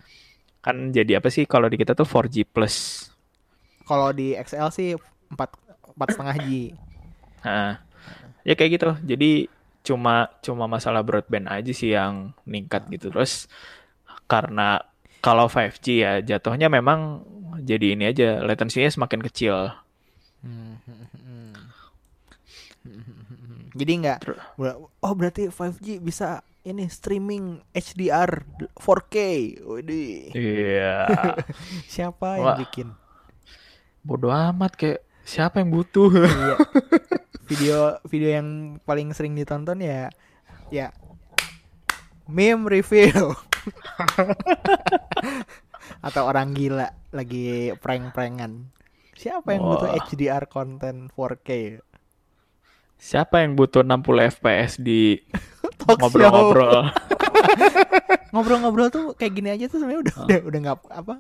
[0.61, 3.09] Kan jadi apa sih kalau di kita tuh 4G plus.
[3.93, 4.97] Kalau di XL sih
[5.29, 5.53] empat
[5.93, 6.73] empat setengah G.
[7.45, 7.77] Nah,
[8.41, 8.91] ya kayak gitu.
[9.05, 9.53] Jadi
[9.83, 13.51] cuma cuma masalah broadband aja sih yang meningkat gitu terus
[14.31, 14.79] karena
[15.19, 17.27] kalau 5G ya jatuhnya memang
[17.67, 19.75] jadi ini aja latensinya semakin kecil
[23.79, 24.19] jadi nggak
[25.03, 28.47] oh berarti 5G bisa ini streaming HDR
[28.79, 29.17] 4K
[29.67, 30.31] Waduh.
[30.31, 31.11] iya
[31.93, 32.59] siapa yang Wah.
[32.63, 32.95] bikin
[34.03, 36.11] bodoh amat kayak siapa yang butuh?
[36.11, 36.57] Iya.
[37.53, 38.49] Video video yang
[38.87, 40.09] paling sering ditonton ya
[40.73, 40.95] ya.
[42.31, 43.35] Meme review
[46.07, 48.73] atau orang gila lagi prank-prankan.
[49.13, 49.69] Siapa yang oh.
[49.77, 51.83] butuh HDR konten 4K
[53.03, 55.19] siapa yang butuh 60 fps di
[55.99, 56.95] ngobrol-ngobrol?
[58.31, 60.27] Ngobrol-ngobrol tuh kayak gini aja tuh sebenarnya udah oh.
[60.31, 61.15] udah udah nggak apa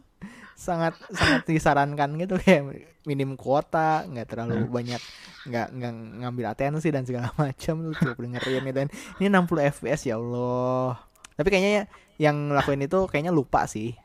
[0.54, 2.36] sangat sangat disarankan gitu.
[2.40, 4.70] Kayak minim kuota nggak terlalu hmm.
[4.70, 5.02] banyak
[5.42, 5.92] nggak nggak
[6.22, 8.86] ngambil atensi dan segala macam tuh cukup dengerin dan
[9.18, 11.02] ini 60 fps ya Allah.
[11.34, 11.84] Tapi kayaknya ya,
[12.30, 13.96] yang lakuin itu kayaknya lupa sih.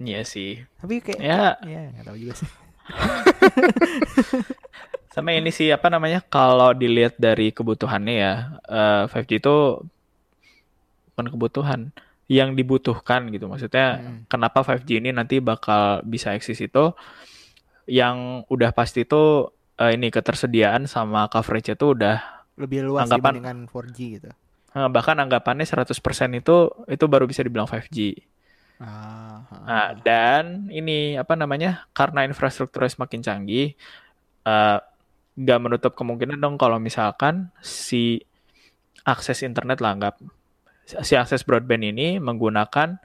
[0.00, 0.64] Iya sih.
[0.80, 1.60] Tapi kayak ya.
[1.62, 2.50] ya nggak tahu juga sih.
[5.14, 9.84] Sama ini sih apa namanya kalau dilihat dari kebutuhannya ya uh, eh, 5G itu
[11.12, 11.92] bukan kebutuhan
[12.32, 14.32] yang dibutuhkan gitu maksudnya hmm.
[14.32, 16.96] kenapa 5G ini nanti bakal bisa eksis itu
[17.84, 23.56] yang udah pasti itu uh, ini ketersediaan sama coverage itu udah lebih luas anggapan, dengan
[23.68, 24.30] 4G gitu.
[24.72, 25.92] Uh, bahkan anggapannya 100%
[26.38, 26.56] itu
[26.88, 28.16] itu baru bisa dibilang 5G.
[28.82, 31.86] Ah, ah, nah, dan ini apa namanya?
[31.94, 33.78] Karena infrastrukturnya semakin canggih,
[34.48, 34.78] uh,
[35.38, 38.20] nggak menutup kemungkinan dong kalau misalkan si
[39.02, 40.14] akses internet lah anggap
[40.86, 42.98] si akses broadband ini menggunakan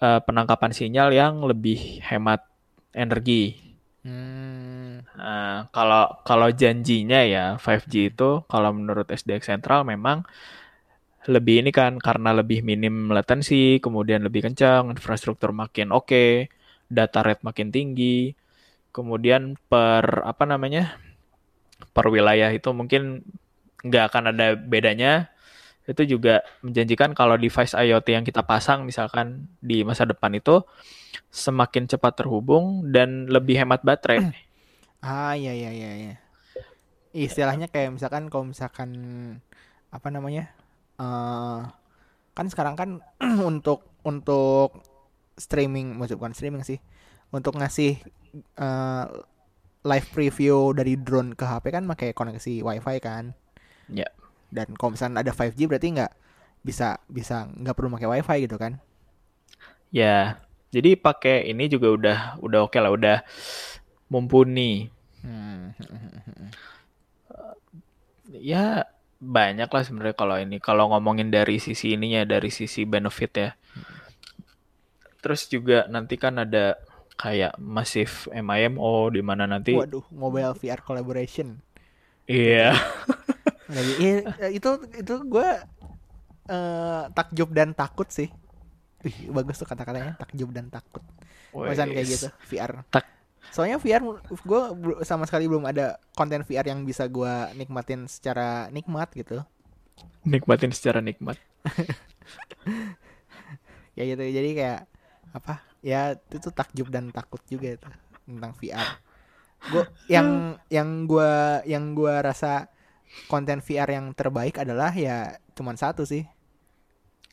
[0.00, 2.44] uh, penangkapan sinyal yang lebih hemat
[2.92, 3.56] energi.
[4.00, 5.04] Hmm.
[5.12, 10.24] Uh, kalau kalau janjinya ya 5G itu kalau menurut SDX Central memang
[11.28, 16.48] lebih ini kan karena lebih minim latensi, kemudian lebih kencang, infrastruktur makin oke, okay,
[16.88, 18.32] data rate makin tinggi,
[18.88, 20.96] kemudian per apa namanya
[21.92, 23.20] per wilayah itu mungkin
[23.84, 25.28] nggak akan ada bedanya
[25.90, 30.62] itu juga menjanjikan kalau device IoT yang kita pasang misalkan di masa depan itu
[31.34, 34.22] semakin cepat terhubung dan lebih hemat baterai.
[35.00, 36.14] Ah iya iya iya iya.
[37.16, 38.92] Istilahnya kayak misalkan kalau misalkan
[39.88, 40.52] apa namanya?
[41.00, 41.64] Uh,
[42.36, 42.90] kan sekarang kan
[43.50, 44.76] untuk untuk
[45.40, 46.84] streaming maksud bukan streaming sih.
[47.32, 47.96] Untuk ngasih
[48.60, 49.08] uh,
[49.88, 53.32] live preview dari drone ke HP kan pakai koneksi WiFi kan.
[53.88, 54.04] Ya.
[54.50, 56.12] Dan kalau misalnya ada 5G berarti nggak
[56.60, 58.76] bisa bisa nggak perlu pakai WiFi gitu kan?
[59.90, 60.38] Ya,
[60.70, 63.16] jadi pakai ini juga udah udah oke lah, udah
[64.10, 64.90] mumpuni.
[65.20, 65.74] Hmm.
[68.30, 68.88] ya
[69.20, 73.50] banyak lah sebenarnya kalau ini kalau ngomongin dari sisi ininya dari sisi benefit ya.
[75.20, 76.80] Terus juga nanti kan ada
[77.20, 81.60] kayak masif MIMO di mana nanti Waduh, mobile VR collaboration.
[82.24, 82.72] Iya.
[82.72, 82.74] Yeah.
[84.50, 85.48] itu itu gue
[86.50, 88.28] uh, takjub dan takut sih.
[89.00, 91.00] Wih, bagus tuh kata-katanya takjub dan takut.
[91.50, 92.84] Pesan kayak gitu VR.
[92.92, 93.06] Tak
[93.50, 94.62] Soalnya VR gue
[95.02, 99.42] sama sekali belum ada konten VR yang bisa gue nikmatin secara nikmat gitu.
[100.22, 101.34] Nikmatin secara nikmat.
[103.98, 104.80] ya gitu jadi kayak
[105.34, 107.88] apa ya itu tuh takjub dan takut juga itu
[108.22, 108.86] tentang VR.
[109.66, 111.32] Gue yang yang gue
[111.66, 112.70] yang gue rasa
[113.26, 116.24] konten VR yang terbaik adalah ya cuman satu sih.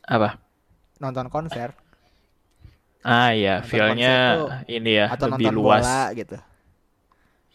[0.08, 0.48] Apa?
[0.98, 1.74] nonton konser.
[3.06, 4.14] Ah iya, feelnya
[4.66, 5.84] ini ya atau lebih nonton luas.
[5.86, 6.36] bola gitu.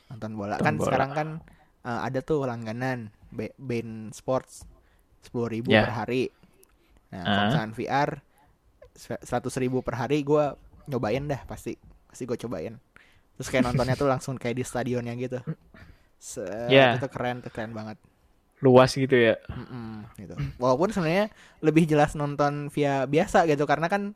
[0.10, 0.88] Nonton bola nonton kan bola.
[0.88, 1.28] sekarang kan
[1.84, 3.12] uh, ada tuh langganan
[3.60, 4.64] Bain Sports
[5.20, 5.86] sepuluh ribu yeah.
[5.86, 6.32] per hari.
[7.12, 7.52] Nah, uh.
[7.54, 8.10] kalau VR
[8.98, 10.54] seratus ribu per hari gue
[10.86, 11.76] nyobain dah pasti
[12.08, 12.80] pasti gue cobain.
[13.36, 15.44] Terus kayak nontonnya tuh langsung kayak di stadionnya gitu.
[16.18, 16.96] Se yeah.
[16.96, 18.00] Itu keren, itu keren banget
[18.64, 19.36] luas gitu ya.
[19.52, 20.36] Mm-mm, gitu.
[20.58, 21.28] Walaupun sebenarnya
[21.60, 24.16] lebih jelas nonton via biasa gitu karena kan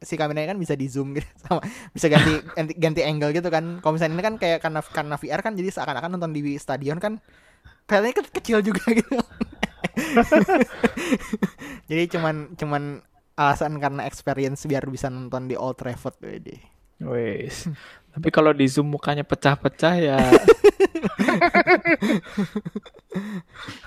[0.00, 1.60] si kameranya kan bisa di zoom gitu sama
[1.92, 3.84] bisa ganti ganti, ganti angle gitu kan.
[3.84, 7.20] Kalau misalnya ini kan kayak karena karena VR kan jadi seakan-akan nonton di stadion kan
[7.84, 9.18] kelihatannya ke kecil juga gitu.
[11.90, 13.02] jadi cuman cuman
[13.34, 16.56] alasan karena experience biar bisa nonton di Old Trafford jadi.
[17.00, 17.64] Wes.
[18.10, 20.18] Tapi kalau di zoom mukanya pecah-pecah ya.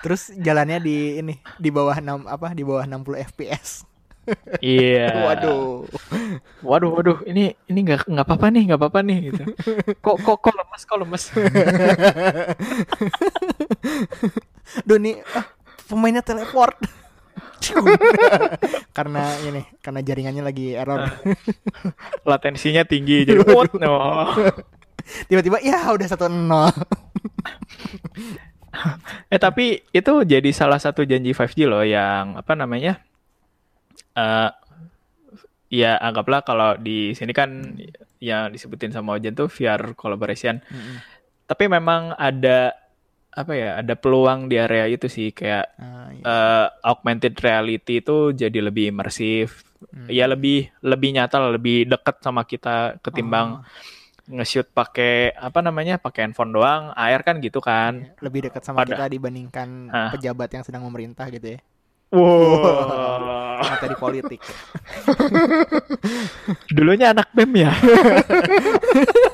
[0.03, 2.55] Terus jalannya di ini di bawah 6 apa?
[2.55, 3.83] Di bawah 60 fps.
[4.63, 5.11] Iya.
[5.11, 5.23] Yeah.
[5.27, 5.83] Waduh.
[6.63, 9.43] Waduh, waduh, ini ini nggak nggak apa-apa nih, nggak apa-apa nih gitu.
[9.99, 11.23] Kok kok kok lemes, kok lemes.
[14.87, 15.45] Duh nih ah,
[15.91, 16.79] pemainnya teleport.
[18.97, 21.07] karena ini karena jaringannya lagi error.
[22.29, 23.71] Latensinya tinggi jadi what?
[23.79, 23.97] No.
[25.29, 26.71] Tiba-tiba ya udah satu nol.
[29.29, 32.99] Eh tapi itu jadi salah satu janji 5G loh yang apa namanya
[34.17, 34.49] uh,
[35.69, 37.77] ya anggaplah kalau di sini kan
[38.23, 40.63] yang disebutin sama Ojen tuh VR collaboration.
[40.71, 40.97] Mm -hmm.
[41.43, 42.82] tapi memang ada
[43.33, 46.23] apa ya ada peluang di area itu sih kayak uh, iya.
[46.23, 50.07] uh, augmented reality itu jadi lebih imersif hmm.
[50.09, 54.37] ya lebih lebih nyata lebih deket sama kita ketimbang oh.
[54.37, 58.85] nge-shoot pakai apa namanya pakai handphone doang air kan gitu kan iya, lebih dekat sama
[58.85, 60.11] Pada, kita dibandingkan uh.
[60.13, 61.61] pejabat yang sedang memerintah gitu ya
[62.13, 63.57] Wow.
[63.65, 64.37] Materi politik.
[66.77, 67.73] Dulunya anak BEM ya.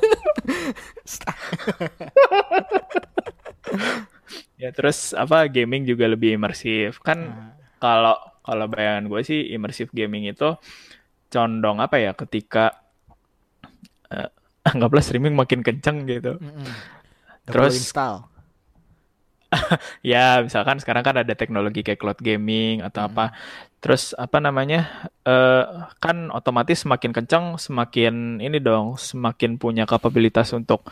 [4.61, 7.31] ya terus apa gaming juga lebih imersif kan
[7.81, 8.43] kalau hmm.
[8.45, 10.55] kalau bayangan gue sih imersif gaming itu
[11.29, 12.83] condong apa ya ketika
[14.11, 14.29] uh,
[14.69, 16.67] anggaplah streaming makin kenceng gitu mm -hmm.
[17.47, 18.29] terus install
[20.05, 23.09] ya misalkan sekarang kan ada teknologi kayak cloud gaming atau hmm.
[23.09, 23.25] apa
[23.81, 30.85] terus apa namanya uh, kan otomatis semakin kencang semakin ini dong semakin punya kapabilitas untuk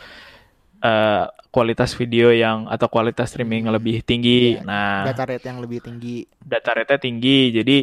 [0.82, 4.60] uh, kualitas video yang atau kualitas streaming lebih tinggi.
[4.60, 6.28] Yeah, nah, data rate yang lebih tinggi.
[6.38, 7.38] Data rate-nya tinggi.
[7.54, 7.76] Jadi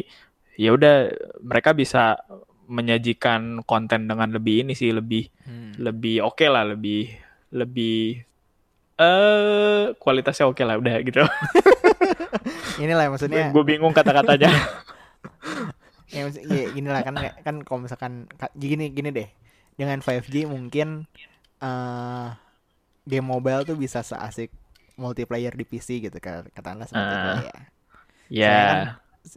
[0.56, 1.10] ya udah
[1.44, 2.16] mereka bisa
[2.66, 5.78] menyajikan konten dengan lebih ini sih lebih hmm.
[5.78, 7.10] lebih oke okay lah, lebih
[7.54, 8.22] lebih
[8.96, 11.22] eh uh, kualitasnya oke okay lah udah gitu.
[12.82, 13.52] Inilah maksudnya.
[13.52, 14.50] Gue bingung kata-katanya.
[16.14, 19.28] ya ya, gini lah kan kan kalau misalkan gini gini deh
[19.74, 21.04] dengan 5G mungkin
[21.60, 22.30] uh,
[23.06, 24.50] game mobile tuh bisa seasik
[24.98, 27.56] multiplayer di PC gitu kan katakanlah seperti uh, itu ya.
[28.26, 28.58] Ya.
[28.58, 28.78] Kan,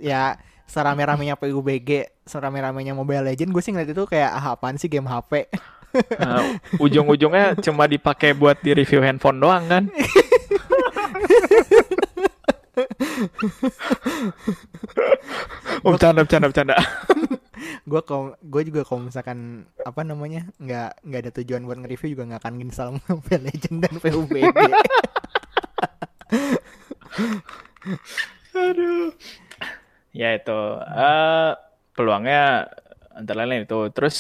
[0.02, 0.24] ya
[0.70, 5.50] serame-ramenya PUBG, serame-ramenya Mobile Legend, gue sih ngeliat itu kayak ah, apaan sih game HP.
[5.50, 6.46] uh, ah,
[6.78, 9.90] ujung-ujungnya cuma dipakai buat di review handphone doang kan.
[15.84, 16.78] oh, bercanda, bercanda, bercanda
[17.84, 22.24] gue kalau gue juga kalau misalkan apa namanya nggak nggak ada tujuan buat nge-review juga
[22.34, 24.36] nggak akan install Mobile Legend dan PUBG
[28.60, 29.14] aduh
[30.14, 31.54] ya itu uh,
[31.96, 32.72] peluangnya
[33.20, 33.80] antara lain itu.
[33.92, 34.18] Terus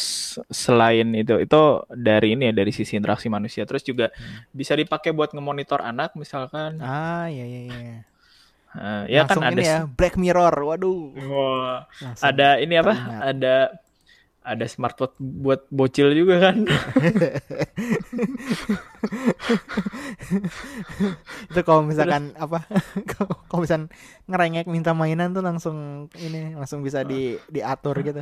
[0.52, 1.62] selain itu itu
[1.96, 3.64] dari ini ya dari sisi interaksi manusia.
[3.64, 4.52] Terus juga hmm.
[4.52, 6.84] bisa dipakai buat ngemonitor anak misalkan.
[6.84, 7.98] Ah iya iya iya.
[8.70, 10.54] Uh, ya kan Langsung ada ini ya Black Mirror.
[10.56, 11.02] Waduh.
[12.00, 12.94] Langsung ada ini apa?
[12.94, 13.22] teringat.
[13.26, 13.56] Ada
[14.40, 16.66] ada smartwatch buat bocil juga kan.
[21.50, 22.66] itu kalau misalkan apa
[23.12, 23.88] kalau- kalau misalkan
[24.26, 25.78] ngerengek minta mainan tuh langsung
[26.16, 28.22] ini langsung bisa di diatur gitu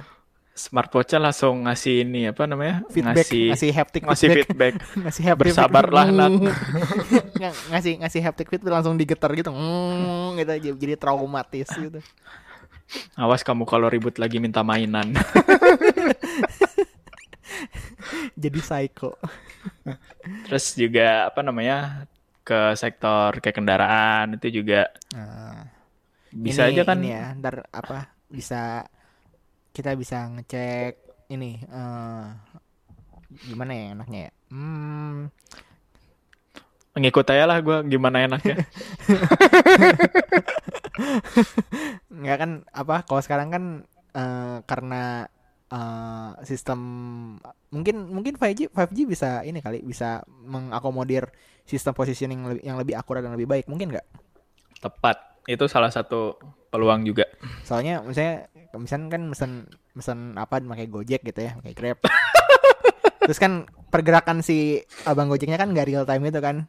[0.57, 2.81] Smartwatchnya langsung ngasih ini apa namanya?
[2.89, 4.73] feedback ngasih ngasih haptic ngasih feedback feedback.
[5.05, 6.33] ngasih haptic Bersabarlah, Nat.
[7.71, 12.01] Ngasih ngasih haptic feedback langsung digetar gitu mm, gitu jadi, jadi traumatis gitu
[13.13, 15.13] Awas kamu kalau ribut lagi minta mainan.
[18.35, 19.13] jadi psycho
[20.45, 22.07] Terus juga apa namanya?
[22.41, 25.67] ke sektor kayak kendaraan itu juga Nah,
[26.31, 28.87] bisa ini- aja kan ini ya ntar apa bisa
[29.77, 30.97] kita bisa ngecek
[31.29, 32.25] ini eh
[33.45, 35.17] gimana ya enaknya ya hmm,
[36.97, 38.57] ngikut aja lah gue gimana enaknya.
[42.09, 43.63] nggak kan apa kalau sekarang kan
[44.13, 45.29] eh, karena
[45.69, 46.79] eh, sistem
[47.69, 51.29] mungkin mungkin 5G 5G bisa ini kali bisa mengakomodir
[51.67, 54.07] sistem positioning lebih- yang lebih akurat dan lebih baik mungkin nggak
[54.77, 55.17] Tepat.
[55.47, 56.37] Itu salah satu
[56.69, 57.25] peluang juga.
[57.63, 58.45] soalnya misalnya
[58.75, 59.51] misalnya kan mesen
[59.95, 61.99] mesen apa pakai Gojek gitu ya pakai Grab.
[63.27, 66.67] Terus kan pergerakan si abang Gojeknya kan nggak real time itu kan.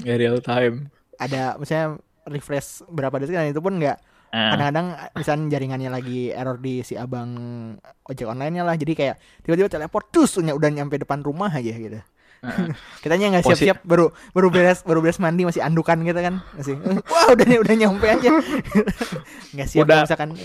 [0.00, 0.92] Ya real time.
[1.16, 1.96] ada misalnya
[2.28, 3.96] refresh berapa detik dan itu pun nggak.
[4.36, 4.86] Nah, kadang-kadang
[5.16, 7.32] misalnya jaringannya lagi error di si abang
[8.04, 8.76] ojek online-nya lah.
[8.76, 11.96] Jadi kayak tiba-tiba teleport terus udah udah nyampe depan rumah aja gitu.
[12.44, 12.68] Nah.
[13.02, 16.44] kitanya nggak siap-siap baru baru beres baru beres mandi masih andukan gitu kan.
[16.52, 16.74] Masih
[17.12, 18.28] wah udah udah nyampe aja.
[19.56, 20.04] Nggak siap Udah.
[20.04, 20.36] misalkan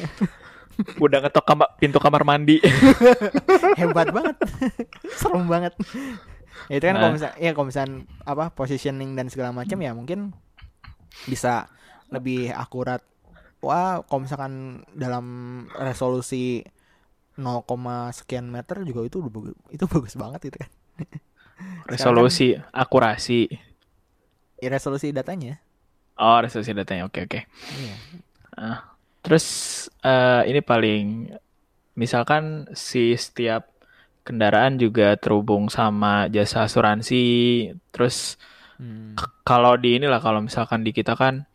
[0.99, 2.57] udah ngetok kamar pintu kamar mandi.
[3.79, 4.35] hebat banget
[5.19, 5.73] serem banget
[6.69, 7.15] ya itu kan kalau Nah.
[7.15, 10.35] misalnya ya kalau misalnya apa positioning dan segala macam ya mungkin
[11.25, 11.67] bisa
[12.11, 13.01] lebih akurat
[13.63, 14.53] wah kalau misalkan
[14.93, 15.25] dalam
[15.75, 16.65] resolusi
[17.39, 17.63] 0,
[18.13, 20.69] sekian meter juga itu udah bagus, itu bagus banget itu kan
[21.91, 23.49] Resolusi, akurasi.
[24.61, 25.61] ya, resolusi datanya
[26.21, 27.09] Oh, resolusi datanya.
[27.09, 27.39] Oke, oke.
[27.73, 27.97] iya
[29.23, 29.45] Terus
[30.05, 31.03] eh, ini paling
[32.01, 33.69] misalkan si setiap
[34.27, 37.15] kendaraan juga terhubung sama jasa asuransi.
[37.93, 38.37] Terus
[38.79, 39.21] Hmm.
[39.45, 41.45] kalau di inilah kalau misalkan di kita kan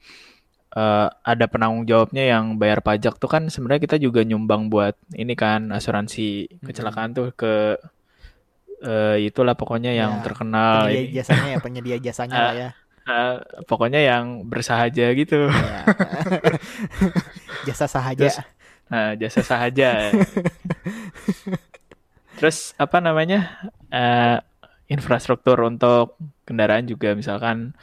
[0.76, 5.34] eh, ada penanggung jawabnya yang bayar pajak tuh kan sebenarnya kita juga nyumbang buat ini
[5.38, 7.78] kan asuransi kecelakaan tuh ke
[8.84, 12.66] eh, itulah pokoknya yang Ya, terkenal penyedia jasanya ya penyedia jasanya lah ya
[13.06, 15.46] Eh, pokoknya yang bersahaja gitu.
[15.46, 15.80] Ya.
[17.68, 18.42] jasa sahaja Terus-
[18.86, 20.10] Nah, jasa sahaja.
[22.36, 23.62] Terus apa namanya?
[23.88, 24.36] Eh,
[24.86, 26.14] infrastruktur untuk
[26.46, 27.74] kendaraan juga misalkan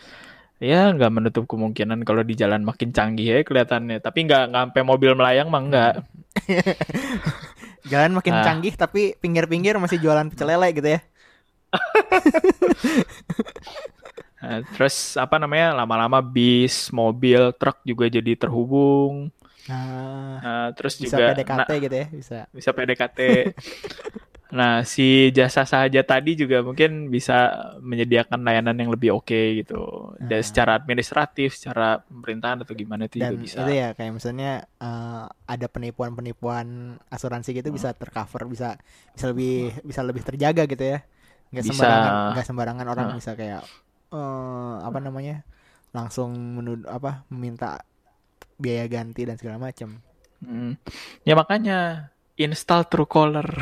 [0.63, 3.99] ya nggak menutup kemungkinan kalau di jalan makin canggih ya kelihatannya.
[3.99, 5.93] Tapi nggak sampai mobil melayang mah nggak.
[7.91, 8.43] jalan makin Ah.
[8.43, 10.99] canggih tapi pinggir-pinggir masih jualan pecel lele gitu ya
[14.43, 15.71] Nah, terus apa namanya?
[15.79, 19.31] Lama-lama bis, mobil, truk juga jadi terhubung.
[19.63, 23.19] nah Nah, terus bisa juga PDKT nah, gitu ya bisa bisa PDKT.
[24.53, 27.49] Nah, si jasa sahaja tadi juga mungkin bisa
[27.81, 30.13] menyediakan layanan yang lebih oke gitu.
[30.21, 30.45] Dan Ah.
[30.45, 33.61] secara administratif, secara pemerintahan atau gimana itu dan juga bisa.
[33.65, 36.67] itu ya kayak misalnya eh, ada penipuan-penipuan
[37.09, 38.77] asuransi gitu bisa tercover bisa
[39.15, 40.99] bisa lebih bisa lebih terjaga gitu ya
[41.53, 41.73] nggak Bisa.
[41.73, 43.15] sembarangan nggak sembarangan orang Ah.
[43.17, 43.61] bisa kayak
[44.13, 45.41] eh, apa namanya
[45.93, 47.81] langsung menuduh apa meminta
[48.61, 50.01] biaya ganti dan segala macam
[50.43, 50.75] Hmm.
[51.23, 53.47] Ya makanya install Truecaller.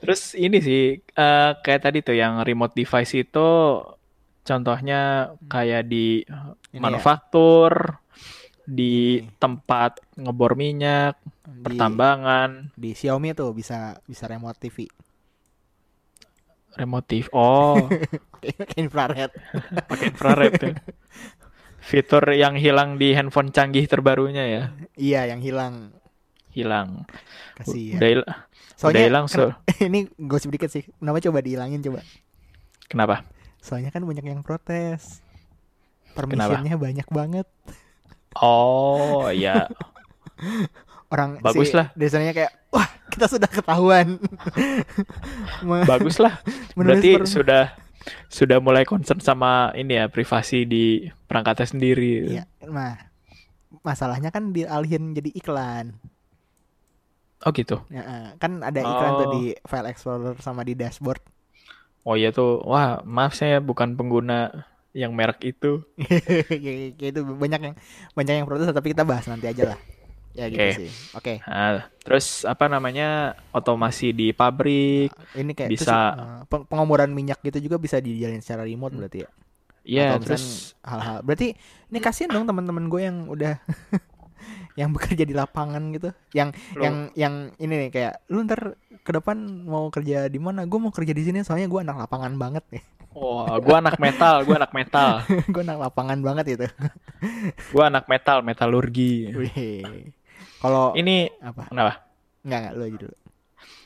[0.00, 3.48] Terus ini sih eh, kayak tadi tuh yang remote device itu
[4.46, 6.22] contohnya kayak di
[6.70, 7.02] Ini ya.
[8.66, 9.38] Di Ini.
[9.38, 14.90] tempat ngebor minyak, di pertambangan, di Xiaomi tuh bisa bisa remote TV
[16.76, 17.24] remote TV.
[17.32, 17.88] Oh,
[18.44, 19.30] Kayak infrared
[19.88, 20.70] pakai infrared ya.
[21.80, 24.62] Fitur yang hilang di handphone canggih terbarunya ya,
[24.98, 25.94] iya yang hilang
[26.50, 27.06] hilang.
[27.54, 28.30] kasih Udah hil-
[28.76, 29.54] soalnya udah hilang so.
[29.88, 32.04] ini gosip dikit sih kenapa coba dihilangin coba
[32.86, 33.24] Kenapa?
[33.56, 35.24] soalnya kan banyak yang protes
[36.12, 37.48] permissionnya banyak banget
[38.38, 39.66] Oh, ya.
[41.12, 41.94] orang Bagus si lah.
[41.94, 44.18] desanya kayak wah kita sudah ketahuan
[45.88, 46.42] Bagus lah.
[46.74, 47.64] Berarti per- sudah
[48.26, 50.84] sudah mulai concern sama ini ya privasi di
[51.26, 52.38] perangkatnya sendiri.
[52.38, 52.94] Iya, nah
[53.82, 55.94] masalahnya kan dialihin jadi iklan.
[57.42, 57.82] Oh gitu.
[57.86, 59.32] Ya, kan ada iklan tuh Oh.
[59.34, 61.22] di file explorer sama di dashboard.
[62.02, 62.62] Oh iya tuh.
[62.62, 64.66] Wah, maaf saya bukan pengguna
[64.96, 65.84] yang merek itu.
[66.00, 67.74] Kayak kayak itu banyak yang
[68.16, 69.80] banyak yang protes tapi kita bahas nanti aja lah.
[70.32, 70.72] Ya gitu Oke.
[70.76, 70.90] sih.
[71.12, 71.34] Oke.
[71.44, 73.36] Nah, terus apa namanya?
[73.52, 75.12] Otomasi di pabrik.
[75.32, 79.24] Ini kayak terus, Bisa- eh, peng- pengoboran minyak gitu juga bisa dijalin secara remote berarti
[79.24, 79.30] ya.
[79.86, 81.22] Iya, Atau terus hal-hal.
[81.22, 81.54] Berarti
[81.88, 83.56] ini kasihan dong teman-teman gue yang udah
[84.80, 86.12] yang bekerja di lapangan gitu.
[86.36, 86.82] Yang Loh.
[86.84, 90.68] yang yang ini nih kayak lu ntar ke depan mau kerja di mana?
[90.68, 92.84] Gue mau kerja di sini soalnya gue anak lapangan banget nih.
[93.16, 95.24] Wah, gua anak metal, gua anak metal.
[95.52, 96.66] gue anak lapangan banget gitu.
[97.72, 99.32] Gua anak metal, metalurgi.
[100.60, 101.72] Kalau Ini apa?
[101.72, 102.04] kenapa?
[102.44, 103.16] Enggak enggak lu aja dulu.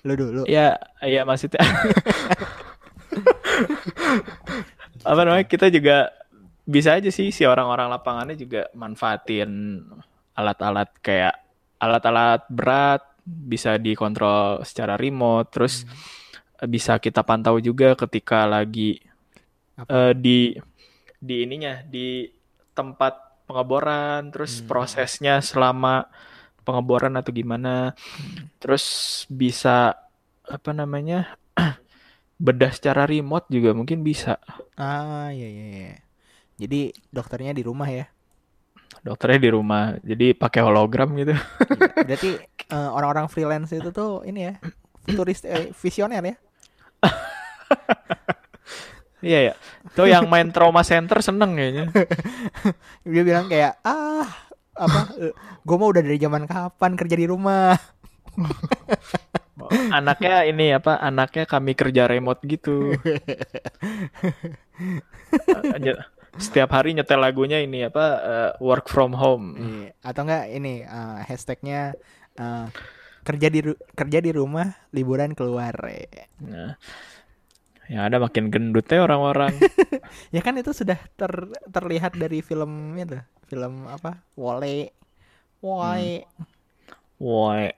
[0.02, 0.42] Lu dulu.
[0.50, 1.62] Ya, ya maksudnya
[5.10, 5.46] apa namanya?
[5.46, 6.10] Kita juga
[6.66, 9.78] bisa aja sih si orang-orang lapangannya juga manfaatin
[10.34, 11.38] alat-alat kayak
[11.78, 15.86] alat-alat berat bisa dikontrol secara remote, terus
[16.66, 19.09] bisa kita pantau juga ketika lagi
[19.88, 20.38] Eh, di
[21.20, 22.28] di ininya di
[22.72, 24.68] tempat pengeboran, terus Hmm.
[24.68, 26.06] prosesnya selama
[26.64, 27.92] pengeboran atau gimana,
[28.62, 28.84] terus
[29.28, 29.96] bisa
[30.46, 31.38] apa namanya
[32.44, 34.38] bedah secara remote juga mungkin bisa.
[34.78, 35.94] Ah, iya iya iya.
[36.60, 36.80] Jadi
[37.10, 38.06] dokternya di rumah ya.
[39.00, 41.32] Dokternya di rumah, jadi pakai hologram gitu.
[41.32, 41.88] Gila.
[42.06, 42.30] Berarti
[42.68, 44.54] eh, orang-orang freelance itu tuh ini ya,
[45.04, 46.36] futuris eh, visioner ya.
[49.20, 49.54] Iya ya.
[49.92, 51.92] Tuh yang main trauma center seneng kayaknya.
[53.12, 54.28] Dia bilang kayak ah
[54.80, 55.12] apa
[55.60, 57.76] gue mau udah dari zaman kapan kerja di rumah
[59.92, 60.96] Anaknya ini apa?
[60.98, 62.96] Anaknya kami kerja remote gitu.
[66.40, 68.04] Setiap hari nyetel lagunya ini apa?
[68.22, 69.58] eh, work from home.
[69.58, 69.90] Iya.
[70.00, 71.92] atau enggak ini eh, hashtagnya
[72.38, 72.66] eh,
[73.20, 73.60] kerja di
[73.92, 74.64] kerja di rumah
[74.96, 76.72] liburan keluar Eh, Nah,
[77.90, 79.50] yang ada makin gendut ya orang-orang.
[80.34, 83.18] ya kan itu sudah ter- terlihat dari film itu
[83.50, 84.94] film apa Wole
[85.58, 86.22] Wole
[87.20, 87.68] Woi.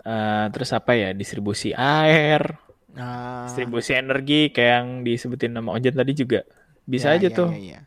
[0.00, 1.12] Eh, terus apa ya?
[1.12, 2.56] Distribusi air,
[2.96, 6.48] nah distribusi energi kayak yang disebutin nama Ojen tadi juga
[6.88, 7.50] bisa ya, aja ya, tuh.
[7.52, 7.80] ya, ya.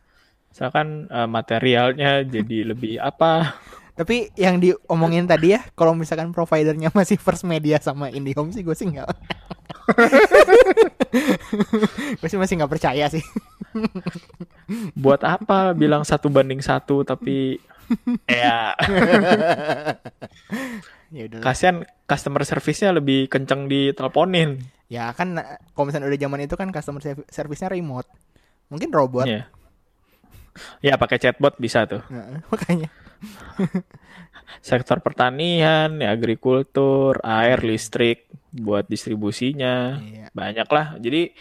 [0.53, 3.57] Misalkan eh, materialnya jadi lebih apa?
[3.97, 8.77] Tapi yang diomongin tadi ya, kalau misalkan providernya masih First Media sama IndiHome sih gue
[8.77, 9.09] sih nggak.
[12.19, 13.23] gue sih masih nggak percaya sih.
[15.03, 17.59] Buat apa bilang satu banding satu tapi
[18.31, 18.73] ya
[21.13, 24.63] ya kasihan customer service-nya lebih kenceng diteleponin.
[24.89, 28.07] Ya kan eh, kalau misalnya udah zaman itu kan customer serv- service-nya remote.
[28.71, 29.27] Mungkin robot.
[29.27, 29.49] Ya.
[30.85, 32.05] Ya pakai chatbot bisa tuh.
[32.13, 32.89] Nah, makanya.
[34.59, 39.97] Sektor pertanian, ya, agrikultur, air, listrik buat distribusinya.
[39.97, 40.27] Iya.
[40.35, 40.87] Banyak lah.
[40.99, 41.33] Jadi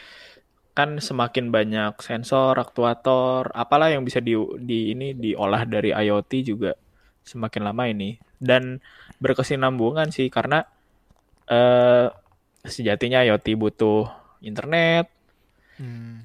[0.73, 4.33] kan semakin banyak sensor, aktuator, apalah yang bisa di,
[4.63, 6.73] di ini diolah dari IoT juga
[7.27, 8.17] semakin lama ini.
[8.41, 8.81] Dan
[9.21, 10.65] berkesinambungan sih karena
[11.51, 12.09] eh
[12.63, 14.07] sejatinya IoT butuh
[14.41, 15.11] internet,
[15.83, 16.23] Hmm.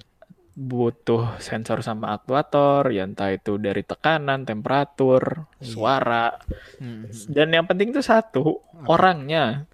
[0.57, 5.69] Butuh sensor sama aktuator, ya entah itu dari tekanan, temperatur, Iya.
[5.69, 6.27] suara.
[6.81, 7.05] Hmm.
[7.29, 8.57] Dan yang penting itu satu,
[8.89, 9.69] orangnya.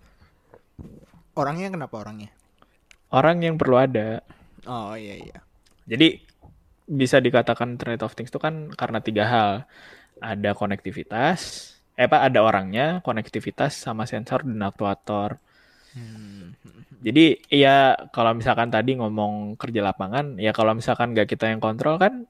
[1.40, 2.36] Orangnya kenapa orangnya?
[3.16, 4.20] Orang yang perlu ada.
[4.68, 5.38] Oh iya iya.
[5.88, 6.20] Jadi
[6.84, 9.52] bisa dikatakan Internet of Things itu kan karena tiga hal.
[10.20, 15.40] Ada konektivitas, eh apa ada orangnya, konektivitas sama sensor dan aktuator.
[15.94, 16.58] Hmm.
[17.04, 22.00] Jadi ya kalau misalkan tadi ngomong kerja lapangan, ya kalau misalkan nggak kita yang kontrol
[22.02, 22.26] kan,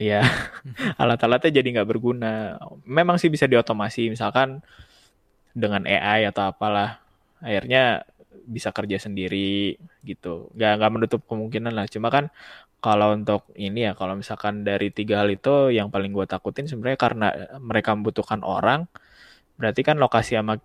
[0.00, 0.22] ya
[1.02, 2.56] alat-alatnya jadi nggak berguna.
[2.88, 4.62] Memang sih bisa diotomasi, misalkan
[5.52, 7.02] dengan AI atau apalah,
[7.42, 8.06] akhirnya
[8.48, 9.76] bisa kerja sendiri
[10.06, 10.48] gitu.
[10.56, 11.86] Nggak nggak menutup kemungkinan lah.
[11.90, 12.30] Cuma kan
[12.78, 16.98] kalau untuk ini ya, kalau misalkan dari tiga hal itu yang paling gue takutin sebenarnya
[17.00, 18.86] karena mereka membutuhkan orang,
[19.58, 20.62] berarti kan lokasi sama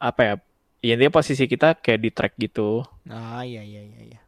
[0.00, 0.34] apa ya
[0.80, 2.84] ya intinya posisi kita kayak di track gitu.
[3.08, 4.20] Ah iya iya iya iya.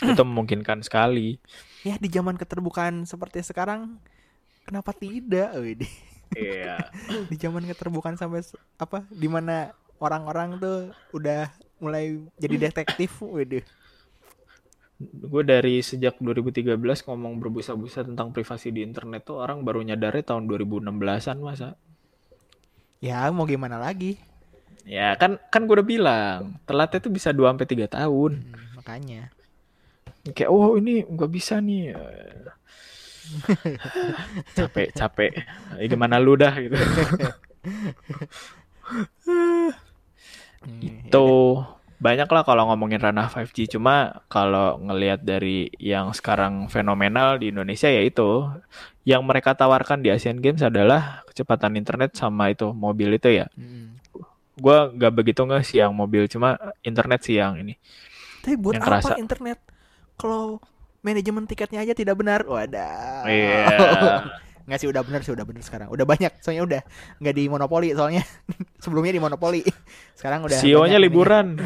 [0.00, 1.36] itu memungkinkan sekali.
[1.84, 4.00] Ya di zaman keterbukaan seperti sekarang
[4.64, 5.52] kenapa tidak?
[5.60, 5.84] Wih,
[6.32, 6.88] iya.
[7.30, 8.40] Di zaman keterbukaan sampai
[8.80, 13.64] apa di mana orang-orang tuh udah mulai jadi detektif waduh
[15.00, 16.76] gue dari sejak 2013
[17.08, 21.80] ngomong berbusa-busa tentang privasi di internet tuh orang baru nyadarnya tahun 2016an masa?
[23.00, 24.20] Ya mau gimana lagi
[24.86, 28.32] ya kan kan gue udah bilang telatnya tuh bisa 2 sampai tiga tahun.
[28.44, 29.32] Hmm, makanya.
[30.36, 31.96] Kayak oh ini nggak bisa nih.
[34.56, 35.30] Capek capek.
[35.86, 36.54] Gimana lu dah?
[36.58, 36.76] Gitu.
[41.06, 41.26] Itu
[42.00, 47.92] banyak lah kalau ngomongin ranah 5G cuma kalau ngelihat dari yang sekarang fenomenal di Indonesia
[47.92, 48.48] yaitu
[49.04, 53.52] yang mereka tawarkan di Asian Games adalah kecepatan internet sama itu mobil itu ya.
[53.52, 53.99] Hmm.
[54.60, 57.80] Gue nggak begitu nggak sih yang mobil cuma internet sih yang ini
[58.44, 59.14] tapi buat yang apa kerasa.
[59.16, 59.58] internet
[60.20, 60.60] kalau
[61.00, 64.20] manajemen tiketnya aja tidak benar wadah iya yeah.
[64.70, 65.90] Nggak sih udah bener sih udah bener sekarang.
[65.90, 66.82] Udah banyak soalnya udah
[67.18, 68.22] nggak di monopoli soalnya
[68.86, 69.66] sebelumnya di monopoli.
[70.14, 71.58] Sekarang udah CEO-nya liburan.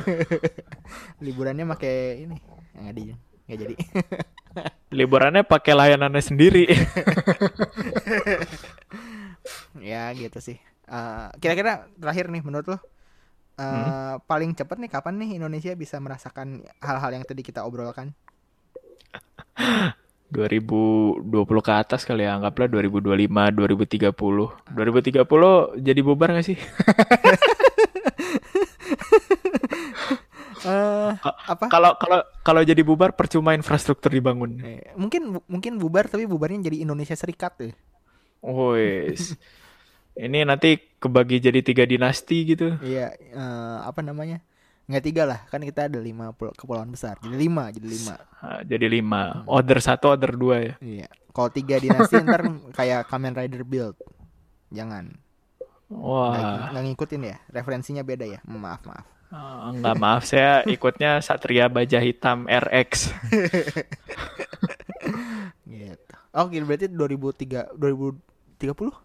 [1.25, 2.37] Liburannya pakai ini
[2.73, 3.03] nggak di
[3.45, 3.75] nggak jadi.
[4.97, 6.65] Liburannya pakai layanannya sendiri.
[9.85, 10.57] ya gitu sih.
[10.89, 12.81] Eh, kira-kira terakhir nih menurut lo uh,
[13.59, 14.27] hmm?
[14.29, 18.13] paling cepat nih kapan nih Indonesia bisa merasakan hal-hal yang tadi kita obrolkan?
[20.35, 21.23] 2020
[21.63, 26.59] ke atas kali ya anggaplah 2025 2030 2030 jadi bubar gak sih
[30.67, 31.15] uh,
[31.55, 34.59] apa kalau kalau kalau jadi bubar percuma infrastruktur dibangun
[34.99, 37.73] mungkin mungkin bubar tapi bubarnya jadi Indonesia Serikat tuh
[38.43, 39.39] oh yes.
[40.15, 42.79] ini nanti kebagi jadi tiga dinasti gitu.
[42.81, 44.39] Iya uh, apa namanya?
[44.87, 47.19] Nggak tiga lah kan kita ada lima kepulauan besar.
[47.19, 48.15] Jadi lima jadi lima.
[48.39, 49.23] Ah, jadi lima.
[49.43, 49.51] Hmm.
[49.51, 50.75] order satu order dua ya?
[50.79, 51.09] Iya.
[51.35, 52.47] Kalau tiga dinasti ntar
[52.79, 53.99] kayak Kamen Rider build.
[54.71, 55.19] Jangan.
[55.91, 56.71] Wah.
[56.71, 57.37] Nggak, ngikutin ya?
[57.51, 58.39] Referensinya beda ya?
[58.47, 59.07] Maaf maaf.
[59.35, 60.23] Oh, nggak maaf.
[60.23, 63.11] Saya ikutnya Satria Baja Hitam RX
[65.67, 66.15] gitu.
[66.35, 69.04] Oke berarti 2003 2030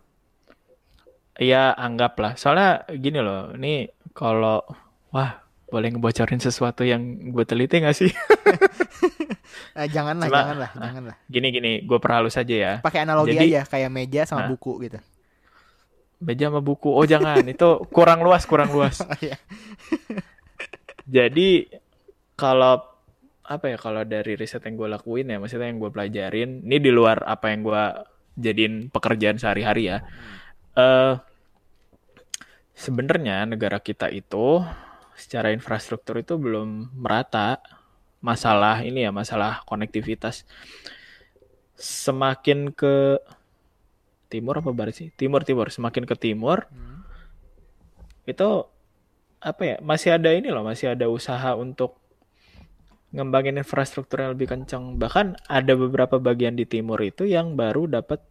[1.40, 4.60] Iya anggaplah soalnya gini loh ini kalau
[5.16, 8.10] wah boleh ngebocorin sesuatu yang gue teliti gak sih?
[9.80, 11.16] eh, janganlah, Cuma, janganlah, ah, janganlah.
[11.30, 12.74] Gini gini, gue perhalus aja ya.
[12.82, 15.00] Pakai analogi Jadi, aja, kayak meja sama nah, buku gitu.
[16.26, 18.98] Meja sama buku, oh jangan, itu kurang luas, kurang luas.
[19.06, 19.38] oh, iya.
[21.16, 21.70] Jadi
[22.34, 22.82] kalau
[23.50, 26.90] apa ya kalau dari riset yang gue lakuin ya, maksudnya yang gue pelajarin, ini di
[26.90, 27.84] luar apa yang gue
[28.42, 30.02] jadiin pekerjaan sehari-hari ya.
[30.02, 30.38] Hmm.
[30.80, 31.14] Uh,
[32.80, 34.64] Sebenarnya negara kita itu
[35.20, 37.60] secara infrastruktur itu belum merata
[38.24, 40.48] masalah ini ya masalah konektivitas.
[41.76, 43.20] Semakin ke
[44.32, 45.12] timur apa barat sih?
[45.12, 45.68] Timur timur.
[45.68, 47.04] Semakin ke timur hmm.
[48.32, 48.64] itu
[49.40, 51.96] apa ya masih ada ini loh masih ada usaha untuk
[53.16, 58.22] ngembangin infrastruktur yang lebih kencang bahkan ada beberapa bagian di timur itu yang baru dapat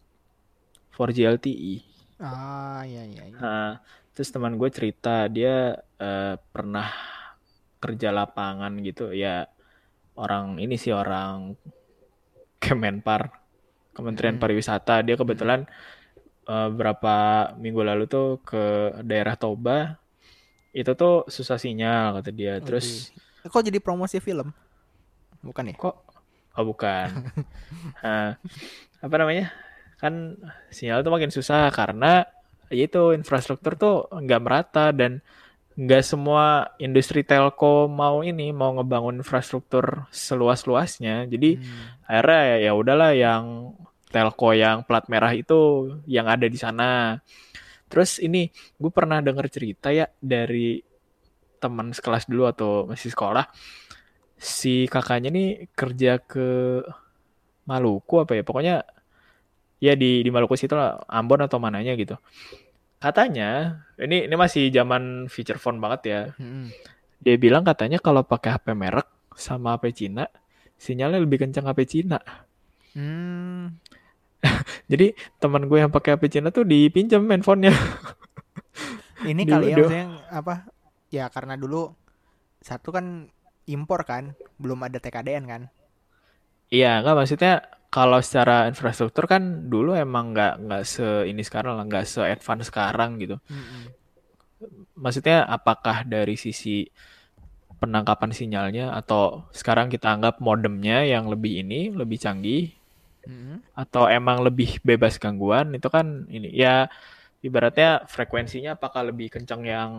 [0.94, 1.74] 4G LTE
[2.22, 3.38] ah iya iya, iya.
[3.40, 3.72] Nah,
[4.18, 6.90] terus teman gue cerita dia uh, pernah
[7.78, 9.14] kerja lapangan gitu.
[9.14, 9.46] Ya
[10.18, 11.54] orang ini sih orang
[12.58, 13.30] Kemenpar
[13.94, 14.42] Kementerian hmm.
[14.42, 15.06] Pariwisata.
[15.06, 15.70] Dia kebetulan
[16.50, 17.14] uh, berapa
[17.62, 20.02] minggu lalu tuh ke daerah Toba.
[20.74, 22.58] Itu tuh susah sinyal kata dia.
[22.58, 23.14] Terus
[23.46, 24.50] oh, kok jadi promosi film?
[25.46, 25.78] Bukan ya?
[25.78, 25.96] Kok?
[26.58, 27.06] Oh bukan.
[28.02, 28.34] Uh,
[29.06, 29.54] apa namanya?
[30.02, 30.42] Kan
[30.74, 32.26] sinyal tuh makin susah karena
[32.72, 35.24] itu infrastruktur tuh nggak merata dan
[35.78, 41.30] nggak semua industri telco mau ini mau ngebangun infrastruktur seluas-luasnya.
[41.30, 42.02] Jadi hmm.
[42.10, 43.44] akhirnya ya, ya udahlah yang
[44.10, 47.22] telco yang plat merah itu yang ada di sana.
[47.86, 50.82] Terus ini gue pernah denger cerita ya dari
[51.62, 53.46] teman sekelas dulu atau masih sekolah.
[54.34, 56.82] Si kakaknya nih kerja ke
[57.70, 58.42] Maluku apa ya?
[58.42, 58.82] Pokoknya
[59.78, 62.18] ya di di Maluku situ lah Ambon atau mananya gitu.
[62.98, 66.20] Katanya ini ini masih zaman feature phone banget ya.
[66.38, 66.70] Hmm.
[67.18, 70.30] dia bilang katanya kalau pakai HP merek sama HP Cina
[70.78, 72.22] sinyalnya lebih kencang HP Cina.
[72.94, 73.74] Hmm.
[74.90, 77.74] jadi teman gue yang pakai HP Cina tuh dipinjam handphonenya.
[79.30, 80.54] Ini kali ya maksudnya apa
[81.10, 81.90] ya karena dulu
[82.62, 83.26] satu kan
[83.66, 85.62] impor kan belum ada TKDN kan.
[86.70, 91.84] Iya enggak maksudnya kalau secara infrastruktur kan dulu emang nggak nggak se ini sekarang lah
[91.88, 93.40] nggak se advance sekarang gitu.
[93.48, 93.82] Mm-hmm.
[94.98, 96.84] Maksudnya apakah dari sisi
[97.80, 102.76] penangkapan sinyalnya atau sekarang kita anggap modemnya yang lebih ini lebih canggih
[103.24, 103.72] mm-hmm.
[103.72, 106.90] atau emang lebih bebas gangguan itu kan ini ya
[107.40, 109.92] ibaratnya frekuensinya apakah lebih kencang yang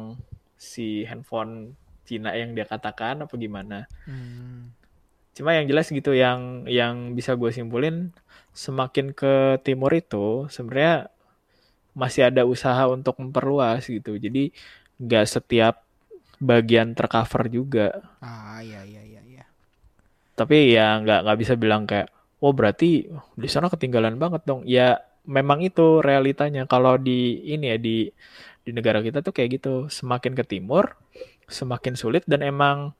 [0.60, 3.86] si handphone Cina yang dia katakan apa gimana?
[4.10, 4.78] Mm.
[5.40, 8.11] Cuma yang jelas gitu yang yang bisa gue simpulin
[8.52, 11.07] semakin ke timur itu sebenarnya
[11.95, 14.20] masih ada usaha untuk memperluas gitu.
[14.20, 14.52] Jadi
[14.99, 15.80] nggak setiap
[16.44, 18.03] bagian tercover juga.
[18.20, 19.22] Ah iya iya iya.
[19.24, 19.44] iya.
[20.36, 22.11] Tapi ya nggak nggak bisa bilang kayak
[22.44, 23.07] oh berarti
[23.40, 24.68] di sana ketinggalan banget dong.
[24.68, 28.11] Ya memang itu realitanya kalau di ini ya di
[28.68, 29.88] di negara kita tuh kayak gitu.
[29.88, 30.99] Semakin ke timur,
[31.48, 32.91] semakin sulit dan emang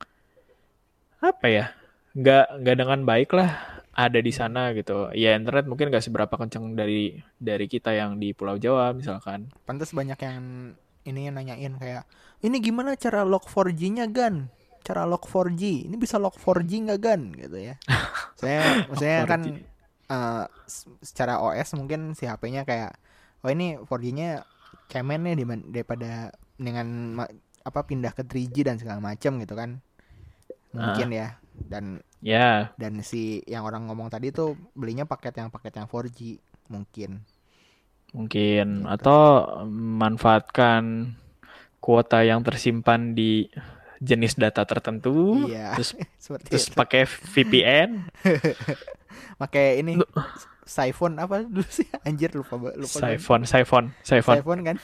[1.20, 1.79] apa ya?
[2.18, 5.12] Nggak nggak dengan baik lah ada di sana gitu.
[5.12, 9.52] Ya internet mungkin nggak seberapa kenceng dari dari kita yang di Pulau Jawa misalkan.
[9.68, 10.74] Pantas banyak yang
[11.04, 12.08] ini yang nanyain kayak
[12.40, 14.48] ini gimana cara lock 4G-nya Gan?
[14.88, 15.92] Cara lock 4G.
[15.92, 17.76] Ini bisa lock 4G nggak Gan gitu ya.
[18.40, 19.42] saya saya kan
[20.08, 20.46] uh,
[21.04, 22.96] secara OS mungkin si HP-nya kayak
[23.44, 24.48] oh ini 4G-nya
[24.90, 25.36] cemen nih
[25.70, 27.20] daripada dengan
[27.68, 29.84] apa pindah ke 3G dan segala macam gitu kan.
[30.72, 31.16] Mungkin uh.
[31.20, 31.28] ya.
[31.68, 32.36] Dan Ya.
[32.36, 32.58] Yeah.
[32.76, 36.20] Dan si yang orang ngomong tadi tuh belinya paket yang paket yang 4G
[36.68, 37.24] mungkin.
[38.12, 38.90] Mungkin gitu.
[38.90, 39.22] atau
[39.72, 41.14] manfaatkan
[41.80, 43.48] kuota yang tersimpan di
[44.00, 45.92] jenis data tertentu iya, terus
[46.48, 48.08] terus pakai VPN
[49.42, 50.00] pakai ini
[50.64, 54.78] siphon apa dulu sih anjir lupa lupa siphon siphon siphon siphon kan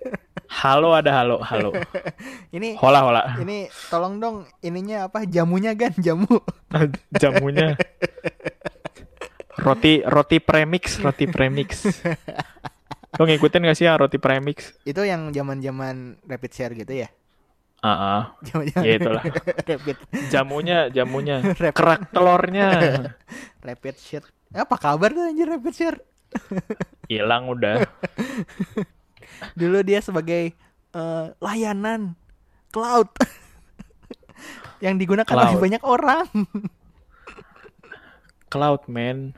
[0.54, 1.74] Halo ada halo, halo.
[2.56, 3.22] ini hola hola.
[3.42, 6.38] Ini tolong dong ininya apa jamunya kan jamu.
[7.10, 7.74] jamunya.
[9.58, 11.90] Roti roti premix, roti premix.
[13.18, 14.78] Lo ngikutin gak sih ya roti premix?
[14.86, 17.08] Itu yang zaman-zaman rapid share gitu ya?
[17.82, 18.82] Ah, uh -uh.
[18.86, 19.22] ya itulah.
[19.70, 19.98] rapid.
[20.30, 21.42] Jamunya, jamunya.
[21.42, 21.74] Rapid.
[21.74, 22.66] Kerak telurnya.
[23.66, 24.26] rapid share.
[24.54, 25.98] Apa kabar tuh anjir rapid share?
[27.10, 27.86] Hilang udah
[29.58, 30.54] dulu dia sebagai
[30.94, 32.14] uh, layanan
[32.74, 33.10] cloud
[34.84, 35.54] yang digunakan cloud.
[35.54, 36.26] oleh banyak orang.
[38.54, 39.34] cloud man.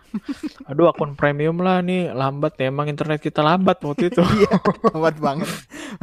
[0.68, 4.20] Aduh akun premium lah nih lambat ya emang internet kita lambat waktu itu.
[4.44, 4.60] iya,
[4.92, 5.48] lambat banget.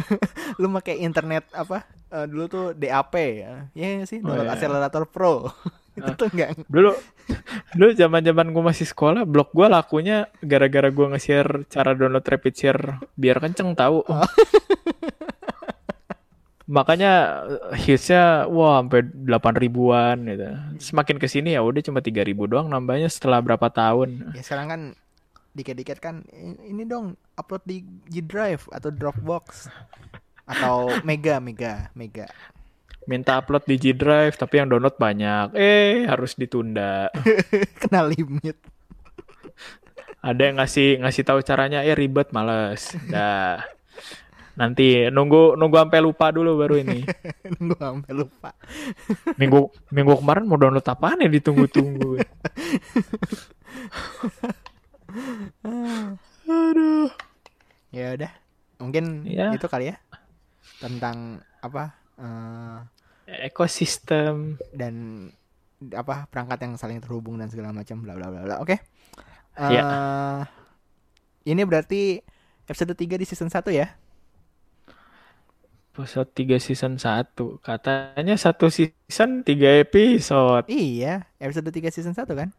[0.61, 1.85] Lu pakai internet apa?
[2.09, 3.69] Uh, dulu tuh DAP ya.
[3.77, 4.53] Iya sih, download oh, iya.
[4.57, 5.53] Accelerator Pro.
[5.93, 6.57] Itu tuh enggak.
[6.65, 6.91] Dulu
[7.77, 12.81] dulu zaman-zaman gue masih sekolah, blog gue lakunya gara-gara gue nge-share cara download rapid share
[13.13, 14.01] biar kenceng tahu.
[14.05, 14.25] Oh.
[16.63, 17.43] Makanya
[17.75, 20.47] hitsnya wah sampai 8 ribuan gitu.
[20.79, 24.31] Semakin ke sini ya udah cuma 3 ribu doang nambahnya setelah berapa tahun.
[24.33, 24.81] Ya sekarang kan
[25.53, 26.25] dikit-dikit kan
[26.65, 29.69] ini dong upload di G Drive atau Dropbox
[30.49, 32.25] atau Mega Mega Mega
[33.05, 35.55] minta upload di G Drive tapi yang download banyak.
[35.55, 37.09] Eh harus ditunda.
[37.81, 38.57] Kena limit.
[40.23, 42.95] Ada yang ngasih ngasih tahu caranya eh ribet males.
[43.11, 43.59] Dah.
[44.53, 47.01] Nanti nunggu nunggu sampai lupa dulu baru ini.
[47.57, 48.53] Nunggu sampai lupa.
[49.41, 52.21] Minggu minggu kemarin mau download apa nih ditunggu-tunggu?
[56.45, 57.09] Aduh.
[57.89, 58.31] Ya udah.
[58.77, 59.49] Mungkin ya.
[59.57, 59.97] itu kali ya
[60.83, 62.83] tentang apa uh,
[63.41, 65.27] ekosistem dan
[65.91, 68.55] apa perangkat yang saling terhubung dan segala macam bla bla bla bla.
[68.61, 68.77] Oke.
[68.77, 68.79] Okay.
[69.59, 69.81] Uh, ya.
[69.83, 70.41] Eh,
[71.53, 72.23] ini berarti
[72.65, 73.87] episode 3 di season 1 ya?
[75.93, 77.61] Episode 3 season 1.
[77.61, 80.65] Katanya satu season 3 episode.
[80.71, 82.49] Iya, episode 3 season 1 kan?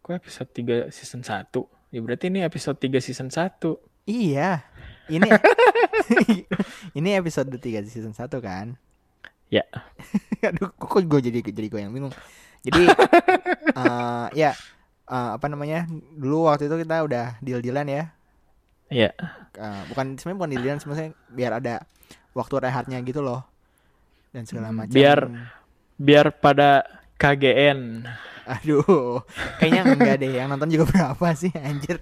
[0.00, 1.52] Kok episode 3 season 1?
[1.92, 3.76] Ya berarti ini episode 3 season 1.
[4.08, 4.64] Iya.
[5.12, 5.28] Ini
[6.98, 8.78] ini episode 3 di season 1 kan?
[9.52, 9.68] Ya.
[10.48, 12.14] Aduh, kok gue jadi jadi gue yang bingung.
[12.64, 12.88] Jadi
[13.76, 14.56] uh, ya
[15.12, 15.84] uh, apa namanya?
[16.16, 18.04] Dulu waktu itu kita udah deal-dealan ya.
[18.88, 19.12] Iya.
[19.60, 21.74] Uh, bukan sebenarnya bukan deal-dealan sebenarnya biar ada
[22.32, 23.44] waktu rehatnya gitu loh.
[24.32, 24.96] Dan segala hmm, macam.
[24.96, 25.20] Biar
[26.00, 26.88] biar pada
[27.20, 28.08] KGN.
[28.42, 29.22] Aduh,
[29.60, 30.32] kayaknya enggak deh.
[30.32, 32.00] Yang nonton juga berapa sih anjir?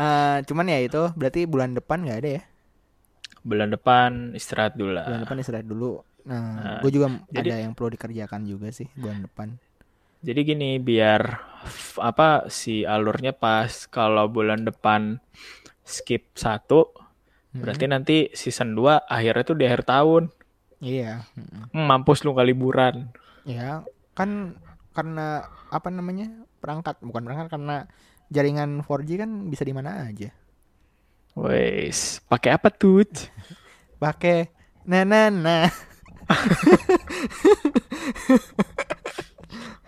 [0.00, 2.42] uh, cuman ya itu berarti bulan depan nggak ada ya?
[3.42, 5.04] Bulan depan istirahat dulu lah.
[5.06, 6.02] Bulan depan istirahat dulu.
[6.22, 9.48] Nah, nah gue juga jadi, ada yang perlu dikerjakan juga sih bulan depan.
[10.22, 11.22] Jadi gini biar
[11.98, 15.18] apa si alurnya pas kalau bulan depan
[15.82, 16.94] skip satu
[17.50, 17.58] hmm.
[17.58, 20.30] berarti nanti season 2 akhirnya tuh di akhir tahun.
[20.78, 21.26] Iya.
[21.74, 23.10] Hmm, mampus lu kali liburan.
[23.42, 23.82] Ya,
[24.14, 24.58] kan
[24.94, 26.30] karena apa namanya?
[26.62, 27.90] perangkat bukan perangkat karena
[28.30, 30.30] jaringan 4G kan bisa di mana aja.
[31.32, 33.08] Wes, pakai apa tuh?
[34.02, 34.50] pakai
[34.82, 35.30] nah.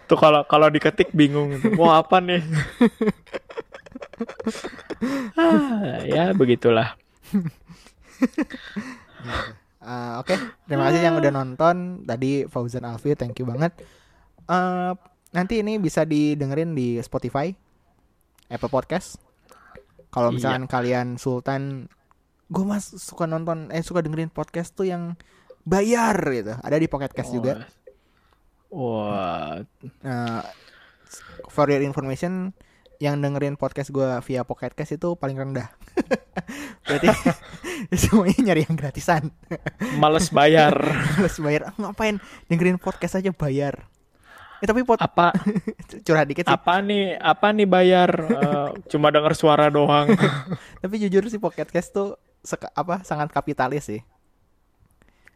[0.07, 2.39] tuh kalau kalau diketik bingung mau apa nih
[5.41, 6.95] ah, ya begitulah
[7.35, 7.41] uh,
[10.23, 10.39] oke okay.
[10.69, 13.73] terima kasih yang udah nonton tadi Fauzan Alfi thank you banget
[14.47, 14.95] uh,
[15.35, 17.51] nanti ini bisa didengerin di Spotify
[18.53, 19.24] Apple Podcast.
[20.15, 20.35] Kalau iya.
[20.39, 20.71] misalkan iya.
[20.71, 21.91] kalian Sultan,
[22.47, 25.19] gue mas suka nonton, eh suka dengerin podcast tuh yang
[25.67, 26.55] bayar gitu.
[26.63, 27.43] Ada di Pocket Cast oh.
[27.43, 27.67] juga.
[28.71, 29.59] Wah.
[30.07, 30.47] Nah,
[31.51, 32.55] for your information
[33.03, 35.75] yang dengerin podcast gue via Pocket Cast itu paling rendah.
[36.87, 37.09] Berarti
[38.07, 39.35] semuanya nyari yang gratisan.
[39.99, 40.75] Males bayar.
[41.19, 41.63] Males bayar.
[41.75, 43.91] Ngapain dengerin podcast aja bayar.
[44.65, 45.37] Ya, tapi pot apa
[46.09, 46.57] curhat dikit sih.
[46.57, 47.21] Apa nih?
[47.21, 48.09] Apa nih bayar?
[48.17, 50.09] Uh, cuma denger suara doang.
[50.81, 54.01] tapi jujur sih Pocket Cast tuh seka, apa sangat kapitalis sih.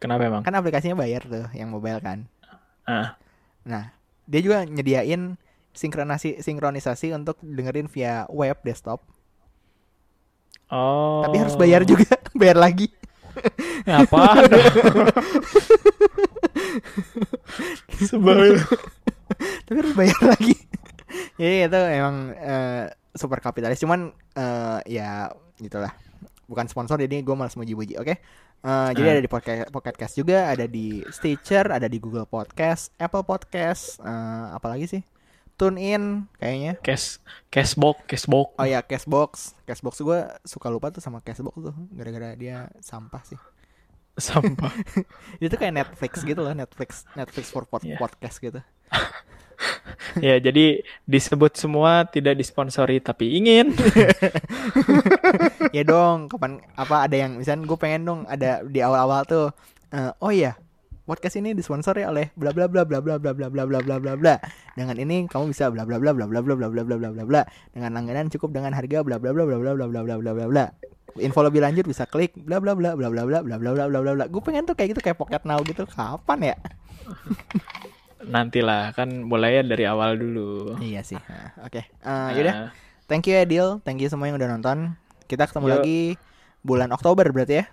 [0.01, 0.41] Kenapa emang?
[0.41, 2.25] Kan aplikasinya bayar tuh yang mobile kan.
[2.89, 3.13] Uh.
[3.69, 3.93] Nah,
[4.25, 5.37] dia juga nyediain
[5.77, 9.05] sinkronasi sinkronisasi untuk dengerin via web desktop.
[10.73, 11.21] Oh.
[11.21, 12.89] Tapi harus bayar juga, bayar lagi.
[13.85, 14.41] Apa?
[18.09, 18.57] Sebel.
[19.65, 20.55] Tapi harus bayar lagi.
[21.39, 22.85] Jadi itu emang uh,
[23.15, 23.79] super kapitalis.
[23.81, 25.91] Cuman uh, ya gitulah.
[26.49, 27.97] Bukan sponsor jadi gue malas muji-muji.
[27.97, 28.05] Oke.
[28.05, 28.17] Okay?
[28.59, 32.91] Uh, jadi ada di Pocket, Pocket Cast juga, ada di Stitcher, ada di Google Podcast,
[32.99, 35.01] Apple Podcast, uh, apa lagi sih?
[35.55, 36.75] Tune in kayaknya.
[36.83, 38.59] Cash Cashbox, Cashbox.
[38.59, 39.55] Oh ya, Cashbox.
[39.63, 43.39] Cashbox gue suka lupa tuh sama Cashbox tuh, gara-gara dia sampah sih.
[44.19, 44.75] Sampah.
[45.43, 47.95] Itu kayak Netflix gitu loh, Netflix Netflix for pod yeah.
[47.95, 48.59] podcast gitu.
[50.25, 53.75] Ya, jadi disebut semua tidak disponsori tapi ingin.
[55.75, 59.51] ya dong, kapan apa ada yang misalnya gue pengen dong ada di awal-awal tuh
[59.93, 60.57] uh, oh iya
[61.09, 64.13] podcast ini disponsori oleh bla bla bla bla bla bla bla bla bla bla bla
[64.13, 64.35] bla.
[64.77, 67.23] Dengan ini kamu bisa bla bla bla bla bla bla bla bla bla bla bla
[67.25, 67.41] bla.
[67.73, 70.45] Dengan langganan cukup dengan harga bla bla bla bla bla bla bla bla bla bla
[70.45, 70.65] bla.
[71.17, 73.99] Info lebih lanjut bisa klik bla bla bla bla bla bla bla bla bla bla
[74.05, 74.25] bla bla.
[74.29, 75.89] Gue pengen tuh kayak gitu kayak pocket now gitu.
[75.89, 76.55] Kapan ya?
[78.19, 80.75] Nantilah kan mulai dari awal dulu.
[80.83, 81.19] Iya sih.
[81.63, 81.83] Oke.
[81.83, 81.83] Okay.
[82.03, 82.53] Uh, yaudah.
[83.09, 83.81] Thank you Adil.
[83.81, 84.99] Thank you semua yang udah nonton.
[85.25, 85.73] Kita ketemu Yo.
[85.79, 85.99] lagi
[86.61, 87.65] bulan Oktober berarti ya.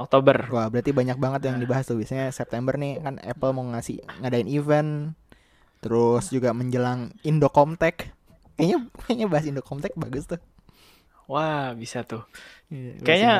[0.00, 0.48] Oktober.
[0.50, 2.00] Wah, berarti banyak banget yang dibahas tuh.
[2.00, 5.14] Biasanya September nih kan Apple mau ngasih ngadain event.
[5.84, 8.10] Terus juga menjelang Indocomtech.
[8.56, 10.40] Kayaknya kayaknya bahas Indocomtech bagus tuh.
[11.30, 12.24] Wah, bisa tuh.
[12.72, 13.34] Iya, kayaknya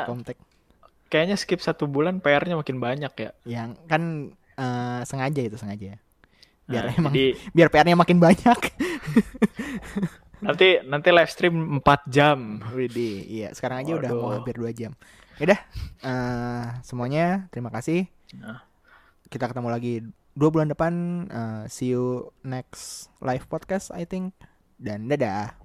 [1.13, 3.31] Kayaknya skip satu bulan PR-nya makin banyak ya.
[3.45, 5.99] Yang kan uh, sengaja itu sengaja.
[6.67, 7.37] Biar nah, emang jadi...
[7.57, 8.59] biar PR-nya makin banyak.
[10.47, 12.63] nanti nanti live stream 4 jam.
[12.75, 13.49] Widih, iya.
[13.55, 14.01] Sekarang aja Waduh.
[14.01, 14.93] udah mau hampir 2 jam.
[15.43, 15.59] Udah,
[16.05, 18.07] uh, semuanya terima kasih.
[18.37, 18.63] Nah.
[19.33, 19.95] Kita ketemu lagi
[20.37, 20.93] dua bulan depan.
[21.33, 24.37] Uh, see you next live podcast, I think.
[24.77, 25.62] Dan dadah.